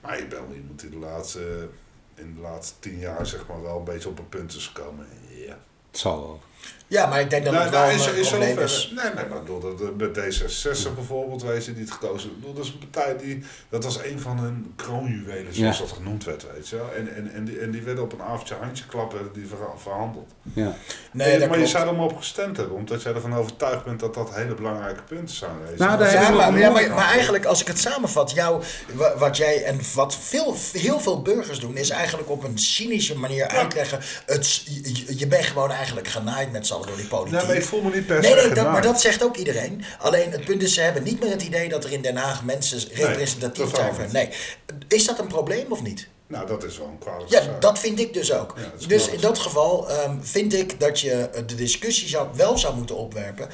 Maar 0.00 0.18
ik 0.18 0.28
ben 0.28 0.46
wel 0.46 0.56
iemand 0.56 0.80
die 0.80 0.90
de 0.90 0.96
laatste, 0.96 1.68
in 2.14 2.34
de 2.34 2.40
laatste 2.40 2.74
tien 2.78 2.98
jaar 2.98 3.26
zeg 3.26 3.46
maar 3.46 3.62
wel 3.62 3.78
een 3.78 3.84
beetje 3.84 4.08
op 4.08 4.18
een 4.18 4.28
punt 4.28 4.54
is 4.54 4.66
gekomen. 4.66 5.06
Ja. 5.46 5.58
Het 5.98 6.06
zal 6.06 6.16
wel. 6.20 6.40
Ja, 6.86 7.06
maar 7.06 7.20
ik 7.20 7.30
denk 7.30 7.44
dat 7.44 7.52
Nou, 7.52 7.64
het 7.64 7.74
wel 7.74 7.82
nou, 7.86 7.92
een 7.92 7.98
is, 8.00 8.20
is 8.20 8.28
probleem 8.28 8.58
is. 8.58 8.92
Nee, 8.96 9.04
nee, 9.14 9.24
maar 9.28 9.38
bedoel, 9.42 9.60
dat, 9.60 9.80
eh, 9.80 9.88
bij 9.96 10.08
D66 10.08 10.94
bijvoorbeeld, 10.94 11.42
weet 11.42 11.64
je, 11.64 11.72
die 11.72 11.82
het 11.82 11.92
gekozen. 11.92 12.30
Bedoel, 12.40 12.54
dat 12.54 12.64
is 12.64 12.70
een 12.70 12.88
partij 12.90 13.16
die, 13.16 13.42
dat 13.68 13.84
was 13.84 14.02
een 14.04 14.20
van 14.20 14.38
hun 14.38 14.72
kroonjuwelen, 14.76 15.54
zoals 15.54 15.76
Ja. 15.78 15.82
dat 15.84 15.92
genoemd 15.92 16.24
werd, 16.24 16.44
weet 16.54 16.68
je 16.68 16.76
wel. 16.76 16.92
En, 16.96 17.14
en, 17.16 17.32
en, 17.32 17.44
die, 17.44 17.58
en 17.58 17.70
die 17.70 17.82
werden 17.82 18.04
op 18.04 18.12
een 18.12 18.22
avondje 18.22 18.54
handje 18.54 18.84
klap, 18.86 19.12
werden 19.12 19.32
die 19.32 19.46
verha- 19.46 19.76
verhandeld. 19.76 20.30
Ja. 20.52 20.74
Nee, 21.12 21.30
En- 21.32 21.38
maar 21.38 21.48
je 21.48 21.54
klopt. 21.54 21.68
zou 21.70 21.88
er 21.88 21.94
maar 21.94 22.04
op 22.04 22.16
gestemd 22.16 22.56
hebben, 22.56 22.76
omdat 22.76 23.02
jij 23.02 23.14
ervan 23.14 23.34
overtuigd 23.34 23.84
bent 23.84 24.00
dat 24.00 24.14
dat 24.14 24.34
hele 24.34 24.54
belangrijke 24.54 25.02
punten 25.02 25.34
zijn. 25.36 25.50
Weet 25.66 25.78
je. 25.78 25.84
Nou, 25.84 25.98
daar 25.98 26.06
is- 26.06 26.12
Ja, 26.12 26.30
maar, 26.30 26.58
ja, 26.58 26.70
maar, 26.70 27.08
eigenlijk, 27.12 27.44
als 27.44 27.60
ik 27.60 27.66
het 27.66 27.78
samenvat, 27.78 28.30
jou, 28.30 28.62
wa- 28.94 29.16
wat 29.18 29.36
jij 29.36 29.64
en 29.64 29.80
wat 29.94 30.16
veel, 30.16 30.54
heel 30.72 31.00
veel 31.00 31.22
burgers 31.22 31.60
doen, 31.60 31.76
is 31.76 31.90
eigenlijk 31.90 32.30
op 32.30 32.44
een 32.44 32.58
cynische 32.58 33.18
manier 33.18 33.46
uitleggen. 33.48 33.98
Het, 34.26 34.54
je, 34.64 35.18
je 35.18 35.26
bent 35.26 35.44
gewoon 35.44 35.70
eigenlijk 35.70 35.87
genaaid 35.96 36.52
met 36.52 36.66
z'n 36.66 36.72
allen 36.72 36.86
door 36.86 36.96
die 36.96 37.06
politiek. 37.06 37.38
Nee, 37.38 37.46
maar 37.46 37.56
ik 37.56 37.64
voel 37.64 37.82
me 37.82 37.90
niet 37.90 38.06
per 38.06 38.24
se 38.24 38.34
Nee, 38.34 38.44
nee, 38.44 38.54
dat, 38.54 38.70
maar 38.72 38.82
dat 38.82 39.00
zegt 39.00 39.22
ook 39.22 39.36
iedereen. 39.36 39.84
Alleen 39.98 40.30
het 40.30 40.44
punt 40.44 40.62
is, 40.62 40.74
ze 40.74 40.80
hebben 40.80 41.02
niet 41.02 41.20
meer 41.20 41.30
het 41.30 41.42
idee 41.42 41.68
dat 41.68 41.84
er 41.84 41.92
in 41.92 42.02
Den 42.02 42.16
Haag 42.16 42.44
mensen 42.44 42.80
representatief 42.92 43.74
zijn. 43.74 43.94
voor-. 43.94 44.06
Nee. 44.12 44.28
Is 44.88 45.06
dat 45.06 45.18
een 45.18 45.26
probleem 45.28 45.72
of 45.72 45.82
niet? 45.82 46.08
Nou, 46.26 46.46
dat 46.46 46.64
is 46.64 46.78
wel 46.78 46.86
een 46.86 46.98
kwalijke 46.98 47.34
Ja, 47.34 47.42
zaak. 47.42 47.60
dat 47.60 47.78
vind 47.78 48.00
ik 48.00 48.12
dus 48.14 48.32
ook. 48.32 48.54
Ja, 48.56 48.86
dus 48.86 49.08
in 49.08 49.20
dat 49.20 49.38
geval 49.38 49.90
ehm, 49.90 50.16
vind 50.20 50.54
ik 50.54 50.80
dat 50.80 51.00
je 51.00 51.12
eh, 51.12 51.42
de 51.46 51.54
discussie 51.54 52.08
zou, 52.08 52.28
wel 52.34 52.58
zou 52.58 52.76
moeten 52.76 52.96
opwerpen. 52.96 53.48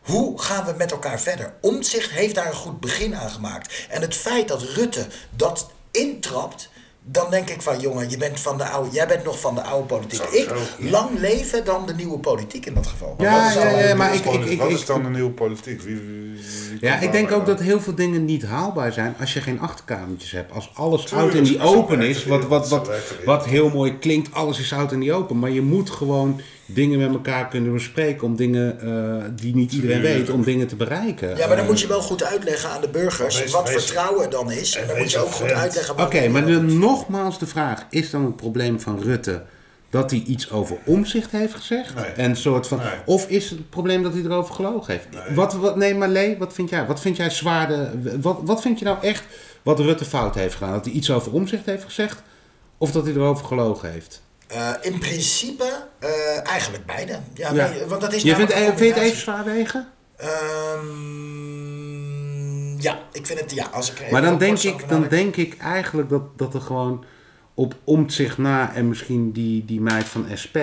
Hoe 0.00 0.40
gaan 0.40 0.64
we 0.64 0.72
met 0.76 0.90
elkaar 0.90 1.20
verder? 1.20 1.54
Omtzigt 1.60 2.10
heeft 2.10 2.34
daar 2.34 2.46
een 2.46 2.52
goed 2.54 2.80
begin 2.80 3.16
aan 3.16 3.30
gemaakt. 3.30 3.86
En 3.88 4.00
het 4.00 4.14
feit 4.16 4.48
dat 4.48 4.62
Rutte 4.62 5.06
dat 5.36 5.70
intrapt. 5.90 6.68
Dan 7.04 7.30
denk 7.30 7.50
ik 7.50 7.62
van 7.62 7.80
jongen, 7.80 8.10
je 8.10 8.16
bent 8.16 8.40
van 8.40 8.58
de 8.58 8.64
oude, 8.68 8.90
jij 8.90 9.06
bent 9.06 9.24
nog 9.24 9.40
van 9.40 9.54
de 9.54 9.62
oude 9.62 9.86
politiek. 9.86 10.22
Ik 10.22 10.48
lang 10.78 11.18
leven 11.18 11.64
dan 11.64 11.86
de 11.86 11.94
nieuwe 11.94 12.18
politiek 12.18 12.66
in 12.66 12.74
dat 12.74 12.86
geval. 12.86 13.14
Ja, 13.18 13.32
Wat 13.40 13.48
is 13.48 13.54
dan 13.54 13.66
ja, 13.66 13.78
de 13.82 13.88
ja, 13.88 13.94
maar 13.94 14.10
nieuwe 14.10 14.24
ik- 14.24 14.24
ik- 14.24 14.30
politiek? 14.38 14.52
ik- 14.52 14.58
Wat 14.58 14.70
ik- 14.70 14.76
is 14.76 14.84
dan 14.84 15.02
de 15.02 15.08
nieuwe 15.08 15.30
politiek? 15.30 15.80
Wie, 15.82 15.94
wie- 15.96 16.04
wie- 16.04 16.40
wie 16.70 16.78
Ja, 16.80 16.98
ik 16.98 17.12
denk 17.12 17.32
ook 17.32 17.46
dat 17.46 17.60
heel 17.60 17.80
veel 17.80 17.94
dingen 17.94 18.24
niet 18.24 18.42
haalbaar 18.44 18.92
zijn 18.92 19.14
als 19.20 19.32
je 19.32 19.40
geen 19.40 19.60
achterkamertjes 19.60 20.30
hebt. 20.30 20.52
Als 20.52 20.70
alles 20.74 21.04
Tuurlijk, 21.04 21.28
oud 21.28 21.38
en 21.38 21.44
die 21.44 21.58
zo 21.58 21.62
open 21.74 22.00
is, 22.02 22.24
wat, 22.26 22.44
wat, 22.46 22.68
wat, 22.68 22.90
wat 23.24 23.44
heel 23.46 23.68
mooi 23.70 23.98
klinkt, 23.98 24.34
alles 24.34 24.58
is 24.60 24.72
oud 24.72 24.92
en 24.92 25.00
die 25.00 25.12
open. 25.12 25.38
Maar 25.38 25.50
je 25.50 25.62
moet 25.62 25.90
gewoon 25.90 26.40
dingen 26.66 26.98
met 26.98 27.08
elkaar 27.10 27.48
kunnen 27.48 27.72
bespreken 27.72 28.26
om 28.26 28.36
dingen 28.36 28.80
eh, 28.80 29.24
die 29.34 29.54
niet 29.54 29.72
iedereen 29.72 30.00
weet, 30.00 30.30
om 30.30 30.42
dingen 30.42 30.66
te 30.66 30.76
bereiken. 30.76 31.36
Ja, 31.36 31.46
maar 31.46 31.56
dan 31.56 31.66
moet 31.66 31.80
je 31.80 31.86
wel 31.86 32.02
goed 32.02 32.24
uitleggen 32.24 32.70
aan 32.70 32.80
de 32.80 32.88
burgers 32.88 33.38
Wees- 33.40 33.52
wat 33.52 33.68
wees- 33.68 33.84
vertrouwen 33.84 34.30
dan 34.30 34.50
is. 34.50 34.76
En 34.76 34.86
dan 34.86 34.98
moet 34.98 35.12
je 35.12 35.18
ook 35.18 35.30
goed 35.30 35.50
uitleggen 35.50 35.98
Oké, 35.98 36.28
maar 36.28 36.46
dan 36.46 36.78
nogmaals 36.78 37.38
de 37.38 37.46
vraag: 37.46 37.86
is 37.90 38.10
dan 38.10 38.24
het 38.24 38.36
probleem 38.36 38.80
van 38.80 39.00
Rutte 39.02 39.42
dat 39.90 40.10
hij 40.10 40.22
iets 40.26 40.50
over 40.50 40.76
omzicht 40.84 41.30
heeft 41.30 41.54
gezegd? 41.54 41.94
Nee. 41.94 42.04
En 42.04 42.36
soort 42.36 42.68
van, 42.68 42.78
Nee. 42.78 42.86
Of 43.04 43.28
is 43.28 43.50
het 43.50 43.70
probleem 43.70 44.02
dat 44.02 44.12
hij 44.12 44.22
erover 44.22 44.54
gelogen 44.54 44.92
heeft? 44.92 45.06
Nee. 45.10 45.34
Wat, 45.34 45.52
wat, 45.54 45.76
nee, 45.76 45.94
maar 45.94 46.08
Lee, 46.08 46.36
wat 46.38 46.52
vind 46.52 46.70
jij? 46.70 46.86
Wat 46.86 47.00
vind 47.00 47.16
jij 47.16 47.30
zwaarde? 47.30 47.90
Wat, 48.20 48.38
wat 48.42 48.60
vind 48.62 48.78
je 48.78 48.84
nou 48.84 48.98
echt 49.00 49.24
wat 49.62 49.78
Rutte 49.80 50.04
fout 50.04 50.34
heeft 50.34 50.54
gedaan? 50.54 50.72
Dat 50.72 50.84
hij 50.84 50.94
iets 50.94 51.10
over 51.10 51.32
omzicht 51.32 51.66
heeft 51.66 51.84
gezegd? 51.84 52.22
Of 52.78 52.92
dat 52.92 53.04
hij 53.04 53.14
erover 53.14 53.44
gelogen 53.44 53.92
heeft? 53.92 54.22
Eh, 54.46 54.70
in 54.80 54.98
principe 54.98 55.86
eh, 55.98 56.48
eigenlijk 56.48 56.86
beide. 56.86 57.18
Ja, 57.34 57.52
Ja. 57.52 57.68
nee, 57.68 57.84
want 57.86 58.00
dat 58.00 58.12
is 58.12 58.22
Je 58.22 58.34
vindt, 58.34 58.52
eh, 58.52 58.58
vind 58.64 58.78
je 58.78 58.86
het 58.86 58.96
even 58.96 59.16
zwaar 59.16 59.44
wegen? 59.44 59.88
Ehm, 60.16 61.30
ja, 62.80 62.98
ik 63.12 63.26
vind 63.26 63.40
het 63.40 63.54
ja. 63.54 63.66
Als 63.72 63.92
ik 63.92 64.10
Maar 64.10 64.22
dan 64.22 64.38
denk, 64.38 64.58
ik, 64.58 64.88
dan 64.88 65.06
denk 65.08 65.36
ik 65.36 65.56
eigenlijk 65.58 66.08
dat, 66.08 66.38
dat 66.38 66.54
er 66.54 66.60
gewoon 66.60 67.04
op 67.54 67.74
omzicht 67.84 68.38
na 68.38 68.74
en 68.74 68.88
misschien 68.88 69.32
die, 69.32 69.64
die 69.64 69.80
meid 69.80 70.04
van 70.04 70.26
SP. 70.42 70.56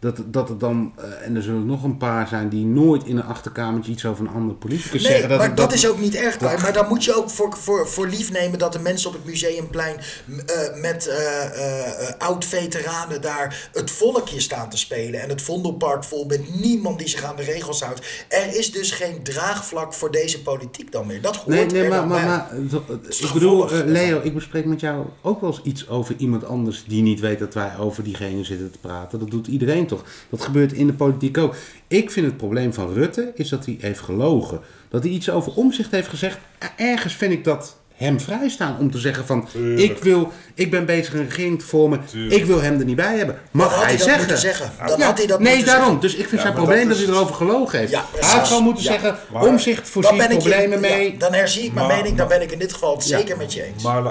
Dat, 0.00 0.16
dat 0.26 0.48
er 0.48 0.58
dan, 0.58 0.92
eh, 0.96 1.26
en 1.26 1.36
er 1.36 1.42
zullen 1.42 1.66
nog 1.66 1.82
een 1.82 1.96
paar 1.96 2.28
zijn 2.28 2.48
die 2.48 2.64
nooit 2.64 3.04
in 3.04 3.16
een 3.16 3.24
achterkamertje 3.24 3.92
iets 3.92 4.04
over 4.04 4.26
een 4.26 4.32
andere 4.32 4.54
politicus 4.54 5.02
Nee, 5.02 5.10
zeggen. 5.10 5.28
Dat, 5.28 5.38
maar 5.38 5.54
dat, 5.54 5.72
is 5.72 5.88
ook 5.88 5.98
niet 5.98 6.14
erg. 6.14 6.40
Maar 6.40 6.72
dan 6.72 6.88
moet 6.88 7.04
je 7.04 7.14
ook 7.14 7.30
voor, 7.30 7.56
voor, 7.56 7.88
voor 7.88 8.08
lief 8.08 8.32
nemen 8.32 8.58
dat 8.58 8.72
de 8.72 8.78
mensen 8.78 9.08
op 9.08 9.14
het 9.14 9.24
museumplein 9.24 9.96
eh, 9.96 10.80
met 10.80 11.06
eh, 11.06 12.08
oud-veteranen 12.18 13.20
daar 13.20 13.70
het 13.72 13.90
volkje 13.90 14.40
staan 14.40 14.70
te 14.70 14.76
spelen. 14.76 15.20
En 15.20 15.28
het 15.28 15.42
Vondelpark 15.42 16.04
vol 16.04 16.24
met 16.24 16.60
niemand 16.60 16.98
die 16.98 17.08
zich 17.08 17.24
aan 17.24 17.36
de 17.36 17.42
regels 17.42 17.82
houdt. 17.82 18.26
Er 18.28 18.56
is 18.56 18.72
dus 18.72 18.90
geen 18.90 19.22
draagvlak 19.22 19.94
voor 19.94 20.10
deze 20.10 20.42
politiek 20.42 20.92
dan 20.92 21.06
meer. 21.06 21.20
Dat 21.20 21.36
hoort 21.36 21.48
Nee, 21.48 21.66
nee 21.66 21.88
maar, 21.88 22.06
maar, 22.06 22.26
maar 22.26 22.48
ik 22.60 22.70
het 23.18 23.32
bedoel, 23.32 23.68
Leo, 23.84 24.20
ik 24.22 24.34
bespreek 24.34 24.64
met 24.64 24.80
jou 24.80 25.06
ook 25.22 25.40
wel 25.40 25.50
eens 25.50 25.62
iets 25.62 25.88
over 25.88 26.14
iemand 26.18 26.44
anders 26.44 26.84
die 26.86 27.02
niet 27.02 27.20
weet 27.20 27.38
dat 27.38 27.54
wij 27.54 27.78
over 27.78 28.04
diegene 28.04 28.44
zitten 28.44 28.70
te 28.70 28.78
praten. 28.78 29.18
Dat 29.18 29.30
doet 29.30 29.46
iedereen 29.46 29.88
Dat 30.30 30.42
gebeurt 30.42 30.72
in 30.72 30.86
de 30.86 30.92
politiek 30.92 31.38
ook. 31.38 31.54
Ik 31.88 32.10
vind 32.10 32.26
het 32.26 32.36
probleem 32.36 32.72
van 32.72 32.92
Rutte 32.92 33.32
is 33.34 33.48
dat 33.48 33.64
hij 33.64 33.76
heeft 33.80 34.00
gelogen. 34.00 34.60
Dat 34.88 35.02
hij 35.02 35.12
iets 35.12 35.30
over 35.30 35.54
omzicht 35.54 35.90
heeft 35.90 36.08
gezegd. 36.08 36.38
Ergens 36.76 37.14
vind 37.14 37.32
ik 37.32 37.44
dat 37.44 37.79
hem 38.04 38.20
vrijstaan 38.20 38.76
om 38.78 38.90
te 38.90 38.98
zeggen 38.98 39.26
van 39.26 39.48
Tuurlijk. 39.52 39.90
ik 39.90 40.02
wil, 40.02 40.32
ik 40.54 40.70
ben 40.70 40.86
bezig 40.86 41.12
een 41.14 41.24
regering 41.24 41.58
te 41.58 41.64
vormen, 41.66 42.00
Tuurlijk. 42.10 42.34
ik 42.40 42.44
wil 42.46 42.60
hem 42.62 42.78
er 42.78 42.84
niet 42.84 42.96
bij 42.96 43.16
hebben. 43.16 43.38
Mag 43.50 43.84
hij 43.84 43.98
zeggen? 43.98 44.72
Dan 44.86 44.98
Ja, 44.98 45.04
had 45.06 45.18
hij 45.18 45.26
dat 45.26 45.40
nee, 45.40 45.64
daarom. 45.64 45.84
zeggen. 45.84 46.00
Dus 46.00 46.12
ik 46.14 46.18
vind 46.28 46.30
Ja, 46.30 46.40
zijn 46.40 46.54
probleem 46.54 46.88
dat 46.88 46.96
hij 46.96 47.06
erover 47.06 47.34
gelogen 47.34 47.78
heeft. 47.78 47.90
Ja, 47.92 48.04
hij 48.20 48.30
had 48.38 48.46
gewoon 48.46 48.62
moeten 48.62 48.84
Ja. 48.84 48.90
zeggen, 48.90 49.16
Maar- 49.32 49.42
omzicht 49.46 49.86
je- 49.94 50.00
problemen 50.00 50.70
ja, 50.70 50.78
mee. 50.78 51.16
dan 51.16 51.32
herzie 51.32 51.62
ik 51.64 51.72
mijn 51.72 51.86
Maar- 51.86 51.96
mening. 51.96 52.16
Dan 52.18 52.28
ben 52.28 52.42
ik 52.42 52.50
in 52.52 52.58
dit 52.58 52.72
geval 52.72 52.94
het 52.96 53.08
Ja. 53.08 53.18
zeker 53.18 53.36
met 53.36 53.52
je 53.52 53.62
eens. 53.62 53.82
Maar, 53.82 54.02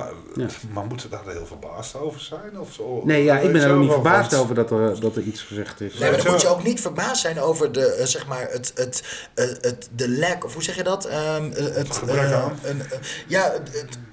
maar 0.73 0.86
moeten 0.88 1.10
we 1.10 1.15
daar 1.23 1.34
heel 1.36 1.45
verbaasd 1.45 1.95
over 1.95 2.19
zijn? 2.21 2.60
Of 2.60 2.73
zo? 2.73 3.02
Nee, 3.06 3.23
ja, 3.23 3.38
ik 3.39 3.52
ben 3.52 3.62
er 3.62 3.71
ook 3.73 3.80
niet 3.82 3.91
verbaasd 3.91 4.34
over 4.36 4.56
dat 4.56 4.71
er, 4.71 4.99
dat 4.99 5.15
er 5.15 5.21
iets 5.21 5.41
gezegd 5.41 5.82
is. 5.82 5.93
Nee, 5.93 6.02
maar 6.10 6.17
dan 6.17 6.25
je 6.25 6.32
moet 6.32 6.41
je 6.41 6.47
ook 6.47 6.63
niet 6.63 6.82
verbaasd 6.82 7.21
zijn 7.21 7.39
over 7.41 7.71
de, 7.71 7.86
eh, 7.86 8.06
zeg 8.06 8.28
maar, 8.28 8.47
het, 8.52 8.71
het, 8.75 9.04
eh, 9.34 9.45
het, 9.62 9.89
de 9.95 10.10
lack, 10.10 10.45
of 10.45 10.54
hoe 10.54 10.63
zeg 10.63 10.75
je 10.75 10.84
dat? 10.84 11.06
Ehm, 11.06 11.52
eh, 11.52 11.63
het 11.75 11.91
Gebrek 11.97 12.32
aan. 12.32 12.60
een, 12.63 12.82
ja, 13.28 13.54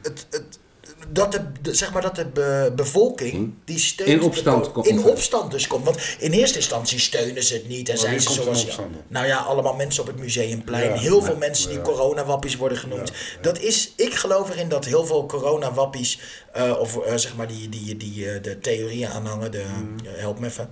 het, 0.02 0.26
het, 0.31 0.59
dat 1.11 1.33
de, 1.62 1.74
zeg 1.74 1.92
maar 1.92 2.02
dat 2.02 2.14
de 2.16 2.26
be- 2.26 2.72
bevolking 2.76 3.55
die 3.64 3.79
steunt 3.79 4.11
In 4.11 4.22
opstand 4.22 4.72
komt. 4.72 4.87
in 4.87 5.05
opstand 5.05 5.50
dus 5.50 5.66
komt. 5.66 5.85
Want 5.85 5.98
in 6.18 6.33
eerste 6.33 6.57
instantie 6.59 6.98
steunen 6.98 7.42
ze 7.42 7.55
het 7.55 7.68
niet 7.68 7.88
en 7.88 7.98
zijn 7.98 8.20
ze 8.20 8.33
zoals 8.33 8.66
nou 9.09 9.26
ja, 9.26 9.37
allemaal 9.37 9.74
mensen 9.74 10.02
op 10.02 10.09
het 10.09 10.18
museumplein, 10.18 10.90
Ja, 10.90 10.98
heel 10.98 11.18
ja, 11.18 11.24
veel 11.24 11.37
mensen 11.37 11.68
die 11.70 11.81
coronawappies 11.83 12.57
worden 12.57 12.79
genoemd. 12.79 13.12
Dat 13.40 13.59
is, 13.61 13.92
ik 13.96 14.14
geloof 14.14 14.50
erin 14.50 14.68
dat 14.68 14.85
heel 14.85 15.07
veel 15.07 15.26
coronawappies 15.26 16.20
eh, 16.52 16.76
of 16.79 16.96
eh, 16.98 17.16
zeg 17.16 17.37
maar 17.37 17.46
die, 17.48 17.68
die, 17.68 17.96
die 17.96 18.31
eh, 18.31 18.42
de 18.42 18.59
theorieën 18.59 19.09
aanhangen, 19.09 19.50
de 19.50 19.64
Mm. 19.76 19.96
help 20.05 20.38
me 20.38 20.46
even. 20.46 20.68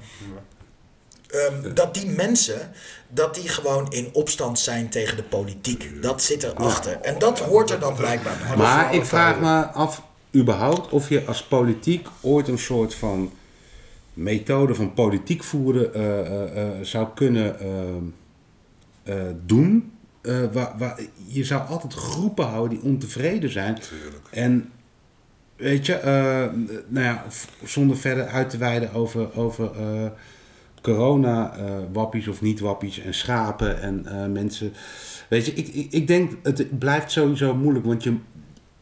Ehm, 1.35 1.75
dat 1.75 1.94
die 1.94 2.11
mensen, 2.11 2.70
dat 3.09 3.35
die 3.35 3.49
gewoon 3.49 3.92
in 3.92 4.09
opstand 4.12 4.59
zijn 4.59 4.88
tegen 4.88 5.16
de 5.16 5.23
politiek. 5.23 6.03
Dat 6.03 6.23
zit 6.23 6.42
erachter. 6.42 7.01
En 7.01 7.18
dat 7.18 7.38
hoort 7.38 7.70
er 7.70 7.81
dan 7.81 7.94
blijkbaar 7.94 8.37
bij. 8.49 8.57
Maar 8.57 8.94
ik 8.94 9.05
vraag 9.05 9.40
me 9.40 9.66
af, 9.66 10.03
überhaupt, 10.35 10.92
of 10.92 11.09
je 11.09 11.25
als 11.27 11.42
politiek 11.42 12.09
ooit 12.20 12.49
een 12.49 12.59
soort 12.59 12.94
van 12.94 13.33
methode 14.14 14.75
van 14.75 14.94
politiek 14.94 15.42
voeren 15.44 15.94
eh, 15.94 16.20
eh, 16.20 16.62
eh, 16.62 16.73
zou 16.83 17.09
kunnen 17.14 17.61
eh, 17.61 17.68
eh, 19.03 19.35
doen. 19.47 19.92
Eh, 20.23 20.42
waar, 20.53 20.75
waar, 20.79 21.01
je 21.27 21.44
zou 21.44 21.68
altijd 21.68 21.94
groepen 21.94 22.47
houden 22.47 22.79
die 22.79 22.88
ontevreden 22.88 23.51
zijn. 23.51 23.75
Tuurlijk. 23.75 24.27
En 24.31 24.70
weet 25.57 25.87
je, 25.87 25.94
eh, 25.94 26.12
nou 26.87 27.07
ja, 27.07 27.25
zonder 27.64 27.97
verder 27.97 28.27
uit 28.27 28.51
te 28.51 28.57
wijden 28.57 28.92
over, 28.92 29.37
over 29.37 29.70
eh, 30.85 30.94
corona, 30.94 31.57
eh, 31.57 31.75
wappies 31.92 32.29
of 32.29 32.40
niet 32.40 32.61
wappies 32.61 32.99
en 32.99 33.14
schapen 33.14 33.81
en 33.81 34.07
eh, 34.07 34.27
mensen. 34.27 34.73
Weet 35.29 35.47
je, 35.47 35.53
ik, 35.53 35.68
ik, 35.68 35.92
ik 35.92 36.07
denk 36.07 36.33
het 36.42 36.79
blijft 36.79 37.11
sowieso 37.11 37.55
moeilijk, 37.55 37.85
want 37.85 38.03
je, 38.03 38.16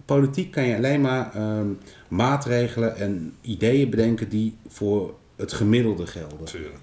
politiek 0.05 0.51
kan 0.51 0.67
je 0.67 0.77
alleen 0.77 1.01
maar 1.01 1.35
ehm, 1.35 1.67
maatregelen 2.09 2.97
en 2.97 3.35
ideeën 3.41 3.91
bedenken 3.91 4.29
die 4.29 4.57
voor 4.69 5.15
het 5.37 5.53
gemiddelde 5.53 6.07
gelden. 6.07 6.45
Tuurlijk. 6.45 6.75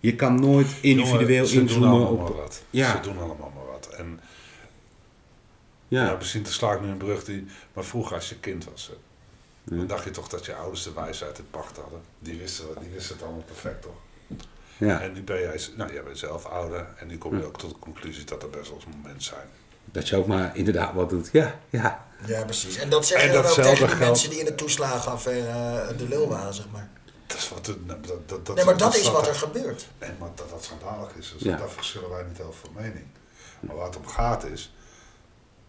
Je 0.00 0.14
kan 0.14 0.40
nooit 0.40 0.76
individueel 0.80 1.28
Jongen, 1.28 1.48
ze 1.48 1.54
doen 1.54 1.62
inzoomen 1.64 1.88
allemaal 1.88 2.12
op. 2.12 2.18
maar 2.18 2.32
wat. 2.32 2.62
Ja. 2.70 2.96
Ze 2.96 3.00
doen 3.00 3.18
allemaal 3.18 3.52
maar 3.54 3.66
wat. 3.72 3.94
En 3.96 4.20
ja, 5.88 6.04
Ja, 6.04 6.16
misschien 6.16 6.42
te 6.42 6.52
sla 6.52 6.72
ik 6.72 6.80
nu 6.80 6.88
een 6.88 6.96
brug 6.96 7.24
die... 7.24 7.44
Maar 7.72 7.84
vroeger 7.84 8.14
als 8.14 8.28
je 8.28 8.38
kind 8.38 8.64
was, 8.64 8.86
hè, 8.86 9.76
dan 9.76 9.86
dacht 9.86 10.04
je 10.04 10.10
toch 10.10 10.28
dat 10.28 10.46
je 10.46 10.54
ouders 10.54 10.82
de 10.82 10.92
wijsheid 10.92 11.38
in 11.38 11.44
pacht 11.50 11.76
hadden. 11.76 12.00
Die 12.18 12.38
wisten, 12.38 12.64
die 12.80 12.90
wisten 12.90 13.14
het 13.14 13.24
allemaal 13.24 13.42
perfect, 13.42 13.82
toch? 13.82 13.96
Ja, 14.76 15.00
En 15.00 15.12
nu 15.12 15.22
ben 15.22 15.40
jij, 15.40 15.60
nou, 15.76 15.92
jij 15.92 16.02
bent 16.02 16.18
zelf 16.18 16.44
ouder 16.46 16.86
en 16.98 17.06
nu 17.06 17.18
kom 17.18 17.36
je 17.38 17.44
ook 17.44 17.58
tot 17.58 17.70
de 17.70 17.78
conclusie 17.78 18.24
dat 18.24 18.42
er 18.42 18.50
best 18.50 18.68
wel 18.68 18.74
eens 18.78 18.96
momenten 18.96 19.22
zijn. 19.22 19.46
dat 19.84 20.08
je 20.08 20.16
ook 20.16 20.26
maar 20.26 20.56
inderdaad 20.56 20.94
wat 20.94 21.10
doet. 21.10 21.28
Ja, 21.32 21.58
ja. 21.70 22.06
Ja, 22.26 22.44
precies. 22.44 22.76
En 22.76 22.90
dat 22.90 23.06
zeggen 23.06 23.28
En 23.28 23.34
we 23.36 23.40
dan 23.42 23.50
ook 23.50 23.56
datzelfde 23.56 23.84
tegen 23.84 23.98
de 23.98 24.04
geldt- 24.04 24.10
mensen 24.12 24.30
die 24.30 24.38
in 24.38 24.44
de 24.44 24.54
toeslagenaffaire 24.54 25.48
eh, 25.90 25.98
de 25.98 26.08
lul 26.08 26.28
waren, 26.28 26.54
zeg 26.54 26.66
maar. 26.72 26.88
Dat 27.26 27.36
is 27.38 27.48
wat, 27.48 27.66
het- 27.66 27.88
dat, 27.88 28.28
dat, 28.28 28.46
dat, 28.46 28.56
Nee, 28.56 28.64
maar 28.64 28.76
dat 28.76 28.96
is 28.96 29.10
wat 29.10 29.22
er 29.22 29.28
er- 29.28 29.34
gebeurt. 29.34 29.86
Nee, 30.00 30.10
maar 30.18 30.28
dat 30.34 30.50
dat 30.50 30.64
schandalig 30.64 31.14
is, 31.14 31.32
dus 31.32 31.42
Ja. 31.42 31.56
daar 31.56 31.70
verschillen 31.70 32.10
wij 32.10 32.22
niet 32.28 32.40
over 32.40 32.60
van 32.60 32.82
mening. 32.82 33.04
Maar 33.60 33.76
waar 33.76 33.86
het 33.86 33.96
om 33.96 34.06
gaat 34.06 34.44
is, 34.44 34.74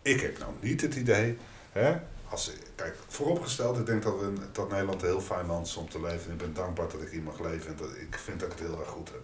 ik 0.02 0.22
heb 0.22 0.38
nou 0.40 0.52
niet 0.60 0.82
het 0.82 0.96
idee, 0.96 1.38
hè, 1.72 1.96
als, 2.36 2.52
kijk, 2.76 2.96
vooropgesteld, 3.08 3.78
ik 3.78 3.86
denk 3.86 4.04
dat, 4.04 4.20
we, 4.20 4.34
dat 4.52 4.70
Nederland 4.70 5.02
een 5.02 5.08
heel 5.08 5.22
fijn 5.22 5.46
land 5.46 5.68
is 5.68 5.76
om 5.76 5.90
te 5.90 6.02
leven. 6.02 6.26
En 6.26 6.32
ik 6.32 6.38
ben 6.38 6.54
dankbaar 6.54 6.88
dat 6.90 7.02
ik 7.02 7.10
hier 7.10 7.22
mag 7.22 7.40
leven 7.40 7.68
en 7.68 7.76
dat, 7.78 7.88
ik 7.96 8.16
vind 8.24 8.40
dat 8.40 8.52
ik 8.52 8.58
het 8.60 8.68
heel 8.68 8.80
erg 8.80 8.90
goed 8.90 9.10
heb. 9.10 9.22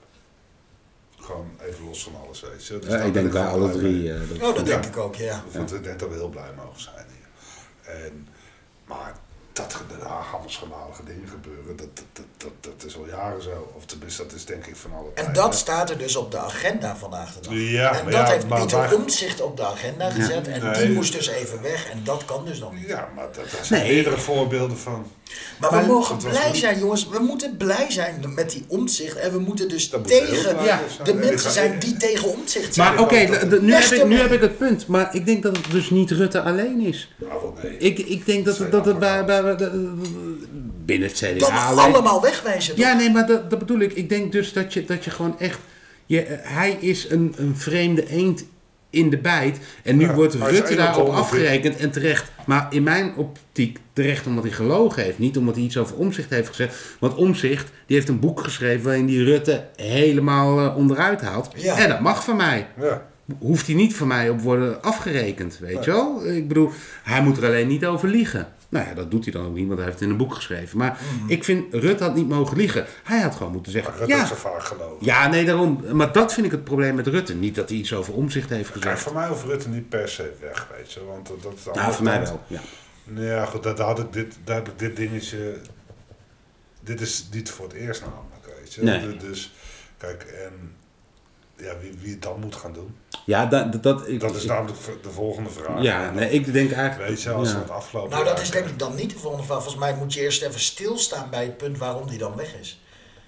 Gewoon 1.20 1.50
even 1.62 1.86
los 1.86 2.04
van 2.04 2.16
alles, 2.26 2.42
weet 2.42 2.66
je. 2.68 2.80
Dus 2.80 2.90
Ja, 2.90 2.98
ik 3.02 3.14
denk 3.14 3.32
gewoon 3.32 3.48
alle 3.48 3.70
blij 3.70 3.80
drie. 3.80 4.14
eh, 4.14 4.20
dat- 4.30 4.38
Oh, 4.50 4.56
dat 4.56 4.58
Ja. 4.58 4.64
denk 4.64 4.86
ik 4.86 4.98
ook, 4.98 5.16
ja. 5.16 5.44
Want 5.54 5.74
ik 5.74 5.84
denk 5.84 6.00
dat 6.00 6.10
we 6.10 6.16
heel 6.16 6.30
blij 6.30 6.54
mogen 6.56 6.82
zijn 6.82 7.06
hier. 7.08 7.96
En, 7.96 8.28
maar 8.86 9.16
dat 9.54 9.74
er 9.74 10.08
Haag 10.08 10.32
allemaal 10.32 10.50
schandalige 10.50 11.04
dingen 11.04 11.28
gebeuren, 11.28 11.76
dat, 11.76 11.88
dat, 11.94 12.06
dat, 12.14 12.26
dat, 12.38 12.52
dat 12.80 12.90
is 12.90 12.98
al 12.98 13.06
jaren 13.08 13.42
zo. 13.42 13.74
Of 13.78 13.86
tenminste, 13.86 14.24
dat 14.26 14.32
is 14.34 14.46
denk 14.46 14.66
ik 14.66 14.76
van 14.76 14.92
alle 14.94 15.08
En 15.08 15.14
tijden. 15.16 15.34
dat 15.34 15.56
staat 15.56 15.90
er 15.90 15.98
dus 15.98 16.16
op 16.16 16.32
de 16.32 16.38
agenda 16.38 16.96
vandaag 16.96 17.34
de 17.34 17.40
dag. 17.42 17.54
Ja, 17.54 17.90
en 17.98 18.04
maar 18.04 18.12
dat 18.14 18.28
ja, 18.28 18.34
heeft 18.34 18.48
maar 18.48 18.60
Pieter 18.60 18.96
Omtzigt 18.96 19.42
op 19.42 19.58
de 19.58 19.66
agenda 19.66 20.10
gezet. 20.10 20.48
En 20.48 20.64
Nee. 20.64 20.86
die 20.86 20.96
moest 20.96 21.14
dus 21.14 21.28
even 21.28 21.62
weg. 21.62 21.90
En 21.90 22.04
dat 22.04 22.26
kan 22.26 22.46
dus 22.46 22.60
dan 22.60 22.76
niet. 22.76 22.88
Ja, 22.88 23.10
maar 23.16 23.26
dat, 23.32 23.52
daar 23.52 23.66
zijn 23.66 23.82
Nee. 23.82 23.94
meerdere 23.94 24.18
voorbeelden 24.18 24.78
van. 24.78 25.12
Maar, 25.60 25.72
Maar 25.72 25.82
we 25.82 25.88
mogen 25.88 26.18
blij 26.18 26.56
zijn, 26.56 26.80
jongens. 26.80 27.08
We 27.10 27.20
moeten 27.20 27.58
blij 27.58 27.86
zijn 27.90 28.24
met 28.36 28.52
die 28.52 28.64
omzicht. 28.68 29.16
En 29.18 29.32
we 29.32 29.40
moeten 29.40 29.70
dus 29.70 29.90
Dat 29.90 30.08
tegen 30.08 30.56
blij 30.56 30.66
Ja. 30.66 30.80
zijn. 30.96 31.06
de 31.20 31.26
mensen 31.26 31.52
zijn 31.52 31.80
die 31.80 31.98
tegen 31.98 32.28
omzicht 32.34 32.74
zijn. 32.74 32.94
Maar 32.94 33.04
oké, 33.04 33.48
dat- 33.50 33.62
nu, 33.62 33.74
heb 33.74 33.92
ik, 33.92 34.08
nu 34.08 34.18
heb 34.18 34.32
ik 34.32 34.42
het 34.42 34.58
punt. 34.58 34.88
Maar 34.88 35.16
ik 35.16 35.26
denk 35.26 35.44
dat 35.44 35.58
het 35.58 35.72
dus 35.72 35.90
niet 35.90 36.12
Rutte 36.12 36.42
alleen 36.42 36.80
is. 36.80 37.14
Nou, 37.16 37.54
nee. 37.64 37.78
Ik, 37.78 38.00
ik 38.00 38.26
denk 38.26 38.46
dat, 38.46 38.58
het- 38.58 38.72
dat 38.72 38.86
het 38.86 39.00
bij, 39.00 39.26
bij, 39.26 39.44
bij- 39.44 39.56
de- 39.56 39.94
binnen 40.86 41.08
het 41.10 41.18
CDA... 41.18 41.66
Alleen- 41.68 41.94
allemaal 41.94 42.22
wegwijzen. 42.22 42.76
toch? 42.76 42.86
Ja, 42.86 42.94
nee, 42.94 43.10
maar 43.10 43.28
dat, 43.28 43.50
dat 43.50 43.60
bedoel 43.60 43.80
ik. 43.80 43.94
Ik 43.94 44.10
denk 44.10 44.32
dus 44.32 44.54
dat 44.54 44.74
je, 44.74 44.86
dat 44.86 45.04
je 45.04 45.10
gewoon 45.10 45.40
echt... 45.40 45.60
Je, 46.06 46.26
hij 46.42 46.78
is 46.80 47.10
een, 47.10 47.34
een 47.38 47.54
vreemde 47.58 48.10
eend 48.10 48.44
in 48.92 49.10
de 49.10 49.18
bijt. 49.18 49.58
En 49.84 49.98
nu 49.98 50.06
Ja, 50.06 50.14
wordt 50.14 50.34
Rutte 50.34 50.76
daarop 50.76 51.10
afgerekend 51.10 51.78
en 51.78 51.92
terecht. 51.92 52.32
Maar 52.46 52.68
in 52.70 52.84
mijn 52.84 53.16
optiek 53.16 53.80
terecht 53.94 54.28
omdat 54.28 54.44
hij 54.44 54.54
gelogen 54.54 55.04
heeft. 55.04 55.20
Niet 55.20 55.38
omdat 55.38 55.56
hij 55.56 55.64
iets 55.64 55.78
over 55.78 55.96
omzicht 55.96 56.30
heeft 56.30 56.48
gezegd. 56.48 56.76
Want 57.00 57.16
omzicht, 57.16 57.72
die 57.86 57.96
heeft 57.96 58.10
een 58.10 58.20
boek 58.20 58.40
geschreven 58.40 58.84
waarin 58.84 59.06
die 59.06 59.24
Rutte 59.24 59.66
helemaal 59.76 60.60
eh, 60.60 60.78
onderuit 60.78 61.22
haalt. 61.22 61.50
Ja. 61.56 61.78
En 61.78 61.90
dat 61.90 62.00
mag 62.00 62.24
van 62.24 62.36
mij. 62.36 62.68
Ja. 62.80 63.10
Hoeft 63.40 63.66
hij 63.68 63.76
niet 63.76 63.96
van 63.96 64.08
mij 64.08 64.30
op 64.30 64.42
worden 64.42 64.82
afgerekend, 64.82 65.58
weet 65.60 65.84
je 65.84 65.92
wel? 65.92 66.26
Ik 66.26 66.48
bedoel, 66.48 66.72
hij 67.04 67.22
moet 67.22 67.38
er 67.38 67.46
alleen 67.46 67.68
niet 67.68 67.86
over 67.86 68.08
liegen. 68.10 68.48
Nou 68.72 68.88
ja, 68.88 68.94
dat 68.94 69.12
doet 69.12 69.24
hij 69.24 69.34
dan 69.34 69.46
ook 69.46 69.54
niet, 69.54 69.66
want 69.68 69.78
hij 69.80 69.88
heeft 69.88 70.00
het 70.00 70.08
in 70.08 70.12
een 70.14 70.20
boek 70.26 70.34
geschreven. 70.34 70.78
Maar 70.78 71.00
ik 71.28 71.44
vind, 71.44 71.74
Rutte 71.74 72.04
had 72.04 72.16
niet 72.16 72.28
mogen 72.28 72.58
liegen. 72.58 72.86
Hij 73.04 73.20
had 73.22 73.36
gewoon 73.36 73.52
moeten 73.52 73.72
zeggen, 73.72 73.92
Maar 73.92 74.00
Rutte 74.00 74.16
ja, 74.16 74.26
zo 74.26 74.36
vaak 74.36 74.64
gelogen. 74.64 75.06
ja, 75.06 75.28
nee, 75.28 75.46
daarom. 75.46 75.84
Maar 75.92 76.12
dat 76.12 76.34
vind 76.34 76.46
ik 76.46 76.52
het 76.52 76.64
probleem 76.64 76.96
met 76.96 77.08
Rutte. 77.08 77.34
Niet 77.36 77.56
dat 77.56 77.70
hij 77.70 77.78
iets 77.78 77.94
over 77.94 78.14
omzicht 78.14 78.50
heeft 78.50 78.72
Kijk, 78.72 78.84
gezegd. 78.84 79.02
voor 79.02 79.14
mij 79.14 79.28
hoeft 79.28 79.44
Rutte 79.44 79.70
niet 79.70 79.90
per 79.90 80.10
se 80.10 80.32
weg, 80.42 80.68
weet 80.78 80.92
je. 80.94 81.06
Want 81.06 81.28
dat 81.42 81.54
is 81.58 81.66
Nou, 81.74 81.94
voor 81.94 82.04
mij 82.04 82.22
wel. 82.22 82.42
Ja. 82.48 82.60
Nou 83.04 83.26
ja, 83.26 83.46
goed, 83.46 83.64
daar, 83.64 83.80
had 83.80 84.00
ik 84.00 84.14
dit, 84.14 84.38
daar 84.44 84.56
heb 84.56 84.68
ik 84.68 84.80
dit 84.80 84.96
dingetje. 84.96 85.56
Dit 86.84 87.02
is 87.02 87.28
niet 87.32 87.50
voor 87.50 87.66
het 87.66 87.74
eerst 87.76 88.02
namelijk, 88.02 88.60
weet 88.60 88.74
je. 88.74 88.84
Nee. 88.84 89.00
Du- 89.18 89.18
Dus, 89.28 89.54
kijk, 89.98 90.24
en 90.24 90.76
ja, 91.62 91.74
wie, 91.82 91.98
wie 92.02 92.12
het 92.12 92.22
dan 92.22 92.40
moet 92.40 92.56
gaan 92.56 92.74
doen, 92.74 92.96
Ja, 93.26 93.46
dat, 93.46 93.84
dat, 93.84 94.08
ik, 94.08 94.20
dat 94.20 94.36
is 94.36 94.44
ik- 94.44 94.50
namelijk 94.50 94.78
de 95.04 95.10
volgende 95.10 95.50
vraag. 95.50 95.82
Ja, 95.82 96.12
nee, 96.12 96.30
ik 96.30 96.54
denk 96.54 96.72
eigenlijk. 96.72 97.10
Weet 97.10 97.22
je, 97.22 97.30
als 97.32 97.48
ja. 97.50 97.54
we 97.56 97.62
het 97.62 97.70
afgelopen 97.70 98.10
Nou, 98.12 98.24
dat 98.26 98.42
is 98.42 98.50
denk 98.52 98.66
ik 98.68 98.80
dan 98.80 98.96
niet 98.96 99.10
de 99.10 99.18
volgende 99.20 99.46
vraag. 99.46 99.62
Volgens 99.64 99.84
mij 99.84 99.94
moet 99.96 100.14
je 100.14 100.20
eerst 100.22 100.42
even 100.42 100.60
stilstaan 100.60 101.30
bij 101.30 101.44
het 101.44 101.58
punt 101.58 101.78
waarom 101.78 102.10
die 102.10 102.18
dan 102.18 102.36
weg 102.36 102.54
is. 102.62 102.80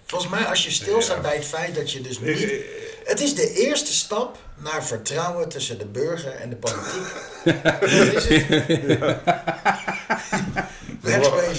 Volgens 0.06 0.32
mij, 0.32 0.46
als 0.46 0.63
je 0.63 0.72
stilstaat 0.72 1.15
Ja. 1.15 1.22
bij 1.22 1.36
het 1.36 1.46
feit 1.46 1.76
dat 1.76 1.91
je 1.91 2.02
dus 2.02 2.19
niet... 2.19 2.39
ik- 2.41 2.82
Het 3.06 3.22
is 3.22 3.36
de 3.36 3.54
eerste 3.54 3.93
stap 3.93 4.38
naar 4.58 4.84
vertrouwen 4.86 5.50
tussen 5.50 5.78
de 5.80 5.86
burger 5.86 6.32
en 6.32 6.50
de 6.50 6.56
politiek. 6.56 7.13
dat 7.72 7.89
is 7.89 8.28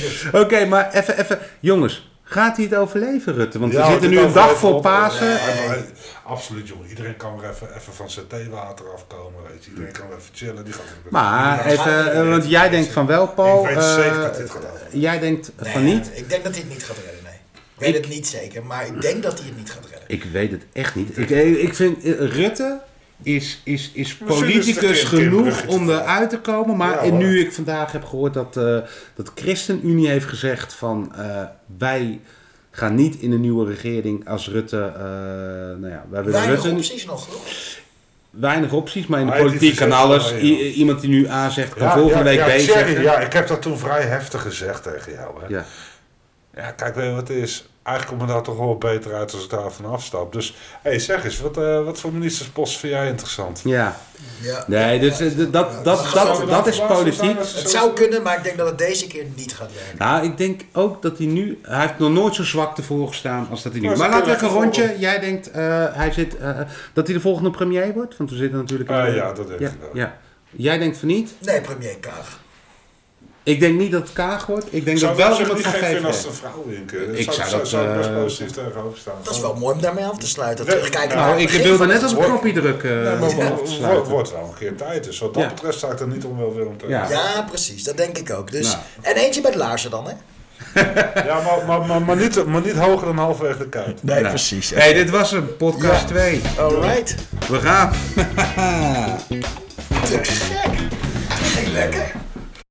het. 0.03 0.35
Oké, 0.43 0.65
maar 0.65 0.93
even, 0.93 1.19
even. 1.19 1.39
Jongens, 1.61 2.11
gaat 2.35 2.57
hij 2.57 2.65
het 2.65 2.75
overleven, 2.75 3.35
Rutte? 3.35 3.59
Want 3.59 3.73
Ja, 3.73 3.85
we 3.87 3.91
zitten 3.93 4.11
nu 4.11 4.19
een 4.19 4.33
dag 4.33 4.57
voor 4.59 4.81
Pasen. 4.81 5.27
Ja, 5.29 5.39
maar- 5.69 5.79
absoluut, 6.25 6.69
jongen. 6.69 6.89
Iedereen 6.89 7.17
kan 7.17 7.41
weer 7.41 7.51
even, 7.51 7.69
even 7.77 7.93
van 7.93 8.11
zijn 8.11 8.27
theewater 8.27 8.85
afkomen, 8.95 9.41
weet 9.51 9.65
je. 9.65 9.71
Iedereen 9.71 9.93
kan 9.93 10.09
weer 10.09 10.17
even 10.17 10.31
chillen. 10.35 10.65
Die 10.65 10.73
gaat 10.73 10.83
Maar 11.11 11.63
die 11.69 11.77
gaat 11.79 11.87
even, 11.87 12.13
eh, 12.13 12.29
want 12.29 12.49
jij 12.49 12.69
denkt 12.69 12.93
van 12.93 13.07
wel, 13.07 13.27
Paul. 13.29 13.61
Ik 13.63 13.69
weet 13.69 13.77
eh, 13.77 13.95
zeker 13.95 14.21
dat 14.21 14.37
dit 14.37 14.51
gaat 14.51 14.65
over. 14.65 14.81
Jij 14.91 15.19
denkt 15.19 15.51
Nee, 15.63 15.73
van 15.73 15.85
niet. 15.85 16.11
Ik 16.15 16.29
denk 16.29 16.45
dat 16.45 16.53
hij 16.53 16.61
het 16.63 16.73
niet 16.73 16.85
gaat 16.85 16.97
redden, 16.97 17.23
nee. 17.25 17.33
Ik 17.55 17.61
weet 17.81 17.89
Ik- 17.89 17.95
het 18.05 18.09
niet 18.09 18.27
zeker, 18.27 18.65
maar 18.65 18.87
ik 18.87 19.01
denk 19.01 19.23
dat 19.23 19.39
hij 19.39 19.49
het 19.49 19.57
niet 19.57 19.71
gaat 19.71 19.83
redden. 19.91 20.09
Ik 20.09 20.25
weet 20.25 20.51
het 20.51 20.63
echt 20.73 20.95
niet. 20.95 21.19
Ik, 21.19 21.31
eh, 21.31 21.63
ik 21.63 21.75
vind 21.75 22.05
Rutte 22.19 22.81
is, 23.25 23.61
is, 23.65 23.91
is 23.95 24.17
politicus 24.17 25.03
genoeg 25.03 25.67
om 25.67 25.91
eruit 25.91 26.31
te 26.31 26.39
komen. 26.39 26.77
Maar 26.77 26.91
Ja, 26.91 26.99
en 26.99 27.11
hoor. 27.11 27.19
nu 27.19 27.41
ik 27.41 27.53
vandaag 27.53 27.93
heb 27.93 28.05
gehoord 28.05 28.35
dat, 28.35 28.57
eh 28.57 28.79
dat 29.15 29.33
ChristenUnie 29.35 30.09
heeft 30.09 30.27
gezegd 30.27 30.75
van 30.75 31.13
eh, 31.17 31.43
wij 31.79 32.21
gaan 32.71 32.95
niet 32.95 33.17
in 33.17 33.33
een 33.33 33.41
nieuwe 33.41 33.67
regering 33.71 34.29
als 34.29 34.49
Rutte. 34.49 34.93
eh, 34.95 35.03
nou 35.81 35.89
ja, 35.89 36.05
wij 36.11 36.23
willen 36.25 36.41
Weinig 36.41 36.63
Rutte. 36.63 36.77
opties 36.77 37.05
nog, 37.07 37.29
toch? 37.29 37.43
Weinig 38.31 38.73
opties, 38.73 39.07
maar 39.07 39.21
in 39.21 39.27
de 39.27 39.33
die 39.33 39.43
politiek 39.43 39.77
kan 39.77 39.93
alles. 39.93 40.31
ja. 40.31 40.37
iemand 40.37 41.01
die 41.01 41.11
nu 41.11 41.29
A 41.29 41.49
zegt, 41.51 41.75
kan 41.75 41.87
Ja, 41.87 41.93
volgende 41.93 42.19
ja, 42.33 42.45
week 42.47 42.59
ja, 42.61 42.65
B 42.67 42.71
zeggen. 42.71 43.03
Ja, 43.03 43.19
ik 43.19 43.33
heb 43.33 43.47
dat 43.49 43.63
toen 43.63 43.79
vrij 43.79 44.03
heftig 44.03 44.43
gezegd 44.43 44.83
tegen 44.83 45.13
jou. 45.13 45.41
Hè. 45.41 45.47
Ja. 45.49 45.65
Ja, 46.57 46.71
kijk, 46.71 46.95
weet 46.95 47.05
je 47.05 47.11
wat 47.15 47.29
het 47.29 47.37
is? 47.37 47.69
Eigenlijk 47.85 48.19
komt 48.19 48.29
me 48.29 48.35
daar 48.35 48.43
toch 48.45 48.57
wel 48.57 48.77
beter 48.79 49.15
uit 49.15 49.33
als 49.33 49.45
ik 49.45 49.51
daar 49.51 49.73
van 49.73 49.85
afstap. 49.85 50.33
Dus, 50.33 50.55
hé, 50.83 50.91
hey, 50.91 50.99
zeg 50.99 51.25
eens, 51.25 51.41
wat, 51.41 51.57
eh, 51.57 51.85
wat 51.85 52.01
voor 52.01 52.13
ministerspost 52.13 52.79
vind 52.79 52.93
jij 52.93 53.09
interessant? 53.09 53.61
ja. 53.65 53.97
Ja. 54.41 54.65
Nee, 54.67 54.99
dus 55.01 55.21
eh, 55.21 55.37
dat, 55.37 55.53
dat, 55.53 55.85
dat, 55.85 56.11
dat, 56.15 56.49
dat 56.49 56.67
is 56.67 56.81
politiek. 56.81 57.39
Het 57.39 57.71
zou 57.71 57.93
kunnen, 57.93 58.23
maar 58.23 58.37
ik 58.37 58.45
denk 58.45 58.57
dat 58.57 58.67
het 58.67 58.79
deze 58.79 59.07
keer 59.07 59.25
niet 59.35 59.55
gaat 59.55 59.71
werken. 59.75 59.99
Nou, 59.99 60.25
ik 60.25 60.37
denk 60.37 60.61
ook 60.73 61.03
dat 61.03 61.19
hij 61.19 61.27
nu... 61.27 61.59
Hij 61.63 61.81
heeft 61.81 61.99
nog 61.99 62.11
nooit 62.13 62.35
zo 62.35 62.45
zwak 62.45 62.77
ervoor 62.77 63.09
gestaan 63.09 63.47
als 63.51 63.63
dat 63.63 63.73
hij 63.73 63.81
nu... 63.81 63.87
Maar 63.89 63.97
Maar 63.97 64.09
laten 64.11 64.27
we 64.27 64.35
even 64.35 64.47
een 64.49 64.53
rondje. 64.55 64.95
Jij 64.99 65.19
denkt 65.21 65.51
eh, 65.51 65.85
hij 65.93 66.13
zit, 66.13 66.37
eh, 66.37 66.61
dat 66.93 67.07
hij 67.07 67.17
de 67.17 67.21
volgende 67.23 67.51
premier 67.51 67.93
wordt? 67.93 68.17
Want 68.17 68.31
we 68.31 68.37
zitten 68.37 68.59
natuurlijk... 68.59 68.91
Ah, 68.91 69.09
in- 69.09 69.15
ja, 69.15 69.33
dat 69.33 69.47
denk 69.49 69.61
ja, 69.61 69.69
ik 69.69 69.75
wel. 69.81 69.91
Ja. 69.93 70.17
Jij 70.51 70.79
denkt 70.79 70.99
van 70.99 71.09
niet? 71.09 71.35
Nee, 71.39 71.61
premier 71.61 71.97
Kaag. 72.01 72.41
Ik 73.45 73.61
denk 73.61 73.79
niet 73.79 73.93
dat 73.93 74.03
het 74.03 74.13
Kaag 74.13 74.47
wordt. 74.47 74.67
Ik 74.71 74.85
denk 74.85 74.99
zou 74.99 75.11
dat 75.17 75.21
wel 75.27 75.31
het 75.31 75.39
iemand 75.39 75.61
van 75.61 75.73
gek 75.73 75.85
vinden 75.85 76.05
als 76.05 76.17
het 76.17 76.27
een 76.27 76.33
vrouw 76.33 76.65
winken. 76.67 77.19
Ik 77.19 77.33
zou 77.33 77.51
dat, 77.51 77.69
zou 77.69 77.97
best 77.97 78.09
eh, 78.09 78.17
positief 78.23 78.51
tegenover 78.51 78.99
staan. 78.99 79.15
Dat 79.23 79.35
is 79.35 79.41
wel 79.41 79.55
mooi 79.55 79.75
om 79.75 79.81
daarmee 79.81 80.05
af 80.05 80.19
te 80.19 80.27
sluiten. 80.27 80.65
Terugkijken 80.67 81.17
nou, 81.17 81.31
naar 81.31 81.41
het 81.41 81.55
ik 81.55 81.63
wilde 81.63 81.87
net 81.87 82.03
het 82.03 82.13
op 82.13 82.19
een 82.19 82.25
knopje 82.25 82.53
drukken. 82.53 83.03
Nee, 83.03 83.13
eh, 83.13 83.21
maar 83.21 83.31
om 83.31 83.41
af 83.41 84.03
te 84.05 84.11
wordt 84.11 84.31
wel 84.33 84.41
een 84.49 84.55
keer 84.59 84.77
tijd. 84.77 85.05
Dus 85.05 85.19
wat 85.19 85.35
dat 85.35 85.43
Ja. 85.43 85.49
betreft 85.49 85.77
sta 85.79 85.89
ik 85.91 86.01
er 86.01 86.07
niet 86.09 86.25
onwelwillend 86.25 86.79
tegen. 86.79 86.95
Ja. 86.95 87.09
Ja, 87.11 87.43
precies. 87.49 87.85
Dat 87.85 87.97
denk 87.97 88.19
ik 88.19 88.31
ook. 88.33 88.51
Dus, 88.51 88.67
Nou. 88.67 88.79
En 89.01 89.15
eentje 89.15 89.41
met 89.41 89.55
laarzen 89.55 89.91
dan, 89.91 90.07
hè? 90.07 90.13
Ja, 91.27 91.41
maar, 91.41 91.67
maar, 91.67 91.87
maar, 91.87 92.03
maar, 92.03 92.17
niet, 92.17 92.45
maar 92.47 92.61
niet 92.61 92.77
hoger 92.77 93.07
dan 93.07 93.17
halverwege 93.17 93.59
de 93.59 93.69
kuit. 93.69 94.03
Nee, 94.03 94.17
Nou. 94.21 94.29
precies. 94.29 94.71
hey, 94.71 94.93
dit 94.93 95.11
was 95.11 95.31
hem. 95.31 95.57
Podcast 95.57 96.01
Ja. 96.01 96.07
2. 96.07 96.41
Alright. 96.59 97.15
We 97.49 97.61
gaan. 97.61 97.93
Te 100.05 100.19
gek. 100.23 100.71
Lekker. 101.73 102.13